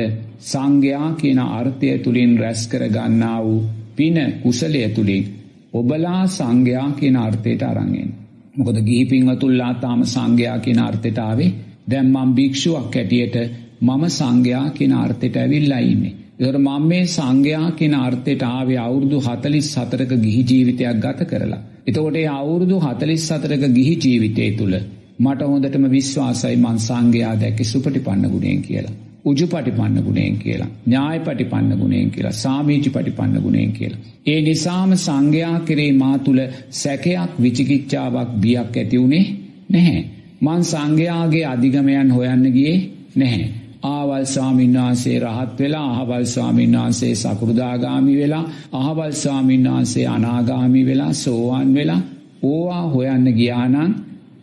සංඝයා 0.43 1.09
කියන 1.13 1.39
අර්ථය 1.39 1.95
තුළින් 1.99 2.37
රැස් 2.37 2.67
කර 2.67 2.83
ගන්නා 2.89 3.39
වූ 3.43 3.63
පින 3.95 4.17
කුසලය 4.43 4.83
තුළින් 4.89 5.25
ඔබලා 5.73 6.21
සංඝයා 6.29 6.87
කියන 6.91 7.17
අර්ථයට 7.17 7.63
අරන්ගෙන. 7.63 8.24
මොකද 8.55 8.77
ගිහිපින්වතුල්ලා 8.81 9.73
තාම 9.75 10.01
සංඝයා 10.05 10.57
කියන 10.59 10.79
අර්ථෙටාවේ 10.79 11.53
දැම් 11.87 12.07
මම් 12.07 12.29
භික්ෂුවක් 12.33 12.95
ඇටියට 12.95 13.35
මම 13.81 14.03
සංඝයා 14.09 14.67
කියන 14.71 14.93
අර්ථෙට 14.95 15.35
ඇවිල්ලා 15.35 15.81
ඉන්නේ. 15.85 16.13
එතකොට 16.37 16.59
මම 16.59 16.87
මේ 16.87 17.05
සංඝයා 17.07 17.69
කියන 17.71 17.95
අර්ථයට 17.97 18.43
ආවේ 18.45 18.79
අවුරුදු 18.79 19.19
44ක 19.21 20.21
ගිහි 20.21 20.41
ජීවිතයක් 20.43 21.01
ගත 21.01 21.27
කරලා. 21.27 21.61
එතකොට 21.87 22.15
ඒ 22.15 22.27
අවුරුදු 22.33 22.77
44ක 22.79 23.73
ගිහි 23.73 23.95
ජීවිතය 23.97 24.51
තුල 24.51 24.75
මට 25.19 25.41
හොඳටම 25.43 25.85
විශ්වාසයි 25.89 26.55
මං 26.57 26.79
සංඝයා 26.81 27.35
දැක්කේ 27.35 27.65
සුපටිපන්න 27.65 28.25
ගුණයෙන් 28.29 28.61
කියලා. 28.61 28.95
උජුපටිපන්න 29.25 29.97
ගුණයෙන් 30.03 30.37
කියලා. 30.37 30.69
ඥායපටිපන්න 30.85 31.77
ගුණයෙන් 31.77 32.11
කියලා. 32.11 32.31
සාමීචිපටිපන්න 32.33 33.41
ගුණයෙන් 33.41 33.71
කියලා. 33.71 33.99
ඒ 34.25 34.39
නිසාම 34.41 34.91
සංඝයා 34.97 35.59
කෙරේ 35.59 35.91
මා 35.93 36.17
තුල 36.19 36.39
සැකයක් 36.73 37.31
විචිකිච්ඡාවක් 37.41 38.31
බියක් 38.39 38.77
ඇති 38.77 38.97
උනේ 38.97 39.25
නැහැ. 39.69 40.01
මං 40.41 40.63
සංඝයාගේ 40.63 41.45
අධිගමයන් 41.45 42.09
හොයන්න 42.11 42.45
ගියේ 42.51 42.77
නැහැ. 43.15 43.47
ආවල් 43.85 44.25
ස්වාමීන් 44.25 44.73
වහන්සේ 44.75 45.19
රහත් 45.19 45.59
වෙලා 45.59 45.87
අහවල් 45.93 46.25
ස්වාමීන් 46.25 46.77
වහන්සේ 46.77 47.13
සකෘදාගාමි 47.15 48.17
වෙලා 48.17 48.45
අහවල් 48.73 49.13
ස්වාමීන් 49.13 49.69
වහන්සේ 49.69 50.07
අනාගාමි 50.07 50.85
වෙලා 50.85 51.13
සෝවාන් 51.15 51.73
වෙලා 51.73 52.01
ඕවා 52.43 52.85
හොයන්න 52.89 53.27
ගියා 53.33 53.67
නම් 53.67 53.91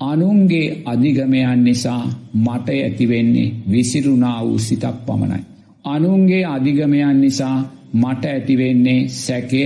අනුන්ගේ 0.02 0.68
අධිගමයන් 0.84 1.64
නිසා 1.64 2.02
මට 2.36 2.68
ඇතිවෙන්නේ 2.78 3.48
විසිරුණා 3.70 4.38
වූ 4.42 4.58
සිතක් 4.58 4.96
පමණයි. 5.06 5.42
අනුන්ගේ 5.84 6.44
අධිගමයන් 6.46 7.20
නිසා 7.20 7.56
මට 7.94 8.24
ඇතිවෙන්නේ 8.26 9.00
සැකය 9.16 9.62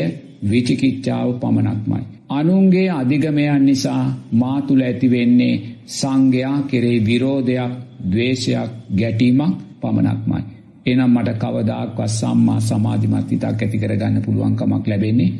විචිකිච්ඡාව 0.50 1.28
පමණක්මයි. 1.34 2.02
අනුන්ගේ 2.30 2.88
අධිගමයන් 2.90 3.64
නිසා 3.64 4.02
මා 4.32 4.58
තුළ 4.62 4.82
ඇතිවෙන්නේ 4.82 5.54
සංඝයා 5.88 6.58
කෙරේ 6.62 6.98
විරෝධයක් 7.06 7.72
දවේශයක් 8.04 8.70
ගැටීමක් 8.98 9.56
පමණක්මයි. 9.80 10.42
එනම් 10.86 11.10
මට 11.10 11.38
කවදාක්වත් 11.38 12.10
සම්මා 12.10 12.60
සමාධිමත් 12.60 13.30
හිතක් 13.30 13.44
ඇති 13.44 13.78
කරගන්න 13.78 14.24
පුළුවන්කමක් 14.24 14.84
ලැබෙන්නේ 14.86 15.30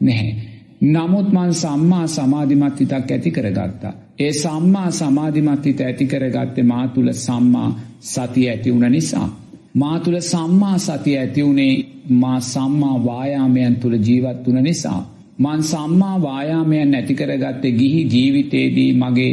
නැහැ. 0.00 0.55
නමුත් 0.82 1.32
මන් 1.32 1.54
සම්මා 1.54 2.06
සමාධිමත් 2.06 2.80
හිතක් 2.80 3.10
ඇති 3.10 3.30
කරගත්තා. 3.30 3.92
ඒ 4.18 4.32
සම්මා 4.32 4.90
සමාධිමත් 4.90 5.66
හිත 5.66 5.80
ඇති 5.80 6.06
කරගත්තේ 6.06 6.64
මා 6.64 6.88
තුළ 6.88 7.12
සම්මා 7.12 7.68
සතිය 8.02 8.48
ඇති 8.48 8.72
වුණ 8.72 8.90
නිසා. 8.90 9.28
මා 9.74 9.98
තුළ 9.98 10.20
සම්මා 10.20 10.78
සතිය 10.78 11.18
ඇති 11.18 11.44
වුණේ 11.44 11.84
මා 12.10 12.40
සම්මා 12.42 13.04
වායාමයන් 13.04 13.76
තුළ 13.76 13.96
ජීවත් 13.98 14.46
වුණ 14.46 14.62
නිසා. 14.62 15.00
මන් 15.38 15.62
සම්මා 15.62 16.22
වායාමයන් 16.22 16.90
නැතිකරගත්තේ 16.90 17.72
ගිහි 17.72 18.02
ජීවිතයේදී 18.04 18.92
මගේ 18.92 19.32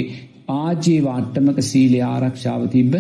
ආජීව 0.50 1.06
අට්ටමක 1.08 1.62
සීලය 1.62 2.00
ආරක්ෂාව 2.02 2.68
තිබ්බ 2.68 2.94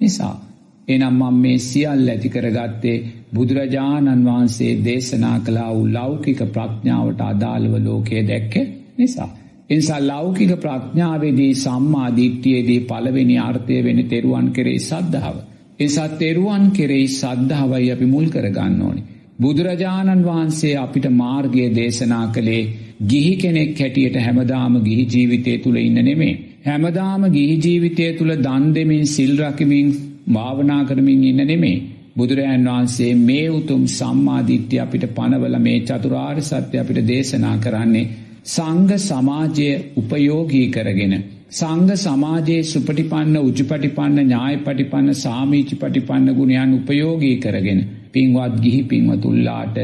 නිසා. 0.00 0.47
එනම් 0.88 1.14
මම 1.14 1.36
මේ 1.36 1.58
සියල් 1.60 2.06
ඇති 2.06 2.28
කරගත්තේ 2.28 2.96
බුදුරජාණන් 3.34 4.24
වහන්සේ 4.24 4.72
දේශනා 4.84 5.36
කලා 5.40 5.70
වූ 5.74 5.92
ලෞකික 5.92 6.40
ප්‍රඥාවට 6.48 7.20
අදාළව 7.22 7.74
ලෝකයේ 7.80 8.22
දැක්ක 8.22 8.54
නිසා. 8.98 9.30
එනිසා 9.70 10.00
ලෞකික 10.02 10.52
ප්‍රඥාවේදී 10.56 11.52
සම්මාධිට්ටියේදී 11.56 12.80
පළවෙනි 12.82 13.36
අර්ථය 13.40 13.76
වෙන 13.84 14.00
තෙරුවන් 14.06 14.48
කෙරෙහි 14.50 14.80
සද්ධාව. 14.80 15.36
එනිසා 15.80 16.08
තෙරුවන් 16.16 16.64
කෙරෙහි 16.70 17.06
සද්ධාවයි 17.12 17.90
අපි 17.90 18.06
මුල් 18.06 18.26
කරගන්න 18.26 18.82
ඕනි. 18.82 19.02
බුදුරජාණන් 19.40 20.24
වහන්සේ 20.24 20.74
අපිට 20.76 21.06
මාර්ගය 21.12 21.64
දේශනා 21.74 22.26
කළේ 22.28 22.62
ගිහි 23.06 23.34
කෙනෙක් 23.36 23.80
හැටියට 23.80 24.16
හැමදාම 24.18 24.74
ගිහි 24.84 25.04
ජීවිතය 25.06 25.58
තුළ 25.58 25.78
ඉන්න 25.78 25.98
නෙමේ. 26.02 26.34
හැමදාම 26.66 27.22
ගිහි 27.30 27.56
ජීවිතය 27.58 28.06
තුළ 28.18 28.32
දන් 28.38 28.64
දෙමින් 28.74 29.04
සිල්රකිමින් 29.08 29.88
භාවනා 30.28 30.82
කරමින් 30.84 31.24
ඉන්න 31.24 31.42
නෙමේ. 31.44 31.78
බුදුරජාන් 32.16 32.68
වහන්සේ 32.68 33.12
මේ 33.20 33.48
උතුම් 33.50 33.82
සම්මාධිට්්‍ය 33.88 34.78
අපිට 34.78 35.04
පනවල 35.14 35.56
මේ 35.58 35.78
චතුරාර් 35.80 36.36
සත්‍ය 36.42 36.76
අපිට 36.78 37.00
දේශනා 37.06 37.56
කරන්නේ 37.58 38.06
සංඝ 38.46 38.94
සමාජය 39.00 39.68
උපයෝගී 39.96 40.68
කරගෙන. 40.68 41.14
සංඝ 41.50 41.94
සමාජයේ 41.96 42.62
සුපටිපන්න 42.64 43.36
උජුපටිපන්න 43.40 44.18
ඥාය 44.20 44.56
පටිපන්න 44.58 45.08
සාමීචි 45.16 45.76
පටිපන්න 45.76 46.28
ගුණයන් 46.34 46.74
උපයෝගී 46.74 47.36
කරගෙන 47.38 47.80
පින්වත් 48.12 48.54
ගිහි 48.60 48.82
පින්වතුල්ලාට 48.84 49.78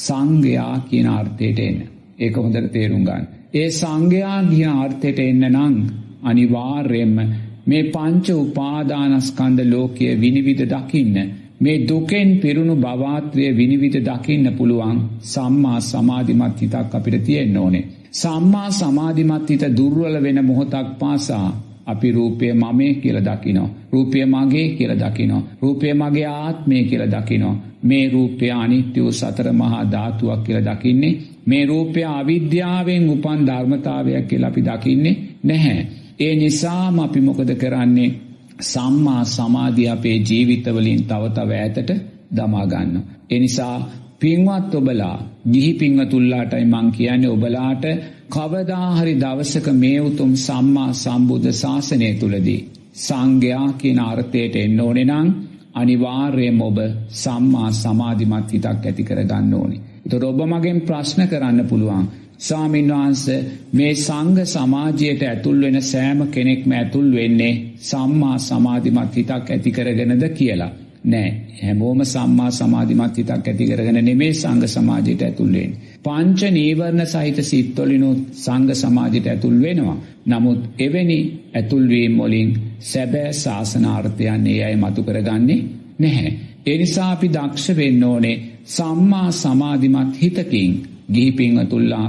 සංඝයා 0.00 0.74
කියන 0.88 1.08
අර්ථයට 1.10 1.60
එන්න. 1.60 1.78
ඒක 2.18 2.36
හොඳට 2.36 2.70
තේරුම් 2.72 3.02
ගන්න. 3.02 3.26
ඒ 3.54 3.68
සංඝයා 3.72 4.38
කියන 4.44 4.78
අර්ථයට 4.78 5.18
එන්න 5.20 5.44
නං 5.50 5.76
අනිවාර්යෙන්ම 6.24 7.18
මේ 7.66 7.82
පංච 7.84 8.26
උපාදානස්කන්ද 8.36 9.58
ලෝකය 9.64 10.06
විනිවිධ 10.20 10.64
දකින්න 10.64 11.16
මේ 11.60 11.76
දුකෙන් 11.88 12.30
පිරුණු 12.38 12.74
භවාත්‍රය 12.76 13.44
විනිවිධ 13.56 14.00
දකින්න 14.00 14.46
පුළුවන් 14.56 14.98
සම්මා 15.24 15.78
සමාධිමත් 15.82 16.60
හිතක් 16.60 16.94
අපිට 16.94 17.24
තියෙන්න 17.24 17.56
ඕනේ. 17.56 17.84
සම්මා 18.12 18.68
සමාධිමත් 18.70 19.48
හිත 19.50 19.64
දුර්වල 19.76 20.16
වෙන 20.22 20.38
මොහොතක් 20.44 20.88
පාසා 20.98 21.48
අපි 21.86 22.08
රූපය 22.12 22.52
මමේ 22.54 22.94
කියල 22.94 23.18
දකිනෝ. 23.20 23.68
රූපය 23.92 24.18
මගේ 24.26 24.68
කියල 24.68 24.92
දකිනෝ. 24.94 25.42
රූපය 25.62 25.94
මගේ 25.94 26.26
ආත්මය 26.26 26.84
කියල 26.84 27.04
දකිනෝ. 27.06 27.54
මේ 27.82 28.04
රූපය 28.08 28.50
අනිත්‍ය 28.52 29.00
වූ 29.00 29.12
සතර 29.12 29.48
මහා 29.52 29.84
ධාතුවක් 29.92 30.40
කියල 30.44 30.60
දකින්නේ. 30.60 31.18
මේ 31.46 31.66
රූපය 31.66 32.00
අවිද්‍යාවෙන් 32.10 33.04
උපන් 33.08 33.40
ධර්මතාවයක් 33.46 34.26
කියල 34.28 34.44
අපි 34.44 34.62
දකින්නේ 34.62 35.20
නැහැ. 35.44 36.03
ඒ 36.18 36.34
නිසාම 36.34 36.98
අපි 36.98 37.20
මොකද 37.20 37.50
කරන්නේ 37.54 38.10
සම්මා 38.62 39.22
සමාධිය 39.26 39.88
අපේ 39.88 40.16
ජීවිතවලින් 40.20 41.02
තව 41.04 41.22
තව 41.30 41.50
ඇතට 41.54 41.90
දමාගන්න. 42.30 42.92
එනිසා 43.30 43.76
පින්වත් 44.20 44.74
ඔබලා 44.74 45.16
ගිහි 45.52 45.72
පින්වතුල්ලාටයි 45.74 46.64
මං 46.64 46.86
කියන්නේ 46.90 47.30
ඔබලාට 47.30 47.84
කවදාහරි 48.28 49.14
දවසක 49.14 49.66
මේ 49.74 49.98
උතුම් 50.00 50.32
සම්මා 50.38 50.92
සම්බුද්ධ 50.94 51.52
ශාසනය 51.54 52.10
තුළදී. 52.14 52.60
සංඝයා 52.96 53.68
කියන 53.72 53.98
අර්ථයට 54.00 54.54
එන්න 54.56 54.80
ඕනේ 54.80 55.04
නම් 55.04 55.28
අනිවාර්යයෙන්ම 55.74 56.60
ඔබ 56.60 56.78
සම්මා 57.14 57.70
සමාධිමත් 57.74 58.52
හිතක් 58.52 58.66
ඇති 58.66 59.02
කර 59.02 59.20
ගන්න 59.22 59.54
ඕනේ. 59.54 59.80
ඒතකොට 60.02 60.24
ඔබ 60.24 60.40
මගෙන් 60.46 60.78
ප්‍රශ්න 60.80 61.20
කරන්න 61.26 61.68
පුළුවන්. 61.68 62.06
ස්වාමීන් 62.38 62.88
වහන්සේ 62.88 63.44
මේ 63.72 63.94
සංඝ 63.96 64.44
සමාජයට 64.44 65.22
ඇතුල් 65.22 65.60
වෙන 65.60 65.82
සෑම 65.82 66.26
කෙනෙක්ම 66.28 66.70
ඇතුල් 66.72 67.12
වෙන්නේ 67.12 67.52
සම්මා 67.80 68.38
සමාධිමත් 68.38 69.16
හිතක් 69.16 69.50
ඇති 69.50 69.70
කරගෙනද 69.70 70.24
කියලා. 70.30 70.72
නෑ 71.04 71.30
හැමෝම 71.62 72.00
සම්මා 72.04 72.50
සමාධිමත් 72.50 73.18
හිතක් 73.18 73.48
ඇති 73.48 73.66
කරගෙන 73.66 73.98
නෙමේ 74.04 74.32
සංඝ 74.32 74.66
සමාජයට 74.66 75.22
ඇතුල් 75.22 75.52
වෙන්නේ. 75.52 75.92
පංච 76.04 76.50
නීවරණ 76.50 77.06
සහිත 77.06 77.38
සිත්වලිනුත් 77.42 78.20
සංඝ 78.36 78.74
සමාජයට 78.74 79.26
ඇතුල් 79.26 79.56
වෙනවා. 79.62 79.96
නමුත් 80.26 80.60
එවැනි 80.78 81.18
ඇතුල්වීම් 81.54 82.18
වලින් 82.18 82.50
සැබෑ 82.80 83.32
ශාසනාර්ථයන් 83.34 84.46
ඒ 84.46 84.64
අය 84.64 84.76
මතු 84.76 85.02
කරගන්නේ 85.02 85.60
නැහැ. 85.98 86.32
ඒ 86.66 86.76
නිසා 86.78 87.10
අපි 87.10 87.28
දක්ෂ 87.28 87.76
වෙන්න 87.76 88.04
ඕනේ 88.04 88.36
සම්මා 88.66 89.30
සමාධිමත් 89.32 90.20
හිතකින් 90.22 90.72
ගිහි 91.08 91.30
පින්වතුල්ලා 91.32 92.08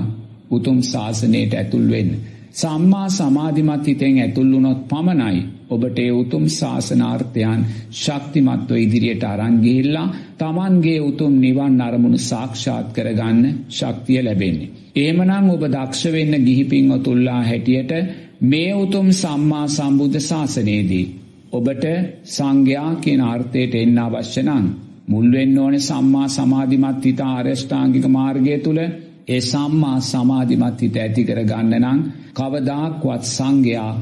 උතුම් 0.52 0.80
ශාසනයට 0.84 1.54
ඇතුල් 1.54 1.86
වෙන්න. 1.90 2.12
සම්මා 2.54 3.08
සමාධිමත් 3.10 3.88
හිතෙන් 3.88 4.18
ඇතුල් 4.18 4.52
වුණොත් 4.52 4.82
පමණයි 4.88 5.40
ඔබට 5.70 5.98
ඒ 6.00 6.12
උතුම් 6.14 6.46
ශාසනාර්ථයන් 6.50 7.62
ශක්තිමත්ව 7.94 8.72
ඉදිරියට 8.76 9.24
අරන් 9.24 9.56
ගිහිල්ලා 9.62 10.08
Tamanගේ 10.38 11.00
උතුම් 11.02 11.34
නිවන් 11.40 11.82
අරමුණු 11.82 12.20
සාක්ෂාත් 12.22 12.88
කරගන්න 12.96 13.42
ශක්තිය 13.70 14.22
ලැබෙන්නේ. 14.22 14.72
එහෙමනම් 14.96 15.50
ඔබ 15.50 15.64
දක්ෂ 15.68 16.04
වෙන්න 16.12 16.34
ගිහි 16.46 16.64
පින්වතුල්ලා 16.66 17.42
හැටියට 17.42 17.92
මේ 18.44 18.72
උතුම් 18.76 19.08
සම්මා 19.14 19.68
සම්බුද්ධ 19.70 20.20
ශාසනයේදී 20.22 21.06
ඔබට 21.52 21.86
සංඝයා 22.28 22.92
කියන 22.98 23.22
අර්ථයට 23.24 23.76
එන්න 23.76 23.98
අවශ්‍ය 24.00 24.42
නම් 24.44 24.66
මුල් 25.08 25.26
වෙන්න 25.32 25.58
ඕනේ 25.58 25.80
සම්මා 25.80 26.28
සමාධිමත් 26.28 27.04
හිත 27.04 27.20
ආරෂ්ඨාංගික 27.22 28.06
මාර්ගය 28.10 28.58
තුල. 28.60 28.80
ඒ 29.28 29.42
සම්මා 29.44 29.98
සමාධිමත් 30.04 30.80
හිත 30.82 30.96
ඇති 30.98 31.22
කර 31.24 31.42
ගන්න 31.44 31.74
නම් 31.84 32.00
කවදාක්වත් 32.34 33.24
සංඝයා 33.30 33.94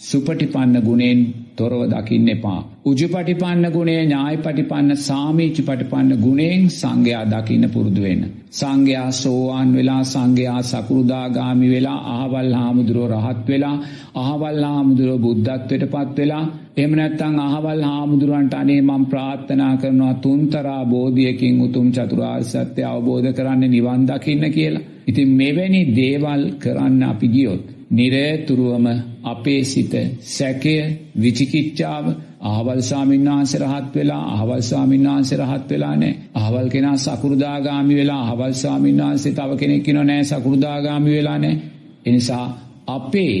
සුපටිපන්න 0.00 0.76
ගුණෙන් 0.80 1.20
තොරව 1.56 1.80
දකින්න 1.88 2.28
එපා. 2.28 2.60
උජුපටිපන්න 2.84 3.64
ගුණේ 3.68 4.00
ඥායපටිපන්න 4.00 4.90
සාමීචි 4.98 5.62
පටිපන්න 5.62 6.12
ගුණෙන් 6.16 6.62
සංඝයා 6.70 7.24
දකින්න 7.24 7.66
පුරුදු 7.68 8.02
වෙන්න. 8.02 8.22
සංඝයා 8.52 9.10
සෝවාන් 9.12 9.68
වෙලා 9.74 10.02
සංඝයා 10.04 10.60
සකෘදාගාමි 10.62 11.68
වෙලා 11.68 11.98
අහවල් 12.14 12.52
හාමුදුරුවෝ 12.52 13.10
රහත් 13.16 13.42
වෙලා 13.48 13.76
අහවල් 14.16 14.62
හාමුදුරුවෝ 14.64 15.18
බුද්ධත්වයට 15.18 15.84
පත් 15.86 16.16
වෙලා 16.18 16.44
එහෙම 16.76 16.92
නැත්නම් 16.92 17.36
අහවල් 17.40 17.82
හාමුදුරුවන්ට 17.82 18.54
අනේ 18.54 18.80
මම 18.80 19.04
ප්‍රාර්ථනා 19.06 19.74
කරනවා 19.76 20.14
තුන්තරා 20.18 20.82
බෝධියකින් 20.86 21.60
උතුම් 21.60 21.88
චතුරාර්ය 21.90 22.46
සත්‍ය 22.46 22.82
අවබෝධ 22.84 23.28
කරන්න 23.32 23.70
නිවන් 23.70 24.08
දකින්න 24.08 24.46
කියලා. 24.50 24.86
ඉතින් 25.06 25.36
මෙවැනි 25.36 25.82
දේවල් 25.94 26.42
කරන්න 26.58 27.02
අපි 27.02 27.28
ගියොත් 27.28 27.64
නිරේතුරුවම 27.90 28.86
අපේ 29.24 29.62
සිත 29.64 29.94
සැකය 30.28 30.74
විචිකිච්ඡාව 31.16 32.04
අහවල් 32.42 32.80
ස්වාමීන් 32.80 33.24
වහන්සේ 33.26 33.60
රහත් 33.60 33.94
වෙලා 33.94 34.24
අහවල් 34.34 34.62
ස්වාමීන් 34.62 35.06
වහන්සේ 35.06 35.38
රහත් 35.38 35.70
වෙලා 35.70 35.96
නැහැ. 35.96 36.18
අහවල් 36.34 36.68
කෙනා 36.68 36.96
සකුරුදාගාමි 36.98 37.94
වෙලා 37.94 38.22
අහවල් 38.22 38.54
ස්වාමීන් 38.54 38.98
වහන්සේ 38.98 39.32
තව 39.32 39.50
කෙනෙක් 39.56 39.88
ඉනෝ 39.88 40.04
නැහැ 40.04 40.24
සකුරුදාගාමි 40.24 41.10
වෙලා 41.10 41.38
නැහැ. 41.38 41.62
ඒ 42.06 42.12
නිසා 42.12 42.46
අපේ 42.88 43.36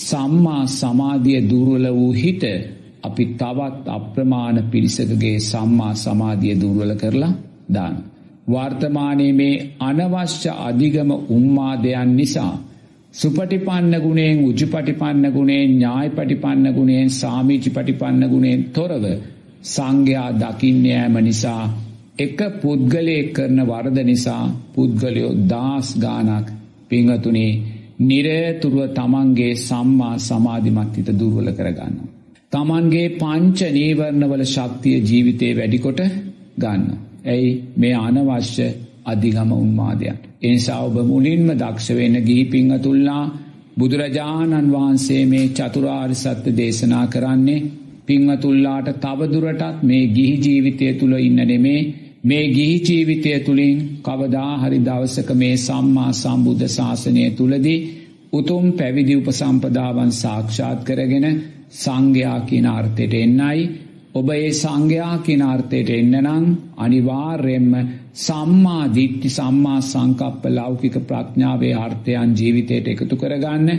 සම්මා 0.00 0.66
සමාධිය 0.68 1.40
දුර්වල 1.50 1.86
වූ 1.94 2.12
හිත 2.14 2.42
අපි 3.02 3.24
තවත් 3.32 3.84
අප්‍රමාණ 3.88 4.58
පිරිසකගේ 4.70 5.38
සම්මා 5.42 5.94
සමාධිය 5.94 6.54
දුර්වල 6.60 6.92
කරලා 6.94 7.32
දාන. 7.74 7.96
වර්තමානයේ 8.48 9.32
මේ 9.32 9.54
අනවශ්‍ය 9.80 10.50
අධිගම 10.60 11.10
උම්මාදයන් 11.30 12.10
නිසා 12.16 12.54
සුපටිපන්න 13.14 13.94
ගුණයෙන් 13.98 14.38
උජුපටිපන්න 14.40 15.26
ගුණයෙන් 15.32 15.70
ඥායපටිපන්න 15.70 16.66
ගුණයෙන් 16.72 17.10
සාමීචි 17.12 17.70
පටිපන්න 17.70 18.24
ගුණයෙන් 18.28 18.64
තොරව 18.72 19.04
සංඝයා 19.64 20.30
දකින්න 20.34 20.80
යෑම 20.84 21.16
නිසා 21.20 21.62
එක 22.18 22.40
පුද්ගලයෙක් 22.60 23.28
කරන 23.32 23.60
වරද 23.62 23.98
නිසා 24.04 24.42
පුද්ගලයෝ 24.74 25.32
දාස් 25.48 25.88
ගානක් 25.98 26.48
පිංහතුනේ 26.90 27.52
නිරේතුරුව 28.00 28.82
තමන්ගේ 28.92 29.54
සම්මා 29.58 30.14
සමාධිමත් 30.20 30.96
හිත 30.96 31.08
දුර්වල 31.14 31.48
කරගන්න. 31.52 31.96
තමන්ගේ 32.52 33.08
පංච 33.16 33.58
නීවරණවල 33.72 34.44
ශක්තිය 34.46 34.98
ජීවිතේ 35.02 35.52
වැඩිකොට 35.54 36.00
ගන්න. 36.58 36.84
ඇයි 37.26 37.50
මේ 37.76 37.94
අනවශ්‍ය 38.00 38.68
අධිගම 39.04 39.50
උන්මාදයන්. 39.54 40.18
එනිසා 40.44 40.80
ඔබ 40.82 40.96
මුලින්ම 41.04 41.48
දක්ෂ 41.54 41.88
වෙන්න 41.92 42.16
ගිහි 42.22 42.44
පිංහතුල්ලා 42.46 43.24
බුදුරජාණන් 43.76 44.72
වහන්සේ 44.72 45.22
මේ 45.26 45.46
චතුරාර්ය 45.50 46.16
සත්‍ය 46.16 46.50
දේශනා 46.52 47.06
කරන්නේ 47.08 47.66
පිංහතුල්ලාට 48.06 48.88
තවදුරටත් 48.98 49.82
මේ 49.82 50.04
ගිහි 50.08 50.36
ජීවිතය 50.38 50.88
තුළ 50.94 51.14
ඉන්න 51.18 51.40
නෙමේ. 51.42 51.80
මේ 52.24 52.44
ගිහි 52.48 52.76
ජීවිතය 52.80 53.32
තුළින් 53.40 53.78
කවදා 54.02 54.52
හරි 54.58 54.78
දවසක 54.80 55.30
මේ 55.34 55.56
සම්මා 55.58 56.10
සම්බුද්ධ 56.14 56.66
ශාසනය 56.68 57.24
තුළදී 57.32 57.80
උතුම් 58.32 58.66
පැවිදි 58.72 59.14
උපසම්පදාවන් 59.16 60.12
සාක්ෂාත් 60.14 60.80
කරගෙන 60.84 61.26
සංඝයා 61.74 62.38
කියන 62.42 62.66
අර්ථයට 62.68 63.14
එන්නයි. 63.14 63.58
ඔබ 64.14 64.28
ඒ 64.30 64.50
සංඝයා 64.54 65.16
කියන 65.18 65.42
අර්ථයට 65.44 65.90
එන්න 65.90 66.14
නම් 66.20 66.44
අනිවාර්යයෙන්ම 66.76 67.72
සම්මා 68.14 68.84
දිට්ඨි 68.88 69.28
සම්මා 69.30 69.80
සංකප්ප 69.82 70.42
ලෞකික 70.50 70.96
ප්‍රඥාවේ 71.02 71.74
අර්ථයන් 71.76 72.34
ජීවිතයට 72.34 72.88
එකතු 72.88 73.16
කරගන්න. 73.16 73.70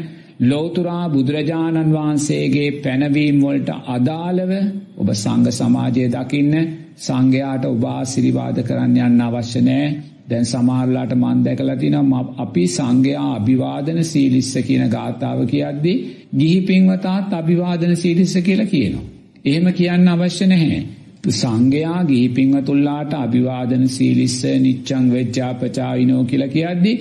ලෝතුරා 0.41 1.06
බුදුරජාණන් 1.10 1.93
වහන්සේගේ 1.93 2.71
පැනවීම් 2.80 3.38
වලට 3.41 3.69
අදාළව 3.88 4.52
ඔබ 4.98 5.10
සංඝ 5.13 5.52
සමාජය 5.52 6.04
දකින්න 6.10 6.54
සංඝයාට 6.98 7.65
ඔබ 7.65 7.86
ආශිර්වාද 7.86 8.60
කරන්න 8.62 8.98
යන්න 9.06 9.21
අවශ්‍ය 9.21 9.62
නැහැ. 9.62 9.95
දැන් 10.30 10.45
සමහරලාට 10.45 11.13
මන් 11.13 11.39
දැකලා 11.43 11.78
තිනවා 11.78 12.26
අපි 12.38 12.65
සංඝයා 12.69 13.30
අභිවාදන 13.36 14.04
සීලිස්ස 14.04 14.54
කියන 14.63 14.86
ගාථාව 14.89 15.39
කියද්දී 15.45 15.98
ගිහි 16.38 16.60
පින්වතාත් 16.63 17.34
අභිවාදන 17.34 17.95
සීලිස්ස 17.95 18.36
කියලා 18.41 18.65
කියනවා. 18.65 19.08
එහෙම 19.45 19.74
කියන්න 19.74 20.08
අවශ්‍ය 20.10 20.48
නැහැ. 20.48 20.84
සංඝයා 21.32 22.04
ගිහි 22.04 22.30
පින්වතුන්ලාට 22.30 23.14
අභිවාදන 23.16 23.86
සීලිස්ස 23.88 24.40
නිච්ඡං 24.60 25.06
වෙජ්ජාපචායිනෝ 25.12 26.24
කියලා 26.24 26.48
කියද්දි 26.48 26.94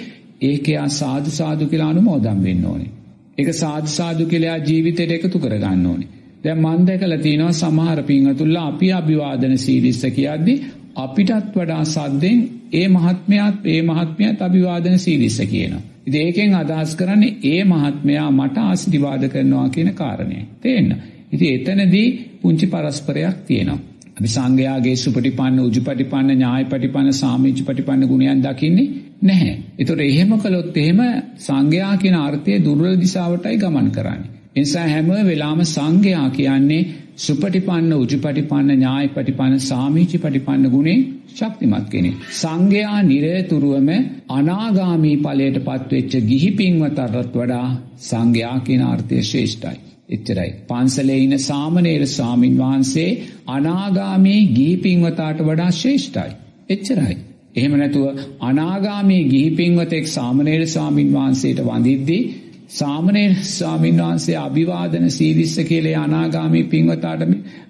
ඒක 0.42 0.68
යා 0.68 0.88
සාදු 0.90 1.30
සාදු 1.30 1.66
කියලා 1.66 1.90
අනුමෝදන් 1.90 2.42
වෙන්න 2.42 2.64
ඕනේ. 2.64 2.90
ඒක 3.38 3.54
සාදු 3.54 3.86
සාදු 3.88 4.26
කියලා 4.26 4.58
ජීවිතයට 4.58 5.10
එකතු 5.10 5.38
කර 5.38 5.56
ගන්න 5.58 5.86
ඕනේ. 5.86 6.08
දැන් 6.44 6.58
මම 6.58 6.86
දැකලා 6.86 7.18
තියෙනවා 7.18 7.52
සමහර 7.52 8.02
පින්වතුන්ලා 8.02 8.66
අපි 8.66 8.92
අභිවාදන 8.92 9.58
සීලිස්ස 9.58 10.02
කියද්දි 10.16 10.54
අපිටත් 10.96 11.56
වඩා 11.56 11.84
සද්දෙන් 11.86 12.38
ඒ 12.72 12.88
මහත්මයාත් 12.88 13.66
ඒ 13.66 13.82
මහත්මයාත් 13.82 14.42
අභිවාදන 14.42 14.98
සීලිස්ස 14.98 15.40
කියනවා. 15.46 15.82
ඉතින් 16.06 16.20
ඒකෙන් 16.22 16.54
අදහස් 16.54 16.96
කරන්නේ 16.96 17.36
ඒ 17.44 17.64
මහත්මයා 17.64 18.30
මට 18.30 18.56
ආශිර්වාද 18.58 19.28
කරනවා 19.28 19.68
කියන 19.68 19.94
කාරණය. 19.94 20.38
තේන්න. 20.60 20.96
ඉතින් 21.32 21.50
එතනදී 21.56 22.08
පුංචි 22.42 22.66
පරස්පරයක් 22.66 23.36
තියෙනවා. 23.46 23.93
අපි 24.16 24.28
සංඝයාගේ 24.28 24.96
සුපටිපන්න 24.96 25.56
උජුපටිපන්න 25.60 26.28
ඥායපටිපන්න 26.32 27.08
සාමීචපටිපන්න 27.14 28.02
ගුණයන් 28.06 28.42
දකින්නේ 28.42 28.88
නැහැ. 29.22 29.54
ඒතකොට 29.78 30.02
එහෙම 30.02 30.34
කළොත් 30.38 30.76
එහෙම 30.76 31.00
සංඝයා 31.38 31.94
කියන 31.96 32.16
අර්ථය 32.18 32.58
දුර්වල 32.60 32.94
දිශාවටයි 32.96 33.56
ගමන් 33.56 33.88
කරන්නේ. 33.90 34.30
ඒ 34.52 34.60
නිසා 34.60 34.84
හැම 34.86 35.08
වෙලාවම 35.22 35.62
සංඝයා 35.66 36.28
කියන්නේ 36.30 36.82
සුපටිපන්න 37.16 37.90
උජුපටිපන්න 37.94 38.70
ඥායපටිපන්න 38.72 39.56
සාමීචපටිපන්න 39.62 40.68
ගුණේ 40.68 40.98
ශක්තිමත් 41.30 41.88
කෙනෙක්. 41.88 42.20
සංඝයා 42.32 43.00
නිරතුරුවම 43.04 43.90
අනාගාමී 44.30 45.16
ඵලයට 45.18 45.58
පත්වෙච්ච 45.62 46.14
ගිහි 46.28 46.52
පින්වතටත් 46.52 47.34
වඩා 47.34 47.66
සංඝයා 48.02 48.56
කියන 48.60 48.82
අර්ථය 48.84 49.22
ශ්‍රේෂ්ඨයි. 49.22 49.93
එච්චරයි. 50.08 50.50
පන්සලේ 50.68 51.18
ඉන 51.18 51.38
සාමනේර 51.40 52.06
ස්වාමින් 52.06 52.56
වහන්සේ 52.58 53.10
අනාගාමී 53.48 54.40
ගිහි 54.48 54.76
පින්වතාට 54.78 55.38
වඩා 55.40 55.70
ශ්‍රේෂ්ඨයි. 55.72 56.32
එච්චරයි. 56.70 57.16
එහෙම 57.56 57.72
නැතුව 57.72 58.06
අනාගාමී 58.40 59.22
ගිහි 59.24 59.50
පින්වතෙක් 59.52 60.06
සාමනේර 60.08 60.66
ස්වාමින් 60.66 61.12
වහන්සේට 61.12 61.60
වඳිද්දී 61.60 62.22
සාමනේර 62.70 63.32
ස්වාමින් 63.46 63.96
වහන්සේ 63.98 64.36
අභිවාදන 64.38 65.08
සීලිස්ස 65.10 65.56
කියලා 65.62 66.02
අනාගාමී 66.02 66.64
පින්වතාට 66.64 67.22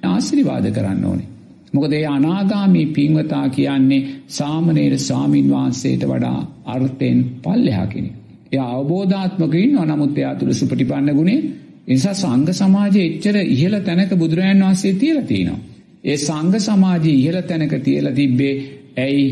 ආශිර්වාද 0.05 0.67
කරන්න 0.71 1.05
ඕනේ. 1.05 1.29
මොකද 1.73 1.93
ඒ 1.93 2.07
අනාගාමී 2.09 2.87
පින්වතා 2.89 3.47
කියන්නේ 3.51 4.07
සාමනීර 4.29 4.95
ස්වාමින් 5.01 5.51
වහන්සේට 5.51 6.03
වඩා 6.05 6.39
අර්ථයෙන් 6.67 7.19
පල්ලෙහා 7.43 7.87
කෙනෙක්. 7.87 8.15
එයා 8.53 8.71
අවබෝධාත්මකව 8.73 9.55
ඉන්නවා 9.57 9.87
නමුත් 9.87 10.19
එයා 10.19 10.35
තුල 10.35 10.53
සුපටිපන්න 10.53 11.11
ගුණේ 11.13 11.41
නිසා 11.87 12.15
සංඝ 12.15 12.53
සමාජයේ 12.53 13.07
එච්චර 13.07 13.37
ඉහළ 13.47 13.77
තැනක 13.81 14.13
බුදුරජාණන් 14.15 14.65
වහන්සේ 14.65 14.95
තියලා 14.95 15.25
තිනවා. 15.25 15.59
ඒ 16.05 16.17
සංඝ 16.19 16.59
සමාජයේ 16.59 17.17
ඉහළ 17.17 17.41
තැනක 17.43 17.75
තියලා 17.83 18.13
තිබ්බේ 18.13 18.55
ඇයි 18.97 19.27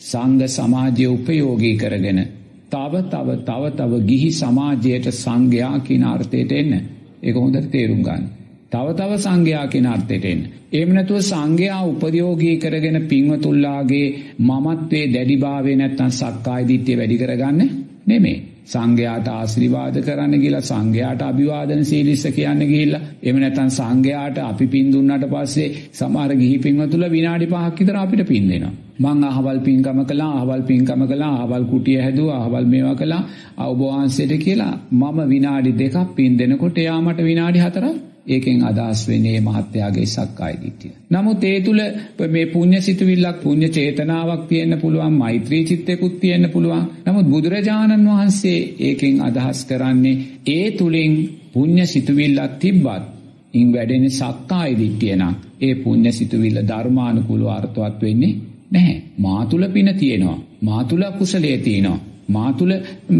සංඝ 0.00 0.46
සමාජය 0.48 1.06
උපයෝගී 1.08 1.76
කරගෙන 1.76 2.20
තව 2.70 2.94
තව 3.04 3.28
තව 3.40 3.62
තව 3.70 3.92
ගිහි 4.04 4.30
සමාජයට 4.32 5.06
සංඝයා 5.14 5.78
කියන 5.80 6.04
අර්ථයට 6.04 6.52
එන්න. 6.52 6.72
ඒක 7.22 7.36
හොඳට 7.36 7.70
තේරුම් 7.70 8.02
ගන්න. 8.02 8.24
තව 8.72 8.86
තව 8.94 9.12
සංඝයා 9.18 9.66
කියන 9.66 9.86
අර්ථයට 9.86 10.24
එන්න. 10.24 10.42
එහෙම 10.72 10.90
නැතුව 10.92 11.20
සංඝයා 11.22 11.82
උපයෝගී 11.84 12.56
කරගෙන 12.56 12.98
පින්වතුල්ලාගේ 13.04 14.08
මමත්වයේ 14.40 15.12
දැඩිභාවය 15.14 15.72
නැත්තම් 15.76 16.10
සක්කාය 16.12 16.62
දිට්ඨිය 16.68 16.96
වැඩි 16.96 17.16
කරගන්න 17.16 17.60
නෙමෙයි. 18.06 18.38
සංඝයාට 18.66 19.28
ආශිර්වාද 19.30 19.96
කරන්න 20.00 20.34
ගිහලා 20.36 20.62
සංඝයාට 20.62 21.20
අභිවාදන 21.22 21.82
සීලිස්ස 21.84 22.24
කියන්න 22.36 22.62
ගිහිල්ලා 22.64 23.02
එහෙම 23.18 23.38
නැත්නම් 23.38 23.70
සංඝයාට 23.70 24.38
අපි 24.42 24.66
පින් 24.66 24.88
දුන්නාට 24.92 25.26
පස්සේ 25.26 25.68
සමහර 25.92 26.32
ගිහි 26.34 26.56
පින්වතුල 26.58 27.04
විනාඩි 27.08 27.46
5ක් 27.46 27.78
විතර 27.78 27.96
අපිට 27.96 28.24
පින් 28.26 28.48
දෙනවා. 28.50 28.74
මං 28.98 29.22
අහවල් 29.24 29.60
පින්කම 29.60 30.00
කළා 30.04 30.32
අහවල් 30.32 30.62
පින්කම 30.62 31.02
කළා 31.04 31.32
අහවල් 31.36 31.64
කුටිය 31.64 31.98
හැදුවා 31.98 32.40
අහවල් 32.40 32.66
මේවා 32.66 32.96
කළා. 32.96 33.22
ඔබ 33.64 33.80
වහන්සේට 33.82 34.34
කියලා 34.38 34.74
මම 34.92 35.18
විනාඩි 35.28 35.72
දෙකක් 35.74 35.96
පින් 36.16 36.38
දෙනකොට 36.38 36.78
එයා 36.78 37.00
මට 37.00 37.18
විනාඩි 37.22 37.60
4ක් 37.60 38.15
ඒකෙන් 38.26 38.58
අදහස් 38.64 39.00
වෙන්නේ 39.08 39.40
මහත්යාගේ 39.40 40.06
සක්කාය 40.06 40.54
දිට්ඨිය. 40.62 40.92
නමුත් 41.10 41.44
ඒ 41.44 41.58
තුල 41.60 41.80
මේ 42.28 42.46
පුණ්‍ය 42.46 42.78
සිතුවිල්ලක් 42.80 43.36
පුණ්‍ය 43.42 43.68
චේතනාවක් 43.68 44.42
තියෙන්න 44.48 44.74
පුළුවන් 44.80 45.14
මෛත්‍රී 45.14 45.64
චිත්තයකුත් 45.64 46.16
තියෙන්න 46.20 46.46
පුළුවන්. 46.50 46.84
නමුත් 47.06 47.26
බුදුරජාණන් 47.26 48.08
වහන්සේ 48.08 48.58
ඒකෙන් 48.80 49.16
අදහස් 49.22 49.60
කරන්නේ 49.64 50.22
ඒ 50.48 50.66
තුලින් 50.70 51.12
පුණ්‍ය 51.52 51.84
සිතුවිල්ලක් 51.86 52.52
තිබ්බත් 52.58 53.04
ඉන් 53.54 53.68
වැඩෙන 53.72 54.04
සක්කාය 54.10 54.70
දිට්ඨිය 54.78 55.14
නම් 55.16 55.34
ඒ 55.60 55.74
පුණ්‍ය 55.76 56.10
සිතුවිල්ල 56.12 56.58
ධර්මානුකූලව 56.64 57.48
අර්ථවත් 57.48 57.96
වෙන්නේ 58.02 58.38
නැහැ. 58.70 59.02
මා 59.18 59.42
තුල 59.46 59.64
පින 59.68 59.88
තියෙනවා. 59.94 60.38
මා 60.62 60.84
තුල 60.84 61.02
කුසලයේ 61.18 61.58
තියෙනවා. 61.58 62.04
මා 62.28 62.52
තුල 62.52 62.72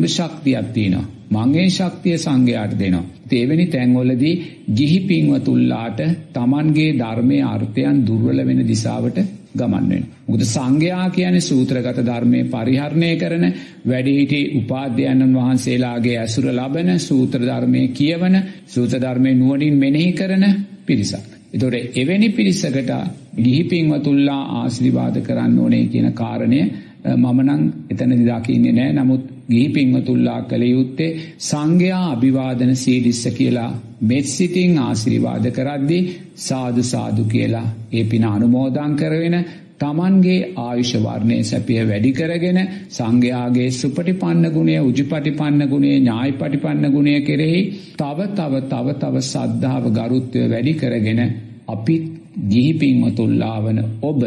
ශක්තියක් 0.07 0.67
තියෙනවා. 0.75 1.07
මංගේ 1.29 1.69
ශක්තිය 1.71 2.19
සංඝයාට 2.19 2.75
දෙනවා. 2.75 3.05
තේවෙනි 3.27 3.67
තැන්වලදී 3.69 4.35
ගිහි 4.73 5.01
පින්වතුල්ලාට 5.03 6.01
Tamanගේ 6.33 6.93
ධර්මයේ 6.95 7.43
අර්ථයන් 7.45 7.97
දුර්වල 8.03 8.39
වෙන 8.45 8.61
දිශාවට 8.65 9.19
ගමන් 9.55 9.85
වෙනවා. 9.85 10.15
මොකද 10.27 10.43
සංඝයා 10.47 11.11
කියන්නේ 11.11 11.41
සූත්‍රගත 11.43 12.01
ධර්මයේ 12.03 12.45
පරිහරණය 12.47 13.11
කරන 13.17 13.45
වැඩිහිටි 13.87 14.41
උපාධ්‍යයන්න් 14.55 15.35
වහන්සේලාගේ 15.35 16.17
ඇසුර 16.19 16.47
ලබන 16.53 16.91
සූත්‍ර 17.01 17.41
ධර්මයේ 17.43 17.89
කියවන 17.91 18.37
සූත්‍ර 18.67 18.99
ධර්මයේ 18.99 19.35
නුවණින් 19.35 19.77
මෙනෙහි 19.77 20.13
කරන 20.13 20.45
පිරිසක්. 20.85 21.27
එතකොට 21.53 21.97
එවැනි 21.97 22.29
පිරිසකට 22.31 22.93
ගිහි 23.37 23.63
පින්වතුල්ලා 23.65 24.43
ආශිර්වාද 24.59 25.17
කරන්න 25.21 25.59
ඕනේ 25.59 25.87
කියන 25.87 26.13
කාරණය 26.15 26.61
මම 27.15 27.41
නම් 27.43 27.63
එතනදි 27.91 28.25
දකින්නේ 28.25 28.73
නැහැ. 28.73 28.93
නමුත් 28.95 29.36
ගිහි 29.49 29.67
පින්වතුල්ලා 29.69 30.41
කළ 30.43 30.65
යුත්තේ 30.67 31.11
සංඝයා 31.41 32.05
අභිවාදන 32.09 32.73
සීලිස්ස 32.77 33.23
කියලා 33.33 33.71
මෙත් 34.03 34.27
සිතින් 34.29 34.79
ආශිර්වාද 34.79 35.47
කරද්දී 35.51 36.03
සාදු 36.39 36.83
සාදු 36.85 37.23
කියලා 37.27 37.69
ඒ 37.93 38.05
පින 38.05 38.25
අනුමෝදන් 38.27 38.97
කරගෙන 38.97 39.37
තමන්ගේ 39.79 40.39
ආයුෂ 40.59 40.93
වර්ණය 40.99 41.39
සැපිය 41.45 41.81
වැඩි 41.85 42.13
කරගෙන 42.13 42.59
සංඝයාගේ 42.91 43.71
සුපටිපන්න 43.73 44.45
ගුණය 44.51 44.77
උජුපටිපන්න 44.81 45.63
ගුණය 45.67 45.91
ඥායපටිපන්න 45.93 46.87
ගුණය 46.91 47.17
කෙරෙහි 47.23 47.61
තව 47.97 48.29
තව 48.33 48.63
තව 48.67 48.95
තව 48.97 49.25
සද්ධාව 49.25 49.91
ගරුත්වය 49.93 50.45
වැඩි 50.49 50.75
කරගෙන 50.75 51.21
අපිත් 51.69 52.07
ගිහි 52.47 52.73
පින්වතුල්ලා 52.75 53.59
වන 53.61 53.79
ඔබ 54.03 54.23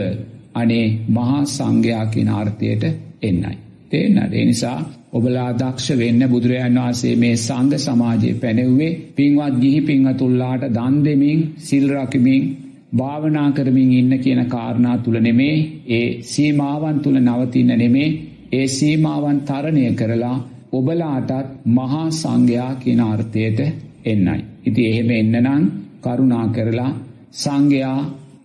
අනේ 0.56 0.86
මහා 1.10 1.42
සංඝයා 1.48 2.06
කියන 2.08 2.30
අර්ථයට 2.32 2.84
එන්නයි. 3.22 3.58
තේන්නද? 3.90 4.34
ඒ 4.34 4.46
නිසා 4.46 4.80
ඔබලා 5.14 5.52
දක්ෂ 5.54 5.88
වෙන්න 5.96 6.22
බුදුරජාන් 6.28 6.78
වහන්සේ 6.78 7.16
මේ 7.16 7.36
සංඝ 7.38 7.78
සමාජයේ 7.80 8.36
පැනෙව්වේ 8.36 8.98
පින්වත් 9.16 9.56
ගිහි 9.60 9.80
පින්වතුන්ලාට 9.82 10.64
දන් 10.70 10.96
දෙමින් 11.04 11.40
සිල් 11.60 11.86
රකිමින් 11.92 12.44
භාවනා 12.94 13.50
කරමින් 13.52 13.92
ඉන්න 13.94 14.14
කියන 14.18 14.42
කාරණා 14.48 14.98
තුල 15.00 15.18
නෙමේ 15.20 15.58
ඒ 15.90 16.08
සීමාවන් 16.24 16.98
තුල 17.00 17.18
නවතින 17.20 17.72
නෙමේ 17.76 18.16
ඒ 18.52 18.68
සීමාවන් 18.70 19.40
තරණය 19.42 19.86
කරලා 19.94 20.38
ඔබලාටත් 20.74 21.50
මහා 21.68 22.08
සංඝයා 22.12 22.72
කියන 22.76 23.02
අර්ථයට 23.04 23.60
එන්නයි. 24.06 24.40
ඉතින් 24.66 24.86
එහෙම 24.86 25.10
එන්න 25.12 25.36
නම් 25.40 25.64
කරුණා 26.02 26.48
කරලා 26.50 26.92
සංඝයා 27.34 28.00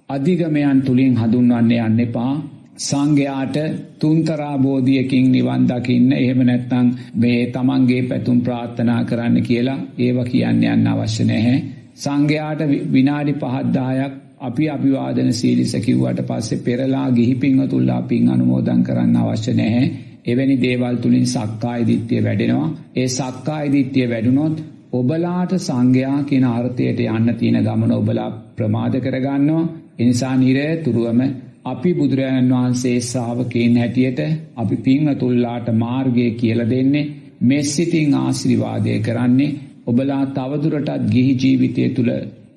අධිගමයන් 0.08 0.78
තුලින් 0.82 1.14
හඳුන්වන්නේ 1.16 1.82
යන්න 1.82 2.00
එපා. 2.00 2.34
සංඝයාට 2.76 3.56
තුන්තරා 4.00 4.58
බෝධියකින් 4.58 5.30
නිවන් 5.30 5.66
දකින්න 5.66 6.12
එහෙම 6.14 6.40
නැත්නම් 6.40 6.86
මේ 7.14 7.46
තමන්ගේ 7.48 8.02
පැතුම් 8.04 8.40
ප්‍රාර්ථනා 8.40 9.04
කරන්න 9.04 9.42
කියලා 9.42 9.78
ඒව 9.98 10.18
කියන්න 10.24 10.64
යන්න 10.64 10.86
අවශ්‍ය 10.86 11.24
නැහැ. 11.24 11.62
සංඝයාට 11.96 12.60
විනාඩි 12.92 13.34
5ක් 13.34 13.62
10ක් 13.72 14.12
අපි 14.40 14.64
අභිවාදන 14.68 15.30
සීලිස 15.32 15.76
කිව්වට 15.76 16.26
පස්සේ 16.26 16.58
පෙරලා 16.58 17.06
ගිහි 17.10 17.34
පින්වතුන්ලා 17.36 18.02
පින් 18.02 18.28
අනුමෝදන් 18.28 18.82
කරන්න 18.82 19.16
අවශ්‍ය 19.16 19.54
නැහැ. 19.54 19.92
එවැනි 20.26 20.56
දේවල් 20.56 20.96
තුලින් 20.96 21.26
සක්කාය 21.26 21.86
දිට්ඨිය 21.86 22.24
වැඩෙනවා. 22.24 22.74
ඒ 22.96 23.08
සක්කාය 23.08 23.72
දිට්ඨිය 23.72 24.10
වැඩුණොත් 24.10 24.56
ඔබලාට 24.92 25.52
සංඝයා 25.60 26.18
කියන 26.22 26.44
අර්ථයට 26.48 27.00
යන්න 27.06 27.34
තියෙන 27.38 27.62
ගමන 27.62 27.92
ඔබලා 27.92 28.30
ප්‍රමාද 28.56 28.94
කරගන්නවා. 29.00 29.64
එනිසා 29.98 30.36
නිරතුරුවම 30.36 31.20
අපි 31.64 31.90
බුදුරජාණන් 31.94 32.52
වහන්සේ 32.52 32.98
ශ්‍රාවකයන් 33.02 33.76
හැටියට 33.76 34.20
අපි 34.56 34.76
පින්වතුන්ලාට 34.78 35.68
මාර්ගය 35.74 36.26
කියලා 36.32 36.70
දෙන්නේ 36.70 37.10
මෙසිතින් 37.42 38.14
ආශිර්වාදය 38.16 38.98
කරන්නේ 38.98 39.56
ඔබලා 39.86 40.22
තවදුරටත් 40.28 41.08
ගිහි 41.10 41.32
ජීවිතය 41.36 41.88
තුල 41.90 42.10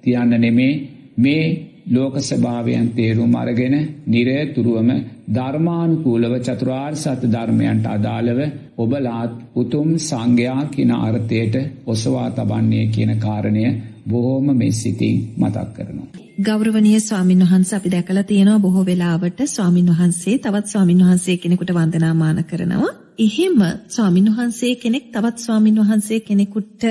තියන්න 0.04 0.34
නෙමේ. 0.38 0.74
මේ 1.18 1.46
ලෝක 1.88 2.16
ස්වභාවයන් 2.20 2.88
තේරුම් 2.92 3.34
අරගෙන 3.36 3.76
නිරතුරුවම 4.06 4.90
ධර්මානුකූලව 5.30 6.34
චතුරාර්ය 6.42 6.98
සත්‍ය 6.98 7.28
ධර්මයන්ට 7.28 7.86
අදාළව 7.88 8.40
ඔබලාත් 8.78 9.34
උතුම් 9.56 9.90
සංඝයා 10.00 10.62
කියන 10.68 10.92
අර්ථයට 11.00 11.56
ඔසවා 11.86 12.30
තබන්නේ 12.32 12.86
කියන 12.88 13.12
කාරණය 13.18 13.66
බොහෝම 14.06 14.48
මෙසිතින් 14.54 15.18
මතක් 15.38 15.68
කරනවා. 15.76 16.27
ගෞරවනීය 16.38 17.00
ස්වාමින් 17.00 17.40
වහන්සේ 17.42 17.78
අපි 17.78 17.92
දැකලා 17.92 18.24
තියෙනවා 18.24 18.60
බොහෝ 18.60 18.86
වෙලාවට 18.86 19.40
ස්වාමින් 19.46 19.88
වහන්සේ 19.88 20.38
තවත් 20.38 20.66
ස්වාමින් 20.66 21.00
වහන්සේ 21.00 21.38
කෙනෙකුට 21.38 21.72
වන්දනාමාන 21.74 22.44
කරනවා. 22.44 22.92
එහෙම 23.20 23.60
ස්වාමින් 23.88 24.28
වහන්සේ 24.28 24.76
කෙනෙක් 24.76 25.06
තවත් 25.12 25.38
ස්වාමින් 25.38 25.80
වහන්සේ 25.80 26.20
කෙනෙකුට 26.20 26.84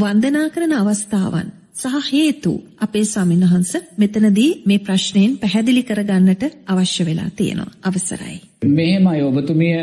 වන්දනා 0.00 0.50
කරන 0.50 0.72
අවස්ථාවන් 0.72 1.48
සහ 1.74 2.12
හේතු 2.12 2.52
අපේ 2.78 3.04
ස්වාමින් 3.04 3.40
වහන්සේ 3.42 3.82
මෙතනදී 3.98 4.50
මේ 4.66 4.78
ප්‍රශ්නයෙන් 4.78 5.38
පැහැදිලි 5.38 5.82
කරගන්නට 5.82 6.44
අවශ්‍ය 6.66 7.06
වෙලා 7.06 7.30
තියෙනවා. 7.36 7.70
අවසරයි. 7.82 8.36
මෙහෙමයි 8.68 9.22
ඔබතුමිය 9.22 9.78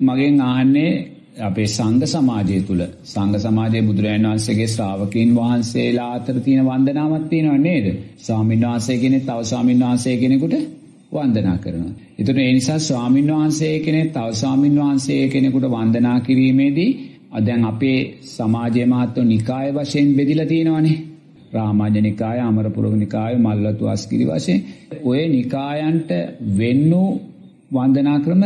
මගෙන් 0.00 0.40
ආන්නේ 0.42 1.15
අපේ 1.36 1.66
සංඝ 1.66 2.04
සමාජය 2.04 2.58
තුල 2.66 2.80
සංඝ 3.04 3.36
සමාජයේ 3.36 3.82
බුදුරජාණන් 3.82 4.26
වහන්සේගේ 4.26 4.66
ශ්‍රාවකීන් 4.66 5.30
වහන්සේලා 5.34 6.10
අතර 6.12 6.36
තියෙන 6.40 6.64
වන්දනාවක් 6.64 7.24
තියෙනව 7.28 7.56
නේද? 7.60 7.86
ස්වාමීන් 8.18 8.62
වහන්සේ 8.62 8.96
කෙනෙක් 8.98 9.24
තව 9.24 9.40
ස්වාමීන් 9.42 9.80
වහන්සේ 9.80 10.16
කෙනෙකුට 10.16 10.54
වන්දනා 11.12 11.58
කරනවා. 11.58 11.92
ඒතර 12.18 12.38
ඒ 12.38 12.52
නිසා 12.52 12.78
ස්වාමීන් 12.80 13.28
වහන්සේ 13.28 13.74
කෙනෙක් 13.80 14.08
තව 14.12 14.32
ස්වාමීන් 14.32 14.76
වහන්සේ 14.76 15.28
කෙනෙකුට 15.28 15.66
වන්දනා 15.66 16.18
කිරීමේදී 16.20 16.90
දැන් 17.40 17.64
අපේ 17.64 17.98
සමාජයේ 18.28 18.86
මහත්ව 18.86 19.24
නිකාය 19.24 19.68
වශයෙන් 19.72 20.08
බෙදිලා 20.14 20.46
තියෙනවනේ. 20.46 20.96
රාමාජ 21.52 21.96
නිකාය, 22.00 22.38
අමරපුරක 22.40 22.94
නිකාය, 22.94 23.32
මල්ලතු 23.36 23.84
අස්කිරි 23.86 24.24
වශයෙන් 24.24 24.60
ඔය 25.04 25.20
නිකායන්ට 25.28 26.10
වෙන්නු 26.58 27.04
වන්දනා 27.72 28.18
ක්‍රම 28.20 28.42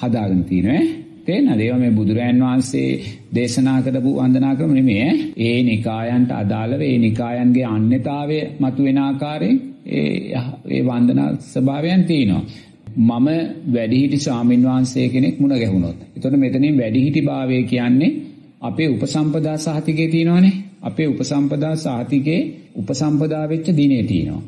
හදාගෙන 0.00 0.42
තියෙනවා. 0.44 0.99
තේරෙනවද? 1.26 1.60
ඒවා 1.60 1.78
මේ 1.78 1.90
බුදුරයන් 1.90 2.40
වහන්සේ 2.40 2.88
දේශනා 3.34 3.78
කරපු 3.82 4.10
වන්දනා 4.16 4.54
ක්‍රම 4.54 4.72
නෙමෙයි 4.74 5.02
ඈ. 5.02 5.18
ඒ 5.40 5.58
නිකායන්ට 5.62 6.30
අදාළව 6.32 6.80
ඒ 6.82 6.96
නිකායන්ගේ 6.98 7.66
අන්‍යතාවය 7.66 8.38
මතුවෙන 8.60 8.98
ආකාරයෙන් 9.00 9.60
ඒ 9.88 10.08
ඒ 10.68 10.82
වන්දනා 10.84 11.28
ස්වභාවයන් 11.44 12.04
තියෙනවා. 12.04 12.42
මම 12.98 13.28
වැඩිහිටි 13.68 14.18
ස්වාමින් 14.18 14.62
වහන්සේ 14.62 15.08
කෙනෙක් 15.08 15.36
මුණ 15.40 15.54
ගැහුණොත්. 15.54 15.98
එතකොට 16.16 16.36
මෙතනින් 16.36 16.78
වැඩිහිටි 16.78 17.20
භාවය 17.22 17.62
කියන්නේ 17.64 18.16
අපේ 18.60 18.88
උපසම්පදා 18.88 19.56
සහතිකේ 19.58 20.08
තියෙනවනේ. 20.08 20.54
අපේ 20.82 21.06
උපසම්පදා 21.06 21.74
සහතිකේ 21.76 22.40
උපසම්පදා 22.76 23.44
වෙච්ච 23.48 23.66
දිනේ 23.72 24.02
තියෙනවා. 24.04 24.42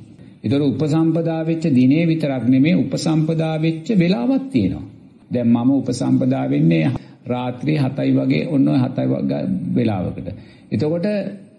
ඒතර 0.44 0.62
උපසම්පදා 0.62 1.40
වෙච්ච 1.42 1.64
දිනේ 1.70 2.04
විතරක් 2.06 2.44
නෙමෙයි 2.46 2.74
උපසම්පදා 2.76 3.54
වෙච්ච 3.58 3.86
වෙලාවක් 3.98 4.44
තියෙනවා. 4.52 4.91
දැන් 5.32 5.48
මම 5.48 5.70
උපසම්පදා 5.72 6.44
වෙන්නේ 6.50 6.84
රාත්‍රී 7.26 7.78
7යි 7.78 8.12
වගේ 8.14 8.42
ඔන්න 8.48 8.66
7යි 8.76 9.06
වගේ 9.10 9.42
වෙලාවකට. 9.74 10.28
එතකොට 10.72 11.06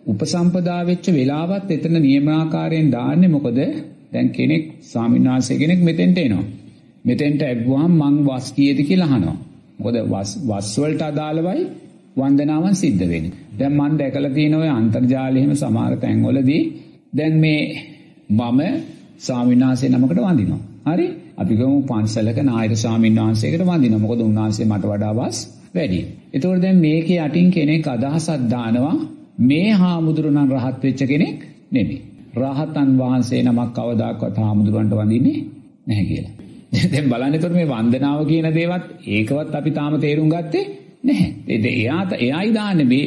උපසම්පදා 0.06 0.82
වෙච්ච 0.86 1.06
වෙලාවත් 1.12 1.72
එතන 1.72 1.96
නියමාකාරයෙන් 2.00 2.90
දාන්නේ 2.92 3.30
මොකද? 3.30 3.60
දැන් 4.14 4.28
කෙනෙක් 4.30 4.66
ස්වාමීන් 4.84 5.26
වහන්සේ 5.26 5.58
කෙනෙක් 5.58 5.80
මෙතෙන්ට 5.82 6.18
එනවා. 6.18 6.46
මෙතෙන්ට 7.06 7.42
ඇවිවහම 7.42 7.94
මං 8.02 8.16
වස් 8.26 8.48
කීයද 8.52 8.80
කියලා 8.82 9.10
අහනවා. 9.10 9.38
මොකද 9.80 9.96
වස් 10.06 10.32
වස් 10.42 10.68
වලට 10.78 11.02
අදාළවයි 11.04 11.62
වන්දනාවන් 12.18 12.76
සිද්ධ 12.76 13.04
වෙන්නේ. 13.04 13.34
දැන් 13.60 13.74
මම 13.74 13.98
දැකලා 13.98 14.32
තියෙන 14.32 14.56
ඔය 14.56 14.70
අන්තර්ජාලයේම 14.72 15.52
සමහර 15.56 15.94
තැන්වලදී 15.98 16.64
දැන් 17.14 17.36
මේ 17.40 17.62
මම 18.32 18.62
ස්වාමීන් 19.20 19.62
වහන්සේ 19.62 19.90
නමකට 19.90 20.20
වඳිනවා. 20.20 20.62
හරි? 20.88 21.08
අපි 21.38 21.54
ගමු 21.56 21.78
පන්සලක 21.82 22.40
නායක 22.42 22.74
ස්වාමීන් 22.76 23.16
වහන්සේකට 23.18 23.62
වඳිනවා. 23.62 24.00
මොකද 24.00 24.20
උන්වහන්සේ 24.22 24.66
මට 24.66 24.86
වඩා 24.86 25.14
වස් 25.14 25.38
වැඩි. 25.74 26.00
ඒතකොට 26.34 26.62
දැන් 26.62 26.78
මේකේ 26.78 27.20
යටින් 27.20 27.50
කෙනෙක් 27.52 27.88
අදහසක් 27.88 28.42
දානවා 28.50 28.96
මේ 29.42 29.70
හාමුදුරුවෝ 29.74 30.46
රහත් 30.56 30.78
වෙච්ච 30.84 31.02
කෙනෙක් 31.06 31.38
නෙමෙයි. 31.72 32.00
රහතන් 32.36 32.90
වහන්සේ 32.98 33.42
නමක් 33.44 33.70
කවදාකවත් 33.76 34.38
හාමුදුරුවන්ට 34.38 34.94
වඳින්නේ 34.94 35.40
නැහැ 35.88 36.06
කියලා. 36.06 36.34
දැන් 36.92 37.10
බලන්න 37.10 37.36
එතකොට 37.36 37.54
මේ 37.54 37.68
වන්දනාව 37.68 38.20
කියන 38.26 38.48
දේවත් 38.52 38.86
ඒකවත් 39.10 39.56
අපි 39.56 39.72
තාම 39.72 39.94
තේරුම් 40.00 40.30
ගත්තේ 40.30 40.66
නැහැ. 41.04 41.30
ඒ 41.48 41.72
එයා 41.72 42.04
එයායි 42.18 42.52
දාන්නේ 42.52 42.88
මේ 42.88 43.06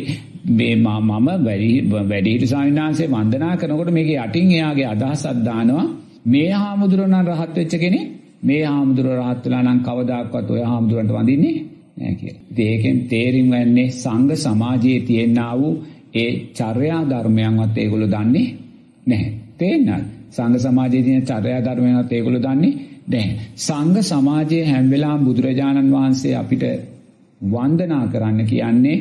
මේ 0.51 0.75
මම 0.77 1.29
වැඩි 1.41 1.71
වැඩිහිටි 1.91 2.47
ස්වාමීන් 2.47 2.79
වහන්සේ 2.79 3.09
වන්දනා 3.09 3.55
කරනකොට 3.57 3.91
මේකේ 3.91 4.19
යටින් 4.19 4.51
එයාගේ 4.51 4.87
අදහසක් 4.87 5.39
දානවා 5.45 5.87
මේ 6.27 6.51
හාමුදුරුවෝ 6.55 7.11
නම් 7.11 7.27
රහත් 7.31 7.55
වෙච්ච 7.57 7.75
කෙනෙක් 7.77 8.07
මේ 8.43 8.63
හාමුදුරුවෝ 8.65 9.19
රහත් 9.23 9.45
වෙලා 9.47 9.63
නම් 9.65 9.79
කවදාකවත් 9.81 10.49
ඔය 10.51 10.63
හාමුදුරන්ට 10.63 11.13
වඳින්නේ 11.13 11.57
නැහැ 11.97 12.15
කියලා. 12.15 12.43
ඉතින් 12.51 12.67
ඒකෙන් 12.67 12.99
තේරින් 13.05 13.49
වෙන්නේ 13.51 13.89
සංඝ 13.95 14.35
සමාජයේ 14.37 15.01
තියෙනා 15.01 15.55
වූ 15.61 15.75
ඒ 16.15 16.31
චර්යා 16.55 17.03
ධර්මයන්වත් 17.05 17.77
ඒගොල්ලෝ 17.77 18.11
දන්නේ 18.11 18.49
නැහැ. 19.07 19.33
තේන්නද? 19.59 20.05
සංඝ 20.31 20.59
සමාජයේ 20.59 21.03
තියෙන 21.03 21.25
චර්යා 21.25 21.61
ධර්මයන්වත් 21.61 22.13
ඒගොල්ලෝ 22.13 22.43
දන්නේ 22.43 22.75
නැහැ. 23.09 23.35
සංඝ 23.59 24.01
සමාජයේ 24.03 24.65
හැම 24.65 24.87
වෙලාවම 24.91 25.23
බුදුරජාණන් 25.25 25.93
වහන්සේ 25.93 26.35
අපිට 26.35 26.65
වන්දනා 27.41 28.05
කරන්න 28.07 28.41
කියන්නේ 28.45 28.99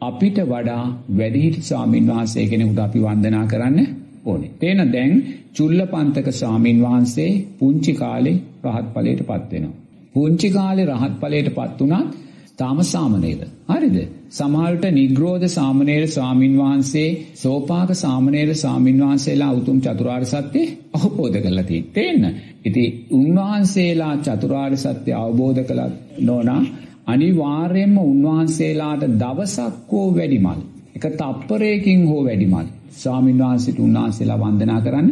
අපිට 0.00 0.38
වඩා 0.44 0.84
වැඩිහිටි 1.10 1.60
ස්වාමින් 1.60 2.06
වහන්සේ 2.06 2.46
කෙනෙකුට 2.46 2.78
අපි 2.78 2.98
වන්දනා 3.00 3.46
කරන්න 3.46 3.78
ඕනේ. 4.24 4.50
තේන 4.60 4.80
දැන් 4.92 5.12
චුල්ලපන්තක 5.56 6.28
ස්වාමින් 6.32 6.78
වහන්සේ 6.82 7.30
පුංචි 7.58 7.92
කාලේ 7.94 8.36
රහත් 8.66 8.86
ඵලයට 8.94 9.20
පත් 9.22 9.50
වෙනවා. 9.52 9.74
පුංචි 10.14 10.48
කාලේ 10.50 10.86
රහත් 10.86 11.14
ඵලයට 11.20 11.48
පත් 11.50 11.80
වුණත් 11.82 12.14
තාම 12.58 12.78
සාමනේර. 12.84 13.40
හරිද? 13.68 13.96
සමහරට 14.30 14.84
නිග්‍රෝධ 14.90 15.46
සාමනේර 15.48 16.04
ස්වාමින් 16.08 16.54
වහන්සේ 16.56 17.08
සෝපාක 17.34 17.90
සාමනේර 17.94 18.50
ස්වාමින් 18.54 18.98
වහන්සේලා 18.98 19.52
උතුම් 19.52 19.78
චතුරාර්ය 19.80 20.26
සත්‍ය 20.26 20.62
අවබෝධ 20.94 21.38
කරලා 21.38 21.66
තියෙන්න. 21.66 22.24
ඉතින් 22.64 22.88
උන්වහන්සේලා 23.12 24.14
චතුරාර්ය 24.18 24.78
සත්‍ය 24.78 25.10
අවබෝධ 25.14 25.62
කළා 25.62 25.90
නෝනා 26.20 26.62
අනිවාර්යයෙන්ම 27.06 27.96
උන්වහන්සේලාට 28.04 29.04
දවසක් 29.14 29.92
හෝ 29.92 30.08
වැඩිමල් 30.14 30.60
එක 30.96 31.04
තප්පරයකින් 31.14 32.02
හෝ 32.08 32.22
වැඩිමල් 32.24 32.66
ස්වාමීන් 32.94 33.38
වහන්සේට 33.38 33.78
උන්වහන්සේලා 33.80 34.38
වන්දනා 34.38 34.80
කරන්න 34.80 35.08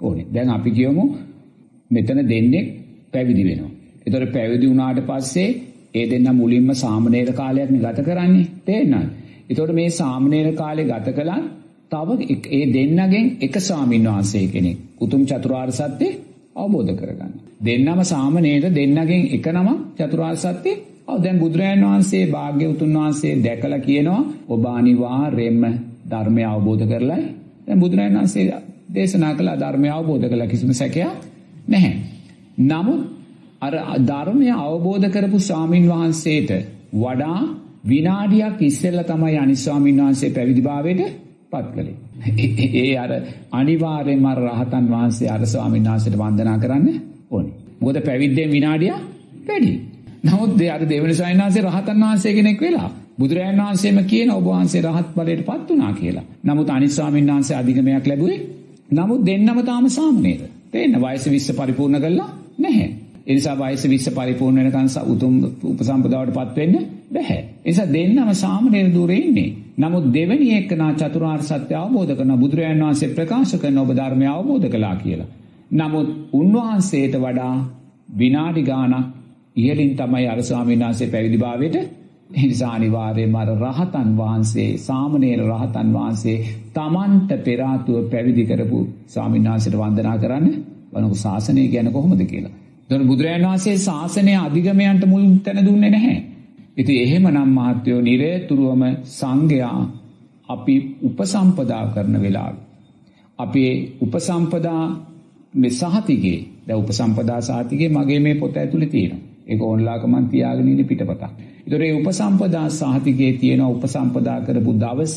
ඕනේ. 0.00 0.26
දැන් 0.26 0.48
අපි 0.48 0.70
කියමු 0.70 1.04
මෙතන 1.90 2.20
දෙන්නේ 2.24 2.64
පැවිදි 3.12 3.42
වෙනවා. 3.44 3.70
ඒතකොට 4.00 4.32
පැවිදි 4.32 4.66
වුණාට 4.66 5.00
පස්සේ 5.02 5.48
ඒ 5.94 6.04
දෙන්න 6.06 6.28
මුලින්ම 6.32 6.68
සාමනීර 6.74 7.30
කාලයක් 7.32 7.70
ගත 7.76 7.98
කරන්නේ. 8.00 8.46
තේරෙනවද? 8.64 9.08
ඒතකොට 9.50 9.72
මේ 9.72 9.90
සාමනීර 9.92 10.48
කාලේ 10.54 10.86
ගත 10.86 11.08
කළා 11.10 11.40
තව 11.90 12.08
ඒ 12.50 12.64
දෙන්නගෙන් 12.68 13.26
එක 13.40 13.54
ස්වාමීන් 13.58 14.04
වහන්සේ 14.06 14.46
කෙනෙක් 14.46 14.78
උතුම් 15.00 15.22
චතුරාර්ය 15.24 15.72
සත්‍ය 15.72 16.08
අවබෝධ 16.54 16.92
කරගන්න. 16.94 17.32
දෙන්නම 17.60 18.00
සාමනීර 18.04 18.64
දෙන්නගෙන් 18.70 19.22
එක 19.28 19.46
නම 19.48 19.68
චතුරාර්ය 19.96 20.38
සත්‍ය 20.38 20.72
දැන් 21.16 21.38
බුදුරජාණන් 21.38 21.84
වහන්සේ 21.84 22.24
භාග්‍යවතුන් 22.26 22.92
වහන්සේ 22.94 23.34
දැකලා 23.38 23.80
කියනවා 23.80 24.22
ඔබ 24.48 24.64
අනිවාර්යයෙන්ම 24.68 25.62
ධර්මය 26.10 26.42
අවබෝධ 26.44 26.84
කරලයි 26.86 27.22
දැන් 27.66 27.80
බුදුරජාණන් 27.80 28.18
වහන්සේ 28.18 28.44
දේශනා 28.90 29.32
කළ 29.34 29.50
ධර්මය 29.58 29.88
අවබෝධ 29.88 30.26
කළ 30.28 30.44
කිසිම 30.46 30.72
සැකයක් 30.72 31.10
නැහැ. 31.68 31.94
නමුත් 32.62 33.00
අර 33.62 33.74
ධර්මය 34.02 34.48
අවබෝධ 34.58 35.08
කරපු 35.08 35.38
ස්වාමින් 35.40 35.84
වහන්සේට 35.88 36.50
වඩා 36.94 37.40
විනාඩියක් 37.84 38.62
ඉස්සෙල්ලා 38.62 39.04
තමයි 39.04 39.36
අනිත් 39.36 39.58
ස්වාමින් 39.58 39.96
වහන්සේ 39.98 40.30
පැවිදිභාවයට 40.30 41.02
පත් 41.50 41.66
කළේ. 41.72 41.96
ඒ 42.76 42.96
අර 42.96 43.12
අනිවාර්යයෙන්ම 43.52 44.26
අර 44.26 44.38
රහතන් 44.46 44.84
වහන්සේ 44.88 45.28
අර 45.28 45.42
ස්වාමින් 45.46 45.84
වහන්සේට 45.84 46.16
වන්දනා 46.18 46.58
කරන්න 46.58 46.88
ඕනේ. 47.30 47.54
මොකද 47.80 47.96
පැවිද්දෙන් 48.00 48.50
විනාඩියක් 48.50 49.00
වැඩි. 49.46 49.72
නමුත් 50.22 50.60
අර 50.68 50.82
දෙවනි 50.84 51.14
ස්වාමීන් 51.14 51.40
වහන්සේ 51.40 51.62
රහතන් 51.62 52.00
වහන්සේ 52.00 52.32
කෙනෙක් 52.34 52.60
වෙලා 52.60 52.90
බුදුරජාණන් 53.18 53.62
වහන්සේම 53.62 53.98
කියන 54.04 54.30
ඔබ 54.30 54.44
වහන්සේ 54.46 54.82
රහත් 54.82 55.08
ඵලයට 55.14 55.44
පත් 55.44 55.68
වුණා 55.68 55.92
කියලා. 55.92 56.24
නමුත් 56.44 56.70
අනිත් 56.70 56.90
ස්වාමීන් 56.90 57.26
වහන්සේ 57.26 57.56
අධිගමයක් 57.56 58.06
ලැබුවේ. 58.06 58.38
නමුත් 58.90 59.20
දෙන්නම 59.22 59.62
තාම 59.62 59.88
සාමනේර. 59.90 60.40
තේන්න 60.70 60.96
වයස 60.98 61.24
20 61.26 61.56
පරිපූර්ණ 61.56 61.98
කළා 61.98 62.30
නැහැ. 62.58 62.88
ඒ 63.26 63.34
නිසා 63.34 63.56
වයස 63.56 63.84
20 63.84 64.10
පරිපූර්ණ 64.12 64.58
වෙනකන් 64.66 64.88
උතුම් 65.06 65.34
උපසම්පදාවට 65.64 66.34
පත් 66.34 66.56
වෙන්න 66.56 66.74
බැහැ. 67.10 67.40
ඒ 67.58 67.66
නිසා 67.66 67.88
දෙන්නම 67.88 68.30
සාමනේර 68.36 68.88
දూరుේ 68.88 69.20
ඉන්නේ. 69.20 69.50
නමුත් 69.78 70.06
දෙවෙනි 70.12 70.48
එකනා 70.54 70.92
චතුරාර්ය 70.94 71.44
සත්‍ය 71.44 71.74
අවබෝධ 71.74 72.14
කරන 72.14 72.32
බුදුරජාණන් 72.38 72.84
වහන්සේ 72.84 73.10
ප්‍රකාශ 73.10 73.54
කරන 73.56 73.78
ඔබ 73.78 73.90
ධර්මය 73.92 74.26
අවබෝධ 74.28 74.66
කළා 74.68 74.96
කියලා. 74.96 75.30
නමුත් 75.72 76.08
උන්වහන්සේට 76.32 77.14
වඩා 77.16 77.54
විනාඩි 78.16 78.62
ගාණක් 78.62 79.06
ඉහලින් 79.56 79.92
තමයි 79.92 80.26
අර 80.26 80.42
ස්වාමීන් 80.42 80.80
වහන්සේ 80.80 81.08
පැවිදිභාවයට 81.08 81.76
නිසා 82.30 82.72
අනිවාර්යයෙන්ම 82.72 83.34
අර 83.34 83.48
රහතන් 83.58 84.10
වහන්සේ 84.16 84.68
සාමණේර 84.78 85.40
රහතන් 85.44 85.88
වහන්සේ 85.92 86.36
තමන්ට 86.74 87.30
පෙර 87.44 87.60
ආතුව 87.62 87.96
පැවිදි 88.10 88.44
කරපු 88.44 88.80
ස්වාමීන් 89.06 89.46
වහන්සේට 89.46 89.76
වන්දනා 89.76 90.16
කරන්න 90.18 90.46
වනක 90.92 91.14
ශාසනය 91.16 91.62
කියන්නේ 91.68 91.92
කොහොමද 91.92 92.22
කියලා. 92.24 92.54
එතකොට 92.82 93.06
බුදුරජාණන් 93.06 93.46
වහන්සේ 93.46 93.76
ශාසනය 93.78 94.34
අධිගමයන්ට 94.36 95.04
මුල් 95.06 95.24
තැන 95.38 95.66
දුන්නේ 95.66 95.90
නැහැ. 95.90 96.18
ඉතින් 96.76 96.98
එහෙමනම් 96.98 97.50
මහත්වෝ 97.50 98.00
නිරේතුරුවම 98.00 98.82
සංඝයා 99.10 99.80
අපි 100.48 100.74
උපසම්පදා 101.02 101.84
කරන 101.86 102.16
වෙලාවේ 102.22 102.66
අපේ 103.38 103.72
උපසම්පදා 104.00 104.82
මේ 105.54 105.70
සහතිකේ 105.72 106.38
දැන් 106.66 106.78
උපසම්පදා 106.78 107.40
සහතිකේ 107.42 107.88
මගේ 107.88 108.20
මේ 108.20 108.34
පොත 108.36 108.56
ඇතුලේ 108.56 108.88
තියෙනවා. 108.88 109.22
ඒක 109.46 109.62
ඕන්ලාක 109.62 110.02
මන් 110.06 110.26
තියාගෙන 110.28 110.68
ඉන්නේ 110.68 110.84
පිටපතක්. 110.84 111.32
ඒතර 111.70 111.82
ඒ 111.82 111.92
උපසම්පදා 111.94 112.66
සහතිකයේ 112.70 113.32
තියෙන 113.34 113.60
උපසම්පදා 113.64 114.38
කරපු 114.40 114.72
දවස 114.74 115.16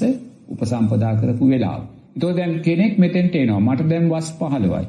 උපසම්පදා 0.49 1.13
කරපු 1.15 1.45
වෙලාව. 1.47 1.81
ඒතකොට 2.13 2.35
දැන් 2.37 2.53
කෙනෙක් 2.59 2.93
මෙතෙන්ට 2.97 3.35
එනවා. 3.35 3.59
මට 3.61 3.89
දැන් 3.89 4.05
වස් 4.09 4.27
15යි. 4.39 4.83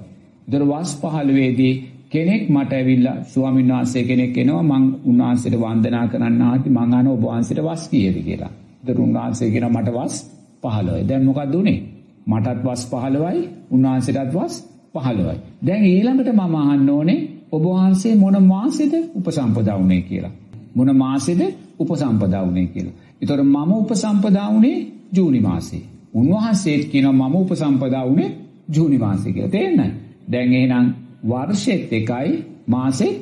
ඒතර 0.47 0.63
වස් 0.65 0.91
15 0.99 1.57
දී 1.59 1.73
කෙනෙක් 2.11 2.43
මට 2.51 2.73
ඇවිල්ලා 2.73 3.17
ස්වාමීන් 3.25 3.71
වහන්සේ 3.71 4.05
කෙනෙක් 4.05 4.37
එනවා 4.37 4.63
මං 4.71 4.85
උන්වහන්සේට 5.05 5.57
වන්දනා 5.57 6.05
කරන්න 6.09 6.43
ආති 6.43 6.69
මං 6.71 6.95
අහන 6.95 7.09
ඔබ 7.09 7.23
වහන්සේට 7.23 7.61
වස් 7.63 7.89
කීයද 7.89 8.17
කියලා. 8.23 8.53
ඒතර 8.81 9.01
උන්වහන්සේ 9.01 9.51
කියනවා 9.51 9.75
මට 9.75 9.97
වස් 9.97 10.15
15යි. 10.63 11.03
දැන් 11.09 11.25
මොකක්ද 11.25 11.55
උනේ? 11.55 11.79
මටත් 12.27 12.61
වස් 12.63 12.83
15යි 12.93 13.43
උන්වහන්සේටත් 13.71 14.33
වස් 14.35 14.55
15යි. 14.97 15.37
දැන් 15.63 15.83
ඊළඟට 15.87 16.31
මම 16.33 16.55
අහන්න 16.57 16.89
ඕනේ 16.91 17.21
ඔබ 17.53 17.63
වහන්සේ 17.67 18.15
මොන 18.17 18.37
මාසෙද 18.45 18.93
උපසම්පදා 19.15 19.79
වුණේ 19.79 20.03
කියලා. 20.03 20.35
මොන 20.75 20.97
මාසෙද 20.97 21.41
උපසම්පදා 21.79 22.43
වුණේ 22.47 22.67
කියලා. 22.67 22.95
ඒතර 23.21 23.43
මම 23.45 23.73
උපසම්පදා 23.75 24.47
වුණේ 24.53 24.79
ජූනි 25.13 25.41
මාසේ. 25.41 25.83
උන්වහන්සේත් 26.15 26.85
කියනවා 26.85 27.29
මම 27.29 27.37
උපසම්පදා 27.37 28.05
වුණේ 28.09 28.31
ජූනි 28.69 28.99
මාසේ 28.99 29.33
කියලා. 29.33 29.51
තේරෙනවද? 29.51 29.93
දැන් 30.33 30.53
එහෙනම් 30.53 30.87
වර්ෂෙත් 31.25 31.93
එකයි 31.93 32.31
මාසෙත් 32.67 33.15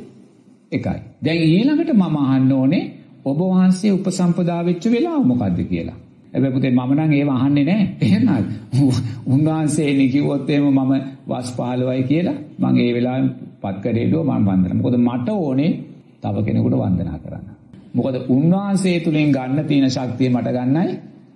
එකයි. 0.72 0.98
දැන් 1.24 1.42
ඊළඟට 1.48 1.92
මම 1.92 2.16
අහන්න 2.18 2.52
ඕනේ 2.52 2.84
ඔබ 3.24 3.38
වහන්සේ 3.40 3.92
උපසම්පදා 3.92 4.60
වෙච්ච 4.64 4.84
වෙලාව 4.86 5.22
මොකද්ද 5.24 5.58
කියලා. 5.64 5.98
හැබැයි 6.32 6.54
පුතේ 6.54 6.70
මම 6.70 6.92
නම් 6.94 7.12
ඒව 7.12 7.30
අහන්නේ 7.30 7.64
නැහැ. 7.64 7.86
එහෙමද? 8.00 8.46
උන්වහන්සේ 9.26 10.08
කිව්වොත් 10.08 10.50
එහෙම 10.50 10.66
මම 10.70 10.92
වස් 11.28 11.48
15යි 11.52 12.02
කියලා 12.02 12.38
මම 12.60 12.76
ඒ 12.78 12.90
වෙලාවෙන් 12.94 13.28
පත් 13.62 13.76
කරේලුව 13.82 14.26
මම 14.28 14.46
වන්දනා. 14.46 14.74
මොකද 14.74 14.96
මට 14.98 15.28
ඕනේ 15.30 15.70
තව 16.22 16.44
කෙනෙකුට 16.44 16.74
වන්දනා 16.74 17.18
කරන්න. 17.18 17.46
මොකද 17.94 18.16
උන්වහන්සේ 18.28 18.98
තුලින් 19.00 19.32
ගන්න 19.32 19.64
තියෙන 19.64 19.90
ශක්තිය 19.90 20.30
මට 20.30 20.48
ගන්නයි 20.50 20.92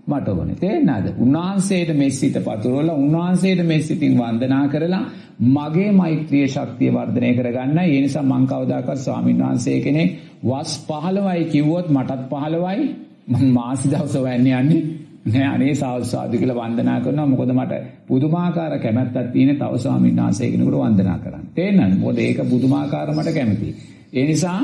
මට 0.06 0.28
ඕනේ. 0.30 0.56
තේරෙනවද? 0.56 1.06
උන්වහන්සේට 1.18 1.90
මේ 1.94 2.10
සිත 2.12 2.36
පතුරවලා 2.40 2.96
උන්වහන්සේට 2.96 3.60
මේ 3.64 3.80
සිතින් 3.82 4.14
වන්දනා 4.14 4.68
කරලා 4.68 5.04
මගේ 5.48 5.90
මෛත්‍රිය 5.92 6.46
ශක්තිය 6.48 6.90
වර්ධනය 6.90 7.32
කරගන්න. 7.34 7.78
ඒ 7.80 8.00
නිසා 8.00 8.22
මං 8.24 8.46
කවදාකවත් 8.46 8.98
ස්වාමීන් 8.98 9.38
වහන්සේ 9.38 9.80
කෙනෙක් 9.80 10.10
වස් 10.44 10.72
15යි 10.86 11.44
කිව්වොත් 11.46 11.90
මටත් 11.90 12.22
15යි 12.30 12.86
මම 13.28 13.44
මාසි 13.52 13.90
දවස 13.90 14.14
හොයන්න 14.16 14.46
යන්නේ 14.52 14.82
නෑ 15.26 15.46
අනේ 15.46 15.74
සාදු 15.74 16.34
කියලා 16.34 16.58
වන්දනා 16.58 17.00
කරනවා 17.00 17.26
මොකද 17.26 17.52
මට 17.52 17.82
පුදුමාකාර 18.08 18.78
කැමැත්තක් 18.78 19.32
තියෙන 19.32 19.56
තව 19.56 19.72
ස්වාමීන් 19.78 20.16
වහන්සේ 20.16 20.50
කෙනෙකුට 20.50 20.78
වන්දනා 20.78 21.18
කරන්න. 21.18 21.44
තේරෙනවද? 21.54 21.98
මොකද 21.98 22.18
ඒක 22.20 22.38
පුදුමාකාර 22.50 23.08
මට 23.12 23.34
කැමතියි. 23.34 23.74
ඒ 24.16 24.24
නිසා 24.26 24.60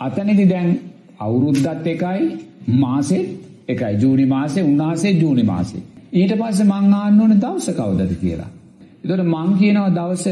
අතනදි 0.00 0.44
දැන් 0.46 0.68
අවුරුද්දත් 1.20 1.86
එකයි 1.86 2.22
මාසෙත් 2.78 3.26
එකයි 3.68 3.92
ජූනි 4.00 4.24
මාසේ 4.26 4.62
උන්වහන්සේ 4.62 5.12
ජූනි 5.12 5.42
මාසේ. 5.42 5.82
ඊට 6.12 6.32
පස්සේ 6.32 6.66
මං 6.66 6.94
ආන්න 6.94 7.20
ඕනේ 7.20 7.40
දවස 7.40 7.68
කවදද 7.70 8.12
කියලා. 8.20 8.50
එතකොට 9.02 9.24
මං 9.26 9.50
කියනවා 9.58 9.90
දවස 9.90 10.26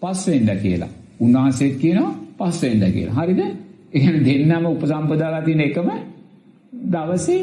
පස්වෙනිදා 0.00 0.56
කියලා. 0.56 0.90
උන්වහන්සේත් 1.20 1.74
කියනවා 1.76 2.12
පස්වෙනිදා 2.40 2.90
කියලා. 2.90 3.16
හරිද? 3.16 3.40
ඒ 3.40 4.00
කියන්නේ 4.00 4.24
දෙන්නම 4.28 4.66
උපසම්පදාලා 4.66 5.42
තියෙන 5.42 5.60
එකම 5.60 5.88
දවසේ 6.90 7.40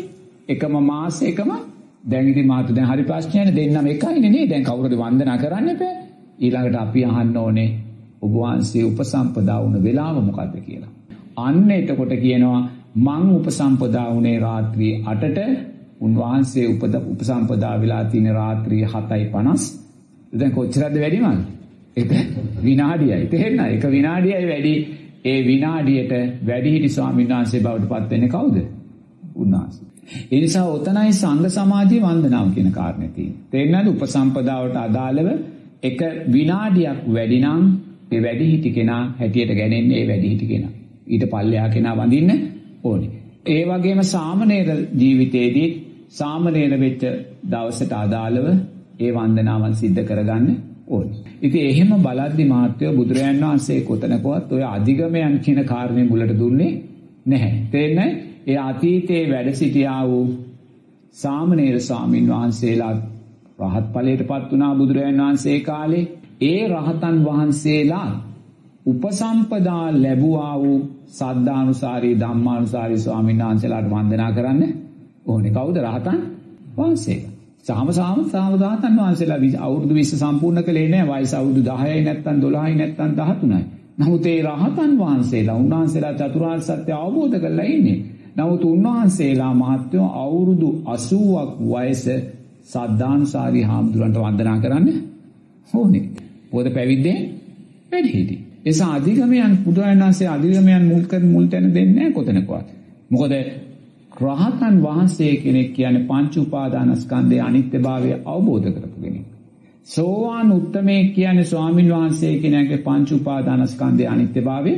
එකම 0.49 0.73
මාසේ 0.83 1.29
එකම 1.29 1.51
දැන් 2.09 2.27
ඉතින් 2.27 2.47
මාතු 2.47 2.75
දැන් 2.75 2.87
හරි 2.87 3.03
ප්‍රශ්නයනේ 3.03 3.55
දෙන්නම 3.55 3.87
එකයිනේ 3.87 4.29
නේ. 4.29 4.49
දැන් 4.49 4.63
කවුරුද 4.63 4.95
වන්දනා 4.95 5.37
කරන්න 5.37 5.69
එපා. 5.69 5.95
ඊළඟට 6.39 6.77
අපි 6.77 7.05
අහන්න 7.05 7.37
ඕනේ 7.37 7.69
ඔබ 8.23 8.33
වහන්සේ 8.35 8.83
උපසම්පදා 8.83 9.59
වුණ 9.63 9.83
වෙලාව 9.83 10.17
මොකද්ද 10.21 10.55
කියලා. 10.59 10.91
අන්න 11.37 11.71
එතකොට 11.71 12.13
කියනවා 12.17 12.59
මං 12.97 13.25
උපසම්පදා 13.31 14.07
වුණේ 14.11 14.37
රාත්‍රී 14.39 14.93
8ට 15.07 15.39
උන්වහන්සේ 16.01 16.67
උපද 16.67 16.93
උපසම්පදා 17.05 17.75
වෙලා 17.81 18.03
තියෙන 18.05 18.29
රාත්‍රී 18.33 18.83
7:50 18.87 19.67
දැන් 20.33 20.51
කොච්චරද 20.51 20.95
වැඩිමද 20.97 21.43
ඒක 21.95 22.11
විනාඩියයි. 22.61 23.27
තේරෙනවද? 23.27 23.65
ඒක 23.67 23.83
විනාඩියයි 23.87 24.45
වැඩි. 24.47 24.73
ඒ 25.25 25.39
විනාඩියට 25.43 26.13
වැඩිහිටි 26.47 26.89
ස්වාමීන් 26.89 27.29
වහන්සේ 27.29 27.61
බවට 27.61 27.89
පත් 27.89 28.09
වෙන්නේ 28.09 28.29
කවුද? 28.29 28.57
උන්වහන්සේ. 29.35 29.87
ඒ 30.31 30.39
නිසා 30.39 30.65
ඔතනයි 30.67 31.13
සංඝ 31.13 31.49
සමාධිය 31.49 32.01
වන්දනාව 32.01 32.53
කියන 32.53 32.71
කාරණේ 32.71 33.09
තියෙන්නේ. 33.09 33.41
තේරෙනවද? 33.49 33.87
උපසම්පදාවට 33.87 34.77
අදාළව 34.77 35.29
එක 35.83 36.01
විනාඩියක් 36.31 36.99
වැඩි 37.09 37.39
නම් 37.41 37.63
ඒ 38.13 38.21
වැඩිහිටි 38.21 38.69
කෙනා 38.71 39.03
හැටියට 39.19 39.51
ගන්නේ 39.51 39.83
ඒ 39.93 40.07
වැඩිහිටි 40.07 40.45
කෙනා 40.45 40.73
ඊට 41.07 41.25
පල්ලෙහා 41.29 41.69
කෙනා 41.69 41.95
වඳින්න 41.95 42.31
ඕනේ. 42.83 43.11
ඒ 43.47 43.63
වගේම 43.65 44.03
සාමනීර 44.05 44.69
ජීවිතයේදී 44.97 45.69
සාමනීර 46.11 46.73
වෙච්ච 46.79 47.03
දවසට 47.45 47.91
අදාළව 47.95 48.45
ඒ 48.99 49.11
වන්දනාවන් 49.11 49.75
සිද්ධ 49.75 50.01
කරගන්න 50.03 50.47
ඕනේ. 50.87 51.19
ඉතින් 51.41 51.63
එහෙම 51.63 51.91
බලද්දි 51.99 52.45
මාත්‍යව 52.45 52.95
බුදුරයන් 52.95 53.41
වහන්සේ 53.41 53.79
කොතනකවත් 53.81 54.51
ඔය 54.51 54.63
අධිගමයන් 54.65 55.35
කියන 55.39 55.61
කාරණේ 55.65 56.05
මුලට 56.05 56.33
දුන්නේ 56.39 56.71
නැහැ. 57.25 57.53
තේන්නේ? 57.71 58.11
ඒ 58.47 58.57
අතීතයේ 58.59 59.29
වැඩ 59.29 59.53
සිටියා 59.53 60.03
වූ 60.07 60.25
සාමනීර 61.15 61.77
ස්වාමින් 61.81 62.27
වහන්සේලා 62.27 62.93
රහත් 63.63 63.87
ඵලයටපත් 63.93 64.51
වුණා 64.51 64.73
බුදුරයන් 64.75 65.17
වහන්සේ 65.17 65.59
කාලේ. 65.61 66.09
ඒ 66.43 66.61
රහතන් 66.69 67.17
වහන්සේලා 67.25 68.09
උපසම්පදා 68.85 69.85
ලැබුවා 69.95 70.55
වූ 70.59 70.79
සද්ධානුසාරී 71.09 72.15
ධම්මානුසාරී 72.19 72.99
ස්වාමීන් 72.99 73.39
වහන්සේලාට 73.39 73.89
වන්දනා 73.89 74.31
කරන්න 74.31 74.63
ඕනේ. 75.25 75.51
කවුද 75.51 75.77
රහතන් 75.79 76.19
වහන්සේලා? 76.77 77.31
සාම 77.61 77.87
සාම 77.91 78.19
සාම 78.29 78.51
රහතන් 78.55 78.97
වහන්සේලා 78.97 79.39
අවුරුදු 79.59 79.93
20 79.93 80.17
සම්පූර්ණ 80.17 80.63
කළේ 80.63 80.89
නැහැ. 80.89 81.21
වයස 81.21 81.33
අවුරුදු 81.33 81.61
10යි 81.63 82.01
නැත්නම් 82.01 82.37
12යි 82.41 82.75
නැත්නම් 82.75 83.13
13යි. 83.17 83.63
නමුත් 83.97 84.25
ඒ 84.25 84.41
රහතන් 84.43 84.91
වහන්සේලා 84.97 85.55
උන්වහන්සේලා 85.55 86.13
චතුරාර්ය 86.21 86.61
සත්‍ය 86.61 86.91
අවබෝධ 86.95 87.37
කරලා 87.39 87.67
ඉන්නේ. 87.67 87.99
නමුත් 88.35 88.63
උන්වහන්සේලා 88.65 89.53
මහත්වෝ 89.55 90.07
අවුරුදු 90.17 90.69
80ක් 90.87 91.49
වයස 91.71 92.03
සද්ධානුසාරී 92.65 93.63
හාමුදුරන්ට 93.63 94.17
වන්දනා 94.17 94.57
කරන්න 94.59 94.87
ඕනේ. 95.73 96.05
පොද 96.53 96.67
පැවිද්දේ 96.69 97.19
වැඩි 97.91 98.09
හිටි. 98.09 98.35
එසා 98.65 98.91
අධිගමයන් 98.93 99.53
බුදුරජාණන් 99.65 100.03
වහන්සේ 100.03 100.27
අධිගමයන් 100.27 100.83
මුල් 100.85 101.03
කර 101.03 101.23
මුල් 101.25 101.45
තැන 101.47 101.67
දෙන්නේ 101.71 101.93
නැහැ 101.95 102.13
කොතනකවත්. 102.13 102.67
මොකද 103.11 103.33
රහතන් 104.21 104.75
වහන්සේ 104.81 105.33
කෙනෙක් 105.35 105.69
කියන්නේ 105.73 106.03
පංච 106.03 106.33
උපාදානස්කන්ධයේ 106.37 107.41
අනිත්‍යභාවය 107.41 108.09
අවබෝධ 108.25 108.67
කරපු 108.71 108.97
කෙනෙක්. 109.01 109.25
සෝවාන් 109.87 110.51
උත්තමේ 110.51 111.01
කියන්නේ 111.07 111.45
ස්වාමින් 111.45 111.89
වහන්සේ 111.89 112.33
කෙනෙක්ගේ 112.37 112.77
පංච 112.79 113.09
උපාදානස්කන්ධයේ 113.11 114.09
අනිත්‍යභාවය 114.09 114.73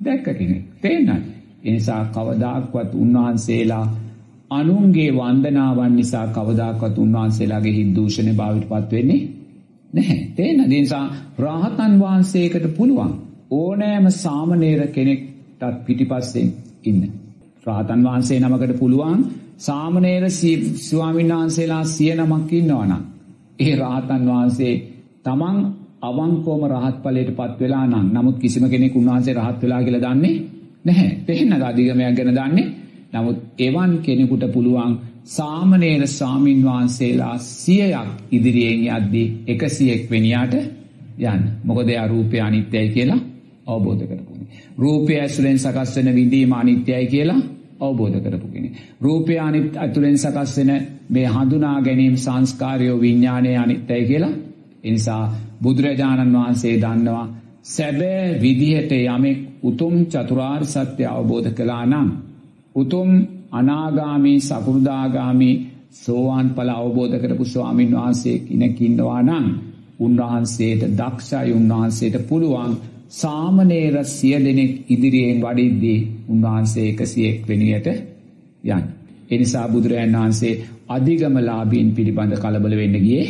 දැක්ක 0.00 0.26
කෙනෙක්. 0.32 0.62
තේරෙනවද? 0.80 1.24
ඒ 1.64 1.72
නිසා 1.72 2.02
කවදාක්වත් 2.06 2.90
උන්වහන්සේලා 2.94 3.86
අනුන්ගේ 4.50 5.10
වන්දනාවන් 5.12 5.94
නිසා 5.96 6.26
කවදාක්වත් 6.28 6.96
උන්වහන්සේලාගේ 6.98 7.74
හිත් 7.74 7.90
දූෂණය 7.96 8.32
භාවිත 8.34 8.66
පත් 8.68 8.90
වෙන්නේ 8.92 9.20
නැහැ. 9.92 10.18
තේන 10.30 10.58
නිසා 10.68 11.06
රාහතන් 11.38 11.94
වහන්සේකට 11.98 12.66
පුළුවන් 12.76 13.12
ඕනෑම 13.52 14.06
සාමනීර 14.14 14.82
කෙනෙක්ටත් 14.88 15.62
පිටිපස්සෙන් 15.86 16.48
ඉන්න. 16.84 17.02
රාහතන් 17.66 18.00
වහන්සේ 18.02 18.40
නමකට 18.40 18.78
පුළුවන් 18.78 19.20
සාමනීර 19.58 20.24
ස්වාමීන් 20.78 21.30
වහන්සේලා 21.30 21.84
සිය 21.86 22.14
නමක් 22.14 22.50
ඉන්නවනම් 22.52 23.02
ඒ 23.58 23.74
රාහතන් 23.76 24.22
වහන්සේ 24.26 24.74
තමන් 25.24 25.56
අවංකවම 26.02 26.62
රහත් 26.68 26.96
ඵලයට 27.02 27.30
පත් 27.30 27.60
වෙලා 27.60 27.86
නම් 27.86 28.06
නමුත් 28.12 28.36
කිසිම 28.38 28.64
කෙනෙක් 28.68 28.96
උන්වහන්සේ 28.96 29.34
රහත් 29.34 29.62
වෙලා 29.62 29.82
කියලා 29.82 30.04
දන්නේ 30.06 30.36
නැහැ. 30.84 31.10
තේන්නද 31.26 31.62
අධිගමයක් 31.62 32.16
ගැන 32.16 32.34
දන්නේ? 32.34 32.72
නමුත් 33.12 33.38
එවන් 33.58 33.92
කෙනෙකුට 33.98 34.44
පුළුවන් 34.52 34.92
සාමනේර 35.26 36.06
ස්වාමින් 36.08 36.64
වහන්සේලා 36.64 37.38
සියයක් 37.38 38.08
ඉදිරියෙන් 38.30 38.80
යද්දී 38.96 39.44
එකසියෙක් 39.46 40.10
වෙනියාට 40.10 40.54
යන්න. 40.54 41.42
මොකද 41.64 41.88
එයා 41.88 42.06
රූපය 42.06 42.40
අනිත්‍යයි 42.40 42.88
කියලා 42.88 43.20
අවබෝධ 43.66 44.04
කරපු 44.06 44.32
කෙනෙක්. 44.32 44.48
රූපය 44.78 45.12
ඇසුරෙන් 45.14 45.58
සකස් 45.58 45.96
වෙන 45.96 46.14
විඳීම 46.14 46.52
අනිත්‍යයි 46.52 47.06
කියලා 47.06 47.40
අවබෝධ 47.80 48.18
කරපු 48.20 48.48
කෙනෙක්. 48.48 48.72
රූපය 49.00 49.38
අනිත් 49.38 49.76
ඇතුලෙන් 49.76 50.18
සකස් 50.18 50.56
වෙන 50.58 50.70
මේ 51.08 51.26
හඳුනා 51.26 51.78
ගැනීම 51.80 52.16
සංස්කාරයෝ 52.16 53.00
විඥානයේ 53.00 53.56
අනිත්‍යයි 53.56 54.06
කියලා. 54.06 54.34
ඒ 54.84 54.90
නිසා 54.90 55.24
බුදුරජාණන් 55.62 56.34
වහන්සේ 56.34 56.74
දන්නවා 56.80 57.26
සැබෑ 57.64 58.40
විදිහට 58.40 58.92
යමෙක් 58.92 59.38
උතුම් 59.62 59.94
චතුරාර්ය 60.06 60.66
සත්‍ය 60.66 61.04
අවබෝධ 61.06 61.50
කළා 61.50 61.84
නම් 61.86 62.08
උතුම් 62.74 63.10
අනාගාමී 63.52 64.38
සකුරුදාගාමී 64.42 65.54
සෝවාන් 65.94 66.48
ඵල 66.50 66.70
අවබෝධ 66.72 67.16
කරපු 67.18 67.44
ස්වාමීන් 67.46 67.92
වහන්සේ 67.94 68.36
කෙනෙක් 68.40 68.80
ඉන්නවා 68.80 69.20
නම් 69.22 69.46
උන්වහන්සේට 70.00 70.82
දක්ෂයි 70.92 71.52
උන්වහන්සේට 71.52 72.16
පුළුවන් 72.28 72.72
සාමනීර 73.12 73.96
සිය 74.06 74.34
දෙනෙක් 74.38 74.72
ඉදිරියෙන් 74.88 75.38
වඩිද්දී 75.40 75.98
උන්වහන්සේ 76.28 76.88
101 76.92 77.48
වෙනියට 77.48 77.88
යන්න. 78.64 78.84
ඒ 79.30 79.38
නිසා 79.38 79.66
බුදුරජාණන් 79.68 80.16
වහන්සේ 80.16 80.60
අධිගමලාභීන් 80.88 81.88
පිළිබඳ 81.90 82.34
කලබල 82.36 82.74
වෙන්න 82.76 82.96
ගියේ 82.98 83.26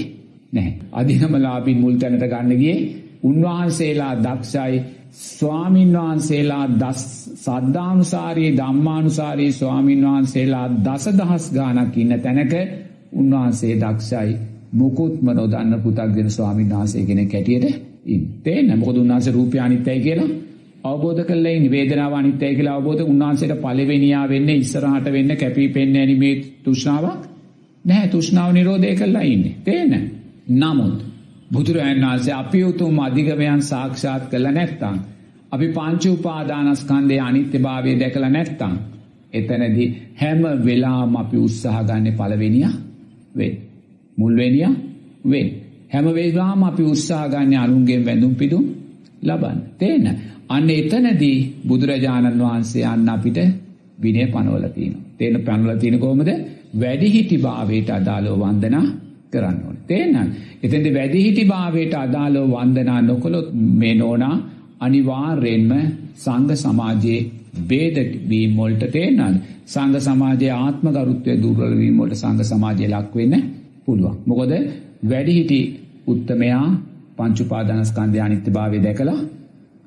නැහැ. 0.52 0.72
අධිගමලාභීන් 0.92 1.80
මුල් 1.80 1.96
තැනට 1.96 2.24
ගන්න 2.24 2.52
ගියේ 2.56 2.78
උන්වහන්සේලා 3.22 4.14
දක්ෂයි 4.18 4.78
ස්වාමින් 5.12 5.92
වහන්සේලා 5.92 6.66
දස් 6.80 7.02
සද්ධානුසාරී 7.36 8.50
ධම්මානුසාරී 8.56 9.52
ස්වාමින් 9.52 10.00
වහන්සේලා 10.02 10.66
දසදහස් 10.84 11.46
ගානක් 11.52 11.96
ඉන්න 11.96 12.14
තැනක 12.18 12.54
උන්වහන්සේ 13.14 13.74
දක්ෂයි 13.76 14.36
මුකුත්ම 14.72 15.26
නොදන්න 15.30 15.74
පුතක්ගෙන 15.80 16.30
ස්වාමීන් 16.30 16.70
වහන්සේ 16.70 17.04
කෙනෙක් 17.04 17.32
හැටියට 17.32 17.66
ඉන්න. 18.06 18.24
තේන්න 18.42 18.78
මොකද 18.78 18.96
උන්වහන්සේ 18.96 19.32
රූපය 19.32 19.58
අනිත්‍යයි 19.58 20.00
කියලා 20.00 20.30
අවබෝධ 20.84 21.22
කළා 21.22 21.52
ඉන්නේ 21.52 21.70
වේදනාව 21.70 22.14
අනිත්‍යයි 22.14 22.54
කියලා 22.54 22.76
අවබෝධ 22.76 23.04
උන්වහන්සේට 23.04 23.54
පළවෙනියා 23.60 24.28
වෙන්නේ 24.28 24.56
ඉස්සරහට 24.56 25.12
වෙන්න 25.12 25.36
කැපී 25.36 25.68
පෙනෙන්නේ 25.68 26.06
නැනි 26.06 26.16
මේ 26.16 26.34
තෘෂ්ණාවක් 26.64 27.22
නැහැ 27.84 28.08
තෘෂ්ණාව 28.08 28.50
නිරෝධය 28.52 28.94
කළා 28.96 29.24
ඉන්නේ. 29.24 29.54
තේන්න. 29.64 29.92
නමුත් 30.50 31.11
බුදුරජාණන් 31.52 32.04
වහන්සේ 32.04 32.34
අපි 32.34 32.60
උතුම් 32.64 32.98
අධිගමයන් 32.98 33.62
සාක්ෂාත් 33.62 34.22
කළා 34.26 34.52
නැත්නම් 34.52 34.96
අපි 35.52 35.66
පංච 35.68 36.04
උපාදානස්කන්ධයේ 36.08 37.20
අනිත්‍යභාවය 37.20 37.92
දැකලා 37.96 38.30
නැත්නම් 38.30 38.74
එතනදී 39.32 39.88
හැම 40.14 40.42
වෙලාවම 40.60 41.14
අපි 41.16 41.36
උත්සාහ 41.38 41.78
ගන්න 41.82 42.08
පළවෙනියා 42.12 42.74
වෙන්න. 43.34 43.56
මුල්වෙනියා 44.18 44.74
වෙන්න. 45.24 45.50
හැම 45.90 46.06
වෙලාවම 46.10 46.62
අපි 46.62 46.82
උත්සාහ 46.84 47.24
ගන්න 47.28 47.54
අනුන්ගෙන් 47.56 48.02
වැඳුම් 48.06 48.34
පිදුම් 48.34 48.64
ලබන්න. 49.22 49.58
තේන. 49.78 50.04
අන්න 50.48 50.70
එතනදී 50.70 51.38
බුදුරජාණන් 51.68 52.40
වහන්සේ 52.40 52.84
අන්න 52.84 53.08
අපිට 53.08 53.38
විනය 53.98 54.22
පනවල 54.26 54.66
තියෙනවා. 54.68 55.04
තේන 55.18 55.34
පනවල 55.40 55.78
තියෙන 55.78 55.98
කොහොමද? 55.98 56.30
වැඩිහිටි 56.74 57.36
භාවයට 57.38 57.88
අදාළව 57.90 58.34
වන්දනා 58.40 58.86
කරන්න 59.32 59.71
ඕනේ. 59.82 59.88
තේරෙනවද? 59.88 60.32
එතෙන්ද 60.62 60.94
වැඩිහිටි 60.94 61.44
භාවයට 61.44 61.94
අදාළව 61.94 62.50
වන්දනා 62.50 63.00
නොකළොත් 63.00 63.48
මේ 63.52 63.94
නෝනා 63.94 64.36
අනිවාර්යෙන්ම 64.80 65.72
සංඝ 66.14 66.54
සමාජයේ 66.54 67.30
ભેද 67.68 67.96
වීම 68.28 68.56
වලට 68.56 68.90
තේරෙනවද? 68.90 69.36
සංඝ 69.66 69.98
සමාජයේ 69.98 70.50
ආත්ම 70.50 70.86
ගරුත්වය 70.88 71.42
දුර්වල 71.42 71.76
වීම 71.76 71.98
වලට 71.98 72.14
සංඝ 72.14 72.42
සමාජය 72.42 72.88
ලක් 72.88 73.14
වෙන්න 73.14 73.34
පුළුවන්. 73.84 74.16
මොකද 74.26 74.52
වැඩිහිටි 75.02 75.60
උත්තමයා 76.06 76.66
පංච 77.16 77.40
උපාදානස්කන්ධය 77.40 78.20
අනිත්‍යභාවය 78.20 78.78
දැකලා 78.82 79.20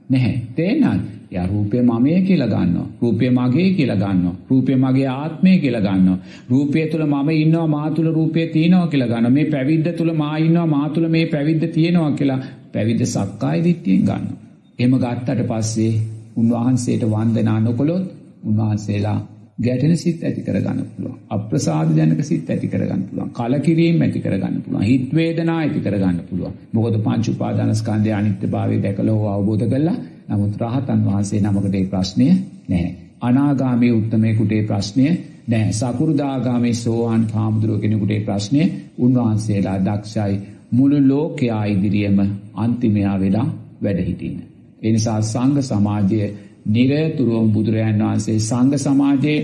නැහැ. 0.10 0.42
තේරෙනවද? 0.56 1.02
යා 1.36 1.46
රූපය 1.46 1.82
මමයේ 1.82 2.22
කියලා 2.22 2.48
ගන්නවා. 2.48 2.88
රූපය 3.02 3.30
මගේ 3.30 3.68
කියලා 3.72 4.00
ගන්නවා. 4.04 4.36
රූපය 4.50 4.76
මගේ 4.76 5.08
ආත්මය 5.14 5.54
කියලා 5.58 5.84
ගන්නවා. 5.88 6.18
රූපය 6.50 6.86
තුල 6.88 7.06
මම 7.06 7.30
ඉන්නවා 7.36 7.68
මා 7.68 7.92
තුල 7.92 8.10
රූපය 8.12 8.48
තියෙනවා 8.48 8.88
කියලා 8.88 9.10
ගන්නවා. 9.10 9.30
මේ 9.30 9.46
පැවිද්ද 9.46 9.88
තුල 9.98 10.12
මා 10.14 10.34
ඉන්නවා 10.40 10.68
මා 10.68 10.90
තුල 10.90 11.08
මේ 11.10 11.26
පැවිද්ද 11.26 11.64
තියෙනවා 11.70 12.12
කියලා 12.14 12.40
පැවිද්ද 12.74 13.06
සක්කාය 13.06 13.64
දිට්ඨියෙන් 13.64 14.04
ගන්නවා. 14.04 14.42
එහෙම 14.80 14.98
ගත්තට 14.98 15.48
පස්සේ 15.48 15.94
උන්වහන්සේට 16.38 17.04
වන්දනා 17.06 17.60
නොකළොත් 17.60 18.06
උන්වහන්සේලා 18.44 19.20
ගැටෙන 19.58 19.98
සිත් 19.98 20.24
ඇති 20.24 20.42
කරගන්න 20.42 20.82
පුළුවන්. 20.88 21.20
අප්‍රසාද 21.30 21.92
ජනක 21.92 22.24
සිත් 22.24 22.50
ඇති 22.50 22.68
කරගන්න 22.68 23.04
පුළුවන්. 23.04 23.30
කලකිරීම 23.32 24.02
ඇති 24.02 24.20
කරගන්න 24.20 24.62
පුළුවන්. 24.62 24.84
හිත 24.84 25.16
වේදනා 25.16 25.58
ඇති 25.58 25.80
කරගන්න 25.80 26.20
පුළුවන්. 26.30 26.58
මොකද 26.74 26.98
පංච 27.00 27.26
උපාදානස්කන්ධයේ 27.30 28.14
අනිත්‍යභාවය 28.14 28.82
දැකලා 28.82 29.16
හෝ 29.16 29.30
අවබෝධ 29.30 29.66
කළා. 29.68 29.96
නමුත් 30.28 30.54
රහතන් 30.62 31.02
වහන්සේ 31.06 31.42
නමකට 31.42 31.76
ඒ 31.76 31.86
ප්‍රශ්නය 31.86 32.28
නැහැ. 32.70 32.96
අනාගාමී 33.22 33.92
උත්තමයෙකුට 33.92 34.52
ඒ 34.52 34.64
ප්‍රශ්නය 34.64 35.06
නැහැ. 35.48 35.74
සකුරුදාගාමී 35.74 36.76
සෝවාන් 36.76 37.24
හාමුදුරුව 37.34 37.80
කෙනෙකුට 37.80 38.12
ඒ 38.12 38.22
ප්‍රශ්නය 38.22 38.62
උන්වහන්සේලා 39.00 39.80
දක්ෂයි 39.80 40.36
මුළු 40.72 40.98
ලෝකයා 41.08 41.64
ඉදිරියේම 41.66 42.20
අන්තිමයා 42.56 43.18
වෙලා 43.20 43.48
වැඩ 43.84 44.00
හිටින්න. 44.00 44.40
ඒ 44.84 44.92
නිසා 44.92 45.20
සංඝ 45.24 45.62
සමාජය 45.62 46.22
නිරතුරුවම 46.68 47.50
බුදුරජාන් 47.52 48.02
වහන්සේ 48.02 48.40
සංඝ 48.42 48.78
සමාජයේ 48.78 49.40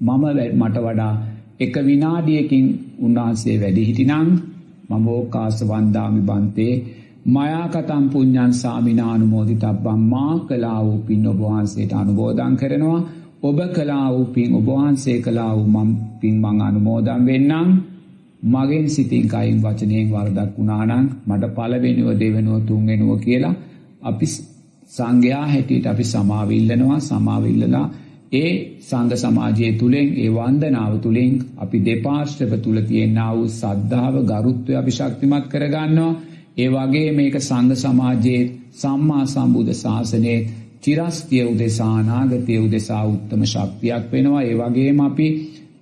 මම 0.00 0.24
මට 0.58 0.76
වඩා 0.78 1.14
එක 1.60 1.74
විනාඩියකින් 1.80 2.66
උන්වහන්සේ 2.98 3.56
වැඩි 3.60 3.82
හිටිනම් 3.84 4.28
මම 4.90 5.06
ඕකාස 5.08 5.56
වන්දාමි 5.62 6.20
බන්තේ 6.20 6.74
මයා 7.26 7.66
කතම් 7.68 8.04
පුඤ්ඤං 8.08 8.52
සාමිනානුමෝදිතබ්බම් 8.54 10.00
මා 10.04 10.34
කළා 10.40 10.80
වූ 10.84 10.98
පින් 11.00 11.26
ඔබ 11.26 11.40
වහන්සේට 11.40 11.92
අනුමෝදන් 11.92 12.56
කරනවා. 12.56 13.00
ඔබ 13.42 13.58
කළා 13.72 14.08
වූ 14.10 14.24
පින් 14.26 14.54
ඔබ 14.54 14.66
වහන්සේ 14.68 15.18
කළා 15.20 15.52
වූ 15.56 15.66
මම් 15.66 15.90
පින් 16.20 16.34
මං 16.36 16.60
අනුමෝදන් 16.60 17.26
වෙන්නම්. 17.26 17.68
මගෙන් 18.44 18.86
සිතින් 18.90 19.26
කයින් 19.28 19.58
වචනයෙන් 19.62 20.08
වරදක් 20.10 20.50
වුණා 20.58 20.86
නම් 20.86 21.06
මට 21.26 21.54
පළවෙනිව 21.54 22.08
දෙවෙනුව 22.20 22.58
තුන්වෙනුව 22.62 23.20
කියලා 23.20 23.54
අපි 24.02 24.26
සංඝයා 24.88 25.46
හැටියට 25.46 25.86
අපි 25.86 26.04
සමාවිල්ලනවා. 26.04 27.00
සමාවිල්ලලා 27.00 27.86
ඒ 28.32 28.50
සංඝ 28.80 29.16
සමාජයේ 29.16 29.72
තුලින් 29.74 30.08
ඒ 30.16 30.30
වන්දනාව 30.30 30.92
තුලින් 30.98 31.32
අපි 31.56 31.78
දෙපාර්ශ්වව 31.80 32.52
තුල 32.58 32.78
තියෙනා 32.80 33.30
වූ 33.36 33.48
සද්ධාව 33.52 34.14
ගරුත්වය 34.24 34.72
අපි 34.74 34.90
ශක්තිමත් 34.90 35.44
කරගන්නවා. 35.48 36.12
ඒ 36.56 36.68
වගේ 36.68 37.10
මේක 37.12 37.36
සංඝ 37.40 37.76
සමාජයේ 37.76 38.42
සම්මා 38.74 39.24
සම්බුද්ධ 39.26 39.74
ශාසනයේ 39.74 40.40
චිරස්තිය 40.82 41.44
උදෙසා 41.44 41.94
අනාගතය 41.96 42.54
උදෙසා 42.58 43.02
උත්තම 43.06 43.42
ශක්තියක් 43.46 44.04
වෙනවා 44.10 44.42
ඒ 44.42 44.54
වගේම 44.56 45.00
අපි 45.02 45.28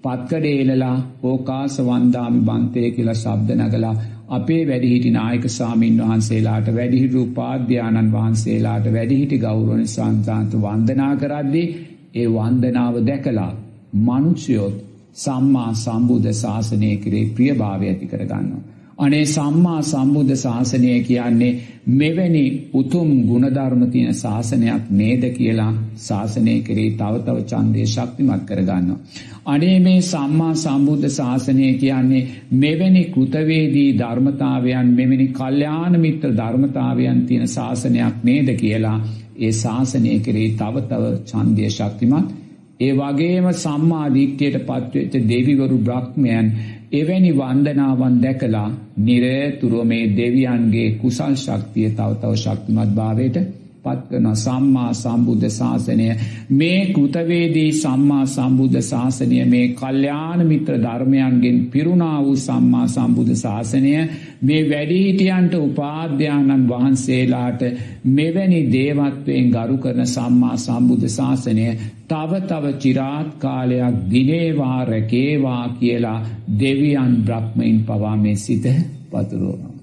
පත්කඩ 0.02 0.46
එලලා 0.64 0.96
ඕකාස 1.22 1.74
වන්දාමි 1.80 2.40
බන්තය 2.42 2.90
කියලා 2.90 3.16
ශබ්ද 3.16 3.58
නගලා 3.58 3.94
අපේ 4.30 4.62
වැඩිහිටි 4.64 5.10
නායක 5.10 5.44
සාමීන් 5.50 5.96
වහන්සේලාට 6.00 6.68
වැඩිහිටු 6.74 7.22
උපාධ්‍යානන් 7.22 8.12
වහන්සේලාට 8.12 8.86
වැඩිහිටි 8.92 9.38
ගෞරවන 9.38 9.86
සංතාන්ත 9.88 10.52
වන්දනා 10.58 11.14
කරද්දී 11.16 11.66
ඒ 12.14 12.28
වන්දනාව 12.28 12.94
දැකලා 13.06 13.52
මනුෂ්‍යයොත් 14.00 14.76
සම්මා 15.16 15.70
සම්බුද්ධ 15.76 16.32
ශාසනය 16.34 16.90
කරේ 16.98 17.24
ප්‍රියභාවය 17.30 17.86
ඇති 17.86 18.06
කරගන්නවා. 18.06 18.62
අනේ 19.00 19.26
සම්මා 19.26 19.80
සම්බුද්ධ 19.82 20.34
ශාසනය 20.36 20.88
කියන්නේ 21.02 21.50
මෙවැනි 21.92 22.42
උතුම් 22.74 23.10
ගුණධර්ම 23.24 23.82
තියෙන 23.88 24.14
ශාසනයක් 24.14 24.90
නේද 24.92 25.22
කියලා 25.32 25.70
ශාසනය 26.00 26.56
කරේ 26.62 26.90
තව 26.92 27.20
තව 27.20 27.36
ඡන්දේ 27.44 27.86
ශක්තිමත් 27.86 28.42
කරගන්නවා. 28.44 28.98
අනේ 29.46 29.78
මේ 29.80 30.00
සම්මා 30.02 30.52
සම්බුද්ධ 30.56 31.08
ශාසනය 31.10 31.68
කියන්නේ 31.76 32.26
මෙවැනි 32.56 33.04
කෘතවේදී 33.06 33.88
ධර්මතාවයන් 33.94 34.90
මෙවැනි 34.92 35.28
කල්යාණ 35.30 35.96
මිත්‍ර 35.98 36.34
ධර්මතාවයන් 36.34 37.22
තියෙන 37.22 37.48
ශාසනයක් 37.48 38.20
නේද 38.24 38.50
කියලා 38.56 38.98
ඒ 39.38 39.52
ශාසනය 39.54 40.12
කරේ 40.20 40.50
තව 40.54 40.84
තව 40.84 41.14
ඡන්දය 41.26 41.70
ශක්තිමත් 41.70 42.36
ඒ 42.80 42.92
වගේම 42.94 43.46
සම්මා 43.54 44.06
දිට්ඨියට 44.10 44.60
පත්වෙච්ච 44.66 45.16
දෙවිවරු 45.26 45.78
බ්‍රහ්මයන් 45.80 46.46
එවැනි 46.92 47.30
වන්දනාවන් 47.32 48.14
දැකලා 48.22 48.68
නිරතුරුව 48.98 49.84
මේ 49.84 50.10
දෙවියන්ගේ 50.16 50.88
කුසල් 50.92 51.34
ශක්තිය 51.36 51.88
තව 51.90 52.10
තව 52.16 52.32
ශක්තිමත් 52.36 52.94
භාවයට 52.94 53.36
පත්වන 53.84 54.26
සම්මා 54.36 54.90
සම්බුද්ධ 54.94 55.46
ශාසනය 55.50 56.06
මේ 56.52 56.80
කෘතවේදී 56.88 57.70
සම්මා 57.74 58.24
සම්බුද්ධ 58.28 58.80
ශාසනය 58.82 59.38
මේ 59.46 59.68
කල්්‍යාන 59.74 60.40
මිත්‍ර 60.46 60.74
ධර්මයන්ගෙන් 60.78 61.58
පිරුණා 61.68 62.18
වූ 62.20 62.36
සම්මා 62.38 62.86
සම්බුද්ධ 62.88 63.36
ශාසනය 63.36 63.94
මේ 64.42 64.60
වැඩිහිටියන්ට 64.64 65.54
උපාධ්‍යානන් 65.60 66.66
වහන්සේලාට 66.68 67.62
මෙවැනි 68.10 68.60
දේවත්වයෙන් 68.68 69.48
ගරු 69.50 69.78
කරන 69.78 70.06
සම්මා 70.08 70.56
සම්බුද්ධ 70.58 71.08
ශාසනය 71.10 71.66
තව 72.06 72.42
තව 72.44 72.74
චිරාත් 72.78 73.30
කාලයක් 73.38 73.96
දිනේවා 74.08 74.78
රැකේවා 74.86 75.64
කියලා 75.74 76.18
දෙවියන් 76.58 77.14
බ්‍රහ්මයින් 77.22 77.78
පවා 77.82 78.16
මේ 78.18 78.36
සිත 78.38 78.66
පතුරුවනවා. 79.10 79.74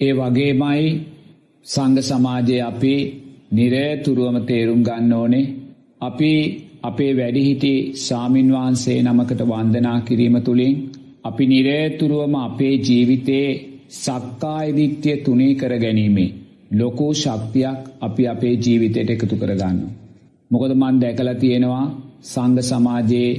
ඒ 0.00 0.12
වගේමයි 0.14 0.90
සංඝ 1.66 2.02
සමාජයේ 2.02 2.62
අපේ 2.62 3.00
නිරේතුරුවම 3.50 4.36
තේරුම් 4.44 4.80
ගන්න 4.82 5.12
ඕනේ 5.12 5.46
අපි 6.00 6.32
අපේ 6.82 7.12
වැඩිහිටි 7.12 7.72
සාමින් 7.98 8.48
වහන්සේ 8.52 8.98
නමකට 9.02 9.42
වන්දනා 9.44 9.98
කිරීම 10.00 10.36
තුළින් 10.40 10.74
අපි 11.24 11.44
නිරේතුරුවම 11.46 12.34
අපේ 12.38 12.74
ජීවිතයේ 12.78 13.48
සක්කායදිත්‍යය 13.94 15.16
තුනේ 15.18 15.54
කර 15.54 15.72
ගැනීමේ 15.76 16.34
ලොකෝ 16.72 17.12
ශක්තියක් 17.14 17.78
අපි 18.00 18.22
අපේ 18.26 18.54
ජීවිතයට 18.56 19.10
එකතු 19.10 19.36
කරගන්න. 19.36 19.78
මොකද 20.50 20.72
මන් 20.74 20.96
දැකල 21.00 21.30
තියෙනවා 21.34 21.86
සංඝ 22.24 22.62
සමාජයේ 22.62 23.32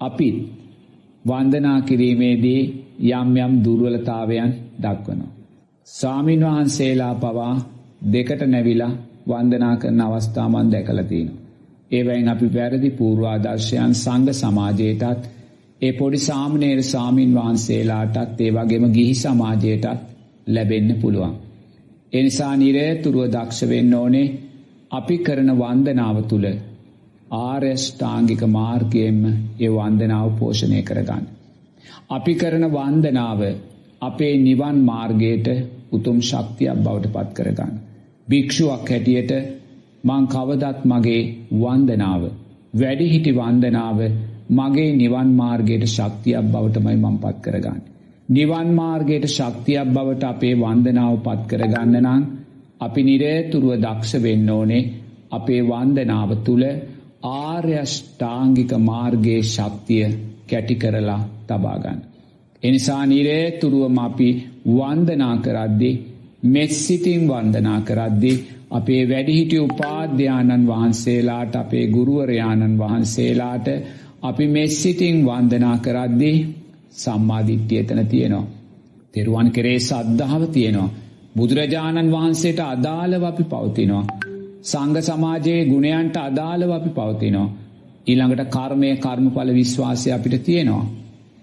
අපිත් 0.00 0.36
වන්දනා 1.24 1.78
කිරීමේදී 1.80 2.62
යම් 3.10 3.30
යම් 3.38 3.52
දුර්වලතාවයන් 3.64 4.50
දක්වනවා. 4.82 5.34
සාමීන් 5.88 6.42
වහන්සේලා 6.42 7.14
පවා 7.16 7.54
දෙකට 8.12 8.42
නැවිලා 8.46 8.92
වන්දනා 9.28 9.76
කරන 9.76 10.00
අවස්ථාමන් 10.00 10.72
දැකලා 10.72 11.04
තියෙනවා. 11.04 11.40
ඒවයින් 11.90 12.28
අපි 12.28 12.46
වැරදි 12.54 12.90
පූර්වාදර්ශයන් 12.92 13.94
සංඝ 13.94 14.32
සමාජයටත් 14.32 15.22
ඒ 15.80 15.92
පොඩි 15.92 16.18
සාමණේර 16.20 16.82
සාමීන් 16.84 17.32
වහන්සේලාටත් 17.34 18.40
ඒ 18.40 18.50
වගේම 18.52 18.84
ගිහි 18.92 19.14
සමාජයටත් 19.16 19.86
ලැබෙන්න 20.46 20.90
පුළුවන්. 20.96 21.34
ඒ 22.12 22.22
නිසා 22.22 22.54
නිරේතුරුව 22.56 23.26
දක්ෂ 23.26 23.68
වෙන්න 23.68 23.94
ඕනේ 23.94 24.26
අපි 24.90 25.16
කරන 25.18 25.50
වන්දනාව 25.54 26.16
තුල 26.24 26.46
ආර්යෂ්ටාංගික 27.40 28.42
මාර්ගයෙන්ම 28.48 29.20
ඒ 29.58 29.70
වන්දනාව 29.70 30.28
පෝෂණය 30.38 30.82
කරගන්න. 30.82 31.24
අපි 32.10 32.34
කරන 32.34 32.64
වන්දනාව 32.68 33.40
අපේ 34.02 34.34
නිවන් 34.38 34.78
මාර්ගයට 34.84 35.48
උතුම් 35.92 36.18
ශක්තියක් 36.22 36.78
බවට 36.78 37.12
පත් 37.12 37.30
කරගන්න. 37.34 37.74
භික්ෂුවක් 38.30 38.88
හැටියට 38.88 39.32
මං 40.04 40.24
කවදත් 40.28 40.78
මගේ 40.86 41.22
වන්දනාව 41.54 42.22
වැඩිහිටි 42.74 43.32
වන්දනාව 43.34 43.98
මගේ 44.50 44.90
නිවන් 44.94 45.30
මාර්ගයට 45.34 45.84
ශක්තියක් 45.88 46.46
බවටමයි 46.46 46.96
මං 46.96 47.16
පත් 47.18 47.36
කරගන්න. 47.42 47.80
නිවන් 48.28 48.68
මාර්ගයට 48.74 49.26
ශක්තියක් 49.28 49.88
බවට 49.88 50.24
අපේ 50.24 50.54
වන්දනාව 50.56 51.16
පත් 51.20 51.40
කරගන්න 51.50 51.96
නම් 52.00 52.22
අපි 52.80 53.00
නිරේතුරුව 53.02 53.72
දක්ෂ 53.78 54.12
වෙන්න 54.20 54.50
ඕනේ 54.50 54.88
අපේ 55.30 55.62
වන්දනාව 55.62 56.30
තුළ 56.44 56.64
ආර්යෂ්ඨාංගික 57.24 58.72
මාර්ගයේ 58.80 59.42
ශක්තිය 59.44 60.06
කැටි 60.48 60.74
කරලා 60.74 61.20
තබාගන්න. 61.46 61.98
එනිසා 62.62 63.02
නිරේතුරුවම 63.06 63.98
අපි 63.98 64.28
වන්දනා 64.68 65.34
කරද්දී 65.38 65.94
මෙත් 66.42 66.70
සිතින් 66.72 67.22
වන්දනා 67.28 67.80
කරද්දී 67.82 68.42
අපේ 68.70 69.02
වැඩිහිටි 69.08 69.58
උපාධ්‍යානන් 69.58 70.66
වහන්සේලාට 70.66 71.56
අපේ 71.56 71.86
ගුරුවරයාණන් 71.86 72.78
වහන්සේලාට 72.78 73.68
අපි 74.22 74.46
මෙස්සිටිං 74.48 75.16
වන්දනා 75.24 75.76
කරද්දී 75.78 76.36
සම්මාධිට්්‍ය 76.92 77.76
එතන 77.76 78.06
තියෙනවා. 78.06 78.50
තෙරුවන් 79.14 79.50
කරේ 79.50 79.78
සද්ධාව 79.80 80.42
තියෙනවා. 80.48 80.94
බුදුරජාණන් 81.36 82.12
වහන්සේට 82.12 82.60
අදාළව 82.66 83.22
අපි 83.22 83.44
පවතිනවා. 83.44 84.04
සංග 84.62 84.96
සමාජයේ 85.02 85.64
ගුණයන්ට 85.64 86.16
අදාළව 86.18 86.70
අපි 86.70 86.90
පවතිනවා. 86.90 87.48
ඊළඟට 88.06 88.50
කර්මය 88.50 88.90
කර්මඵල 88.96 89.50
විශ්වාසය 89.52 90.08
අපිට 90.10 90.42
තියෙනවා. 90.42 90.90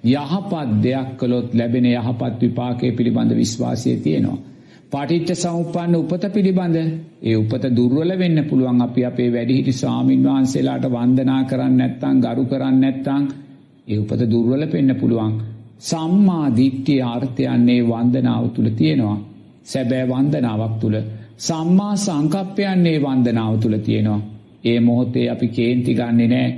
යහපත් 0.04 0.70
දෙයක් 0.84 1.10
කළොත් 1.18 1.50
ලැබෙන 1.54 1.86
යහපත් 1.88 2.34
විපාකය 2.42 2.92
පිළිබඳ 2.92 3.32
විශ්වාසය 3.36 3.96
තියෙනවා. 3.98 4.44
පටිච්ච 4.92 5.32
සමුප්පන්න 5.36 5.96
උපත 5.96 6.26
පිළිබඳ 6.30 6.78
ඒ 7.22 7.36
උපත 7.36 7.64
දුර්වල 7.72 8.12
වෙන්න 8.16 8.40
පුළුවන් 8.44 8.78
අපි 8.82 9.02
අපේ 9.04 9.30
වැඩිහිටි 9.30 9.74
ස්වාමින් 9.74 10.22
වහන්සේලාට 10.24 10.86
වන්දනා 10.90 11.42
කරන්න 11.44 11.76
නැත්තං 11.78 12.22
ගරු 12.24 12.44
කරන්න 12.46 12.78
නැත්තං 12.80 13.26
ඒ 13.88 13.98
උපත 13.98 14.22
දුර්වල 14.26 14.64
පෙන්න 14.68 14.92
පුළුවන්. 14.96 15.34
සම්මා 15.82 16.46
දිට්ඨිය 16.56 17.02
අර්ථයන්නේ 17.06 17.82
වන්දනාව 17.84 18.46
තුළ 18.50 18.70
තියෙනවා. 18.72 19.18
සැබෑ 19.64 20.06
වන්දනාවක් 20.06 20.74
තුළ 20.82 20.98
සම්මා 21.40 21.94
සංකප්පයන්නේ 21.98 22.98
වන්දනාව 23.00 23.54
තුළ 23.60 23.78
තියෙනවා. 23.80 24.22
ඒ 24.64 24.80
මොහොතේ 24.80 25.28
අපි 25.30 25.48
කේන්ති 25.50 25.94
ගන්නේ 25.94 26.28
නෑ. 26.28 26.50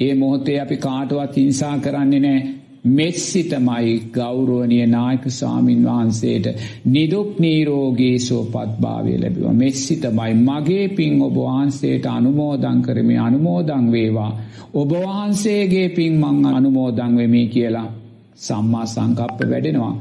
ඒ 0.00 0.14
මොහොතේ 0.14 0.58
අපි 0.60 0.76
කාටවත් 0.78 1.34
හිංසා 1.36 1.76
කරන්නේ 1.78 2.20
නෑ. 2.20 2.40
මෙස්සිතමයි 2.84 4.10
ගෞරුවනිය 4.10 4.86
නායක 4.86 5.24
සාමීන් 5.30 5.84
වහන්සේට 5.84 6.46
නිදුක් 6.86 7.38
නීරෝගේ 7.38 8.18
සෝපත් 8.18 8.80
භාවය 8.80 9.18
ලැබිව. 9.18 9.52
මෙස්සිතමයි 9.52 10.34
මගේ 10.36 10.88
පින් 10.90 11.22
ඔබ 11.22 11.36
වහන්සේට 11.36 12.06
අනුමෝදං 12.08 12.82
කරමි 12.82 13.16
අනුමෝදං 13.18 13.92
වේවා. 13.92 14.32
ඔබ 14.74 14.90
වහන්සේගේ 14.92 15.88
පින් 15.88 16.12
මං 16.14 16.46
අනුමෝදං 16.48 17.16
වෙමි 17.16 17.46
කියලා 17.46 17.92
සම්මා 18.36 18.86
සංකප්ප 18.86 19.38
වැඩෙනවා. 19.42 19.94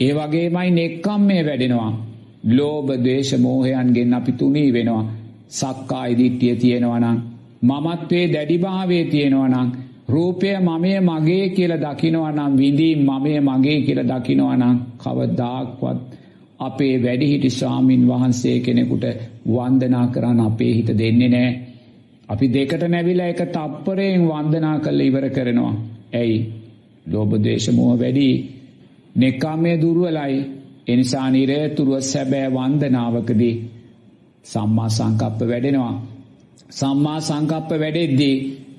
ඒ 0.00 0.12
වගේමයි 0.12 0.70
නෙක්කම් 0.70 1.20
මේ 1.20 1.42
වැඩෙනවා. 1.44 1.92
ලෝබ 2.46 2.88
දේශ 3.04 3.32
මෝහයන්ගෙන් 3.38 4.14
අපි 4.14 4.32
තුනී 4.32 4.72
වෙනවා. 4.72 5.04
සක්කා 5.50 6.04
ඉදිට්ටිය 6.06 6.56
තියෙනවනම්. 6.56 7.18
මමත්වේ 7.62 8.32
දැඩිභාවේ 8.32 9.04
තියෙනවනම්. 9.04 9.68
රූපය 10.08 10.48
මමය 10.58 11.00
මගේ 11.00 11.48
කියල 11.48 11.72
දකිනවනම් 11.76 12.52
විඳී 12.56 12.94
මමය 12.98 13.40
මගේ 13.40 13.78
කියල 13.82 14.00
දකිනවනම් 14.02 14.76
කවදාක්වත් 14.98 15.98
අපේ 16.60 17.02
වැඩිහිටි 17.02 17.50
ස්වාමීන් 17.50 18.08
වහන්සේ 18.08 18.60
කෙනෙකුට 18.60 19.04
වන්දනා 19.46 20.06
කරන්න 20.06 20.40
අපේ 20.40 20.72
හිත 20.74 20.90
දෙන්නේ 20.98 21.28
නෑ. 21.28 21.50
අපි 22.28 22.46
දෙකට 22.48 22.82
නැවිලා 22.88 23.26
එක 23.26 23.40
තප්පරයෙන් 23.46 24.22
වන්දනා 24.22 24.78
කල්ල 24.78 25.00
ඉවර 25.00 25.26
කරනවා. 25.30 25.74
ඇයි 26.12 26.36
ලෝබදේශමුව 27.06 28.00
වැඩි 28.00 28.28
නෙක්කාමය 29.16 29.72
දුරුවලයි 29.80 30.36
එනිසා 30.86 31.30
නිරේතුරුව 31.30 32.00
සැබෑ 32.02 32.48
වන්දනාවකදී 32.50 33.54
සම්මා 34.44 34.88
සංකප්ප 34.88 35.40
වැඩෙනවා. 35.42 35.94
සම්මා 36.70 37.20
සංකප්ප 37.20 37.70
වැඩෙද්දී 37.80 38.36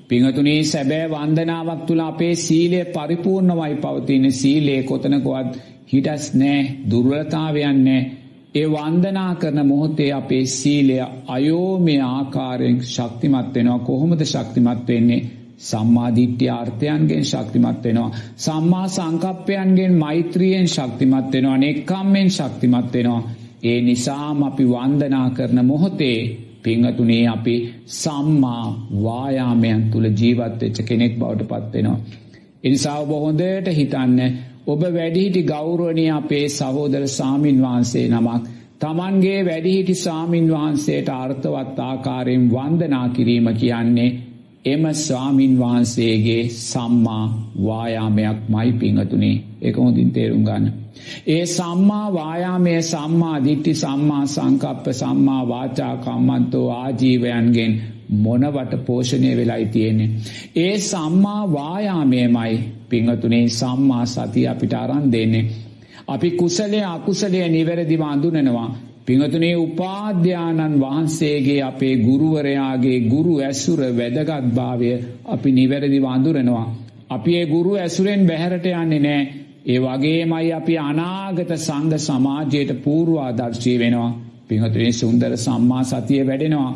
පිංහතුනේ 0.10 0.60
සැබෑ 0.64 1.08
වන්දනාවක් 1.10 1.82
තුළ 1.86 2.02
අපේ 2.02 2.36
සීලය 2.38 2.82
පරිපූර්ණවයි 2.88 3.76
පවතින 3.78 4.32
සීලේ 4.34 4.82
කොතනකොවත් 4.84 5.58
හිටස් 5.88 6.26
නෑ 6.34 6.60
දුර්වලතාවයන්නේ 6.90 8.02
ඒ 8.56 8.68
වන්දනා 8.68 9.32
කරන 9.36 9.60
මොහොතේ 9.68 10.12
අපේ 10.14 10.46
සීලය 10.48 10.98
අයෝමය 11.28 11.96
ආකාරයෙන් 12.02 12.78
ශක්තිමත් 12.86 13.50
වෙනවා. 13.56 13.80
කොහොමද 13.82 14.22
ශක්තිමත් 14.26 14.88
වෙන්නේ? 14.88 15.26
සම්මාධිට්්‍ය 15.60 16.48
ආර්ථයන්ගෙන් 16.50 17.26
ශක්තිමත් 17.26 17.84
වෙනවා. 17.84 18.16
සම්මා 18.38 18.88
සංකප්පයන්ගෙන් 18.90 19.94
මෛත්‍රියෙන් 19.96 20.68
ශක්තිමත් 20.68 21.32
වෙනවා. 21.34 21.58
නෙක්කම්මෙන් 21.58 22.30
ශක්තිමත් 22.30 22.94
වෙනවා. 22.94 23.22
ඒ 23.64 23.82
නිසාම 23.82 24.44
අපි 24.44 24.66
වන්දනා 24.66 25.30
කරන 25.30 25.66
මොහොතේ 25.66 26.20
පිංහතුනේ 26.66 27.24
අපි 27.28 27.56
සම්මා 27.96 28.66
වායාමයන් 29.04 29.82
තුළ 29.92 30.08
ජීවත්වෙච්ච 30.14 30.78
කෙනෙක් 30.84 31.14
බවට 31.20 31.48
පත්වෙනවා. 31.52 31.98
එනිසා 32.64 32.98
ඔබ 33.00 33.12
හොඳට 33.18 33.72
හිතන්න 33.72 34.20
ඔබ 34.68 34.82
වැඩිහිටි 34.90 35.42
ගෞරුවනය 35.46 36.06
අපේ 36.12 36.46
සහෝදර 36.50 37.04
සාමීන් 37.10 37.60
වහන්සේ 37.62 38.06
නමක් 38.10 38.44
තමන්ගේ 38.82 39.42
වැඩිහිටි 39.44 39.96
සාමීන් 39.98 40.48
වහන්සේට 40.50 41.10
අර්ථවත් 41.16 41.78
ආකාරයෙන් 41.82 42.48
වන්දනා 42.50 43.08
කිරීම 43.10 43.48
කියන්නේ 43.56 44.10
එම 44.66 44.84
ස්වාමින් 44.96 45.54
වහන්සේගේ 45.60 46.44
සම්මා 46.62 47.26
වායාමයක් 47.64 48.40
මයි 48.50 48.72
පිංහතුනේ 48.76 49.38
එක 49.62 49.76
හොඳින් 49.78 50.10
තේරුම් 50.12 50.44
ගන්න. 50.44 50.85
ඒ 51.28 51.46
සම්මා 51.48 52.08
වායාමය 52.14 52.76
සම්මා 52.84 53.38
දිට්ටි 53.44 53.74
සම්මා 53.76 54.24
සංකප්ප 54.28 54.86
සම්මා 54.94 55.42
වාචා 55.48 55.94
කම්මන්තෝ 55.98 56.68
ආජීවයන්ගෙන් 56.72 57.74
මොනවට 58.18 58.74
පෝෂණය 58.86 59.32
වෙලයි 59.36 59.66
තියෙන්නේ. 59.68 60.10
ඒ 60.58 60.78
සම්මා 60.80 61.52
වායාමයමයි 61.52 62.60
පිංහතුනේ 62.90 63.48
සම්මා 63.52 64.06
සතිය 64.08 64.48
අපිට 64.48 64.74
අරන් 64.74 65.12
දෙන්නේ. 65.12 65.46
අපි 66.08 66.32
කුසලය 66.32 66.80
අකුසලය 66.86 67.40
නිවැරදිව 67.50 68.02
අඳුනනවා. 68.04 68.70
පිංහතුනේ 69.06 69.56
උපාධ්‍යානන් 69.58 70.80
වහන්සේගේ 70.80 71.62
අපේ 71.62 71.96
ගුරුවරයාගේ 71.98 73.00
ගුරු 73.04 73.34
ඇසුර 73.40 73.80
වැදගත්භාවය 73.92 74.92
අපි 75.26 75.52
නිවැරදි 75.52 76.00
වඳුරනවා. 76.00 76.68
අපි 77.10 77.32
ඒ 77.36 77.46
ගුරු 77.46 77.72
ඇසුරෙන් 77.76 78.28
බැහැරට 78.28 78.66
යන්නේ 78.66 79.00
නෑ 79.00 79.45
ඒ 79.66 79.80
වගේමයි 79.80 80.52
අපි 80.52 80.76
අනාගත 80.80 81.52
සංග 81.58 81.94
සමාජයට 82.00 82.72
පූර්වාදර්ශී 82.84 83.78
වෙනවා. 83.80 84.12
පිහතුරේ 84.48 84.92
සුන්දර 84.94 85.32
සම්මා 85.38 85.84
සතිය 85.84 86.24
වැඩෙනවා. 86.24 86.72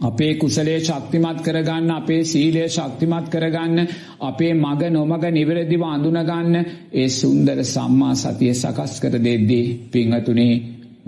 අපේ 0.00 0.34
කුසලේ 0.34 0.78
ශක්තිමත් 0.80 1.38
කරගන්න 1.40 1.90
අපේ 1.90 2.22
සීලය 2.24 2.62
ශක්තිමත් 2.68 3.26
කරගන්න 3.28 3.78
අපේ 4.20 4.52
මග 4.54 4.82
නොමග 4.88 5.24
නිවැරදිව 5.28 5.82
අඳුනගන්න 5.84 6.54
ඒ 6.92 7.08
සුන්දර 7.10 7.58
සම්මා 7.66 8.14
සතිය 8.16 8.52
සකස් 8.54 8.92
කර 9.00 9.14
දෙද්දී 9.20 9.66
පිංහතුනේ 9.92 10.54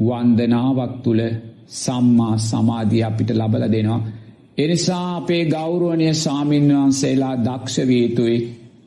වන්දනාවක් 0.00 0.94
තුළ 1.04 1.22
සම්මා 1.76 2.34
සමාධිය 2.40 3.04
අපිට 3.04 3.30
ලබල 3.32 3.64
දෙනවා. 3.66 4.00
එනිසා 4.58 5.06
අපේ 5.16 5.44
ගෞරුවනය 5.46 6.14
සාමීන් 6.16 6.68
වහන්සේලා 6.70 7.36
දක්ෂවීතුයි 7.38 8.38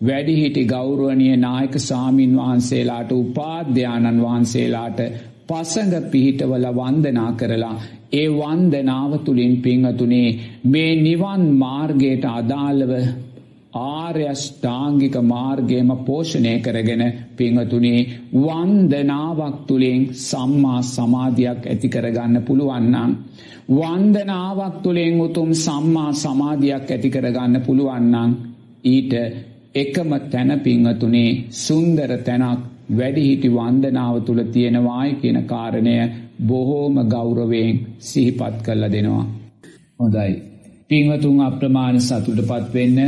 වැඩිහිටි 0.01 0.63
ගෞරුවනය 0.65 1.27
නායක 1.37 1.75
සාමීන් 1.81 2.33
වහන්සේලාට 2.35 3.11
උපාධ්‍යානන් 3.13 4.21
වහන්සේලාට 4.21 4.99
පසඟ 5.47 6.09
පිහිටවල 6.11 6.65
වන්දනා 6.73 7.31
කරලා 7.33 7.75
ඒ 8.13 8.27
වන්දනාව 8.31 9.11
තුළින් 9.19 9.53
පිංහතුනේ 9.57 10.29
මේ 10.65 10.91
නිවන් 10.97 11.43
මාර්ගයට 11.55 12.25
අදාළව 12.31 12.91
ආර්යෂ්ඨාංගික 13.75 15.15
මාර්ගයම 15.23 15.89
පෝෂණය 16.01 16.53
කරගෙන 16.59 17.03
පිංහතුනේ 17.33 18.01
වන්දනාවක් 18.35 19.57
තුළින් 19.67 20.01
සම්මා 20.21 20.81
සමාධයක් 20.83 21.61
ඇති 21.63 21.89
කරගන්න 21.89 22.35
පුළුවන්නම්. 22.43 23.11
වන්දනාවක් 23.71 24.75
තුළින් 24.83 25.19
උතුම් 25.21 25.49
සම්මා 25.55 26.11
සමාධයක් 26.15 26.87
ඇති 26.87 27.09
කරගන්න 27.09 27.55
පුළුවන්නම් 27.61 28.31
ඊට 28.85 29.13
එකම 29.75 30.11
තැන 30.25 30.51
පිංහතුනේ 30.59 31.29
සුන්දර 31.57 32.11
තැනක් 32.19 32.59
වැඩිහිටි 32.91 33.49
වන්දනාව 33.51 34.15
තුළ 34.21 34.41
තියෙනවායි 34.47 35.11
කියන 35.15 35.39
කාරණය 35.45 35.95
බොහෝම 36.41 36.95
ගෞරවයෙන් 37.05 37.75
සිහිපත් 37.99 38.55
කල්ල 38.59 38.83
දෙනවා. 38.87 39.25
හොඳයි. 39.95 40.31
පිංහතුන් 40.89 41.39
අප්‍රමාණ 41.41 41.97
සතුට 42.01 42.39
පත්වෙන්න 42.41 42.99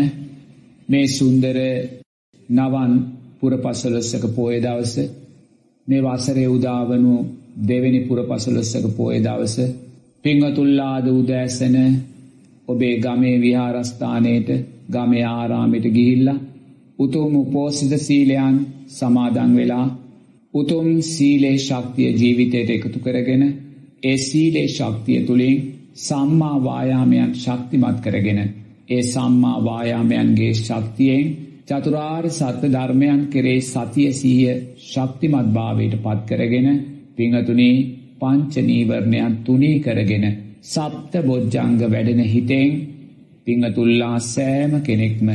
මේ 0.89 1.07
සුන්දර 1.09 1.57
නවන් 2.49 2.91
පුරපසලොස්සක 3.39 4.23
පෝය 4.35 4.57
දවස 4.59 4.95
මේ 5.87 6.01
වසරේ 6.03 6.47
උදාවනු 6.47 7.13
දෙවැනි 7.63 8.01
පුරපසලොස්සක 8.01 8.85
පෝය 8.97 9.17
දවස 9.19 9.55
පිංහතුල්ලාද 10.23 11.05
උදෑසන 11.11 11.75
ඔබේ 12.67 12.95
ගමේ 12.97 13.37
විහාරස්ථානයට 13.37 14.49
ගමේ 14.91 15.25
ආරාමිට 15.29 15.85
ගිහිල්ලා 15.89 16.39
උතුම් 16.99 17.33
උපෝසිත 17.35 17.93
සීලයන් 17.99 18.55
සමාදන් 18.89 19.51
වෙලා 19.55 19.87
උතුම් 20.53 20.87
සීලේ 21.03 21.57
ශක්තිය 21.59 22.09
ජීවිතයට 22.13 22.69
එකතු 22.69 22.99
කරගෙන 22.99 23.43
ඒ 24.03 24.17
සීලේ 24.19 24.67
ශක්තිය 24.67 25.19
තුළින් 25.21 25.57
සම්මා 25.97 26.57
වායාමයන් 26.59 27.31
ශක්තිමත් 27.35 27.97
කරගෙන 28.01 28.39
ඒ 28.89 29.01
සම්මා 29.03 29.57
වායාමයන්ගේ 29.61 30.53
ශක්තියෙන් 30.55 31.25
චතුරාර් 31.67 32.25
සත්‍ය 32.31 32.67
ධර්මයන් 32.69 33.21
කෙරේ 33.27 33.61
සතිය 33.63 34.09
සීය 34.13 34.53
ශක්තිමත් 34.83 35.49
භාවයට 35.49 35.95
පත් 36.03 36.19
කරගෙන 36.29 36.67
පිංහතුනේ 37.15 37.75
පංච 38.19 38.53
නීවරණයන් 38.63 39.33
තුනී 39.39 39.77
කරගෙන 39.79 40.25
සප්ත 40.63 41.13
බොජ්ජංග 41.23 41.79
වැඩෙන 41.83 42.21
හිතෙන් 42.25 42.71
පිංහතුල්ලා 43.45 44.17
සෑම 44.25 44.73
කෙනෙක්ම 44.81 45.29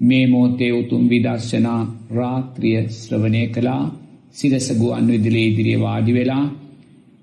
මේ 0.00 0.26
මෝතේ 0.26 0.72
උතුම් 0.72 1.04
විදර්ශනා 1.08 1.82
රාත්‍රිය 2.10 2.78
ශ්‍රවණය 2.90 3.44
කළා. 3.48 3.82
සිරසගුවන් 4.30 5.06
විදිලේ 5.08 5.46
ඉදිරිය 5.46 5.78
වාඩි 5.78 6.12
වෙලා 6.14 6.44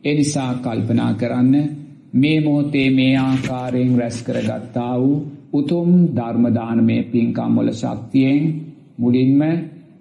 එනිසා 0.04 0.52
කල්පනා 0.56 1.12
කරන්න 1.14 1.54
මේ 2.14 2.40
මොහොතේ 2.42 2.90
මේ 2.90 3.14
ආකාරයෙන් 3.20 3.92
රැස් 3.98 4.18
කර 4.24 4.38
ගත්තා 4.42 4.94
වූ 5.00 5.16
උතුම් 5.54 5.90
ධර්මදානමය 6.16 6.98
පින්කම්වල 7.04 7.70
ශක්තියෙන් 7.74 8.44
මුලින්ම 9.00 9.42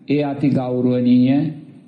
ඒ 0.08 0.22
අති 0.22 0.48
ගෞරුවනීය 0.50 1.38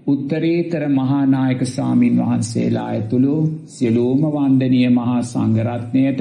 උත්තරීතර 0.07 0.85
මහානායක 0.91 1.63
සාමීන් 1.67 2.17
වහන්සේලා 2.19 2.87
ඇතුළු 2.87 3.37
සියලූම 3.67 4.21
වන්දනීය 4.27 4.91
මහා 4.91 5.21
සංඝරත්නයට 5.23 6.21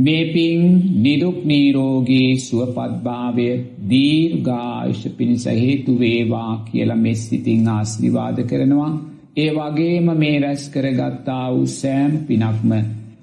මේ 0.00 0.24
පින් 0.32 0.60
නිදුක් 1.02 1.38
නීරෝගී 1.44 2.28
සුවපත්භාවය 2.38 3.48
දීර්ඝායුෂ 3.90 5.02
පිණිස 5.16 5.44
හේතු 5.56 5.92
වේවා 5.98 6.52
කියලා 6.66 6.96
මෙස් 6.96 7.22
සිතින් 7.28 7.68
ආශිර්වාද 7.68 8.38
කරනවා. 8.44 8.92
ඒ 9.36 9.50
වගේම 9.50 10.08
මේ 10.16 10.36
රැස් 10.38 10.64
කරගත්තා 10.68 11.44
වූ 11.52 11.66
සෑම 11.72 12.12
පිනක්ම 12.26 12.70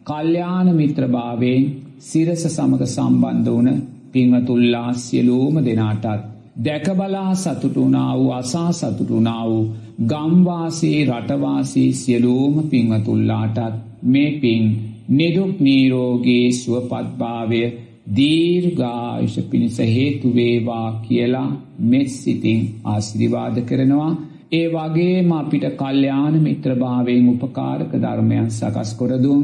කල්යාණ 0.05 0.69
මිත්‍රභාවයෙන් 0.75 1.63
සිරස 2.01 2.43
සමග 2.47 2.81
සම්බන්ධ 2.87 3.49
වන 3.49 3.69
පින්වතුල්ලා 4.13 4.91
සියලූම 4.95 5.55
දෙනාටත් 5.65 6.05
දැකබලා 6.59 7.31
සතුටුනා 7.35 8.11
වූ 8.17 8.29
අසා 8.31 8.71
සතුටුනා 8.73 9.43
වූ 9.45 9.65
ගම්වාසී 10.05 10.99
රටවාසී 11.05 11.89
සියලූම 11.93 12.55
පින්වතුල්ලාටත් 12.65 13.75
මේ 14.05 14.31
පින් 14.39 14.63
නිදුක් 15.09 15.59
නීරෝගේ 15.59 16.47
සුවපත්භාවය 16.53 17.61
දීර්ඝායුෂ 18.11 19.37
පිණිස 19.49 19.77
හේතුවේවා 19.89 20.87
කියලා 21.03 21.49
මෙත් 21.81 22.09
සිතින් 22.11 22.61
ආශිර්වාද 22.85 23.57
කරනවා. 23.63 24.11
ඒ 24.51 24.67
වගේම 24.69 25.29
අපිට 25.33 25.65
කල්්‍යාන 25.75 26.35
මිත්‍රභාවයෙන් 26.39 27.29
උපකාරක 27.29 27.91
ධර්මයන් 27.97 28.49
සකස් 28.51 28.91
කොරදුම් 28.93 29.43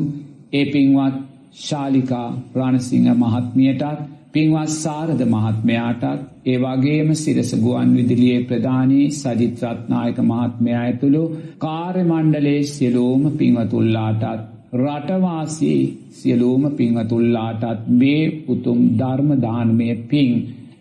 ඒ 0.53 0.65
පින්වත් 0.65 1.15
ශාලිකා 1.59 2.27
ප්‍රාණසිංහ 2.53 3.09
මහත්මියටත් 3.15 4.05
පින්වත් 4.33 4.71
සාරද 4.75 5.19
මහත්මයාටත් 5.27 6.23
ඒ 6.45 6.57
වගේම 6.57 7.09
සිරසගුවන් 7.15 7.91
විදිලියේ 7.97 8.45
ප්‍රධානී 8.45 9.05
සජිත්‍රත්නායක 9.13 10.17
මහත්මයා 10.23 10.81
ඇතුළු 10.81 11.23
කාර්යමණ්ඩලේ 11.57 12.61
සියලූම 12.67 13.23
පින්වතුල්ලාටත් 13.33 14.52
රටවාසී 14.73 15.81
සියලූම 16.11 16.63
පින්වතුල්ලාටත් 16.71 17.87
මේ 17.93 18.21
උතුම් 18.47 18.79
ධර්මදානමය 18.99 19.89
පින් 20.05 20.31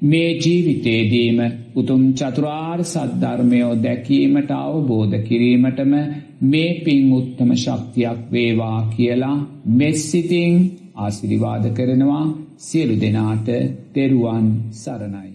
මේ 0.02 0.30
ජීවිතේදීම 0.36 1.40
උතුම් 1.76 2.02
චතුරාර් 2.12 2.80
සද්ධර්මයෝ 2.84 3.74
දැකීමට 3.78 4.50
අවබෝධ 4.56 5.16
කිරීමටම 5.22 5.92
මේ 6.44 6.70
පින් 6.84 7.12
උත්තම 7.12 7.50
ශක්තියක් 7.56 8.20
වේවා 8.32 8.80
කියලා 8.94 9.36
මෙස්සිතිං 9.72 10.56
ආසිරිවාද 10.96 11.64
කරනවා 11.70 12.24
සියලු 12.58 12.96
දෙනාට 13.00 13.46
තෙරුවන් 13.92 14.48
සරණයි. 14.72 15.31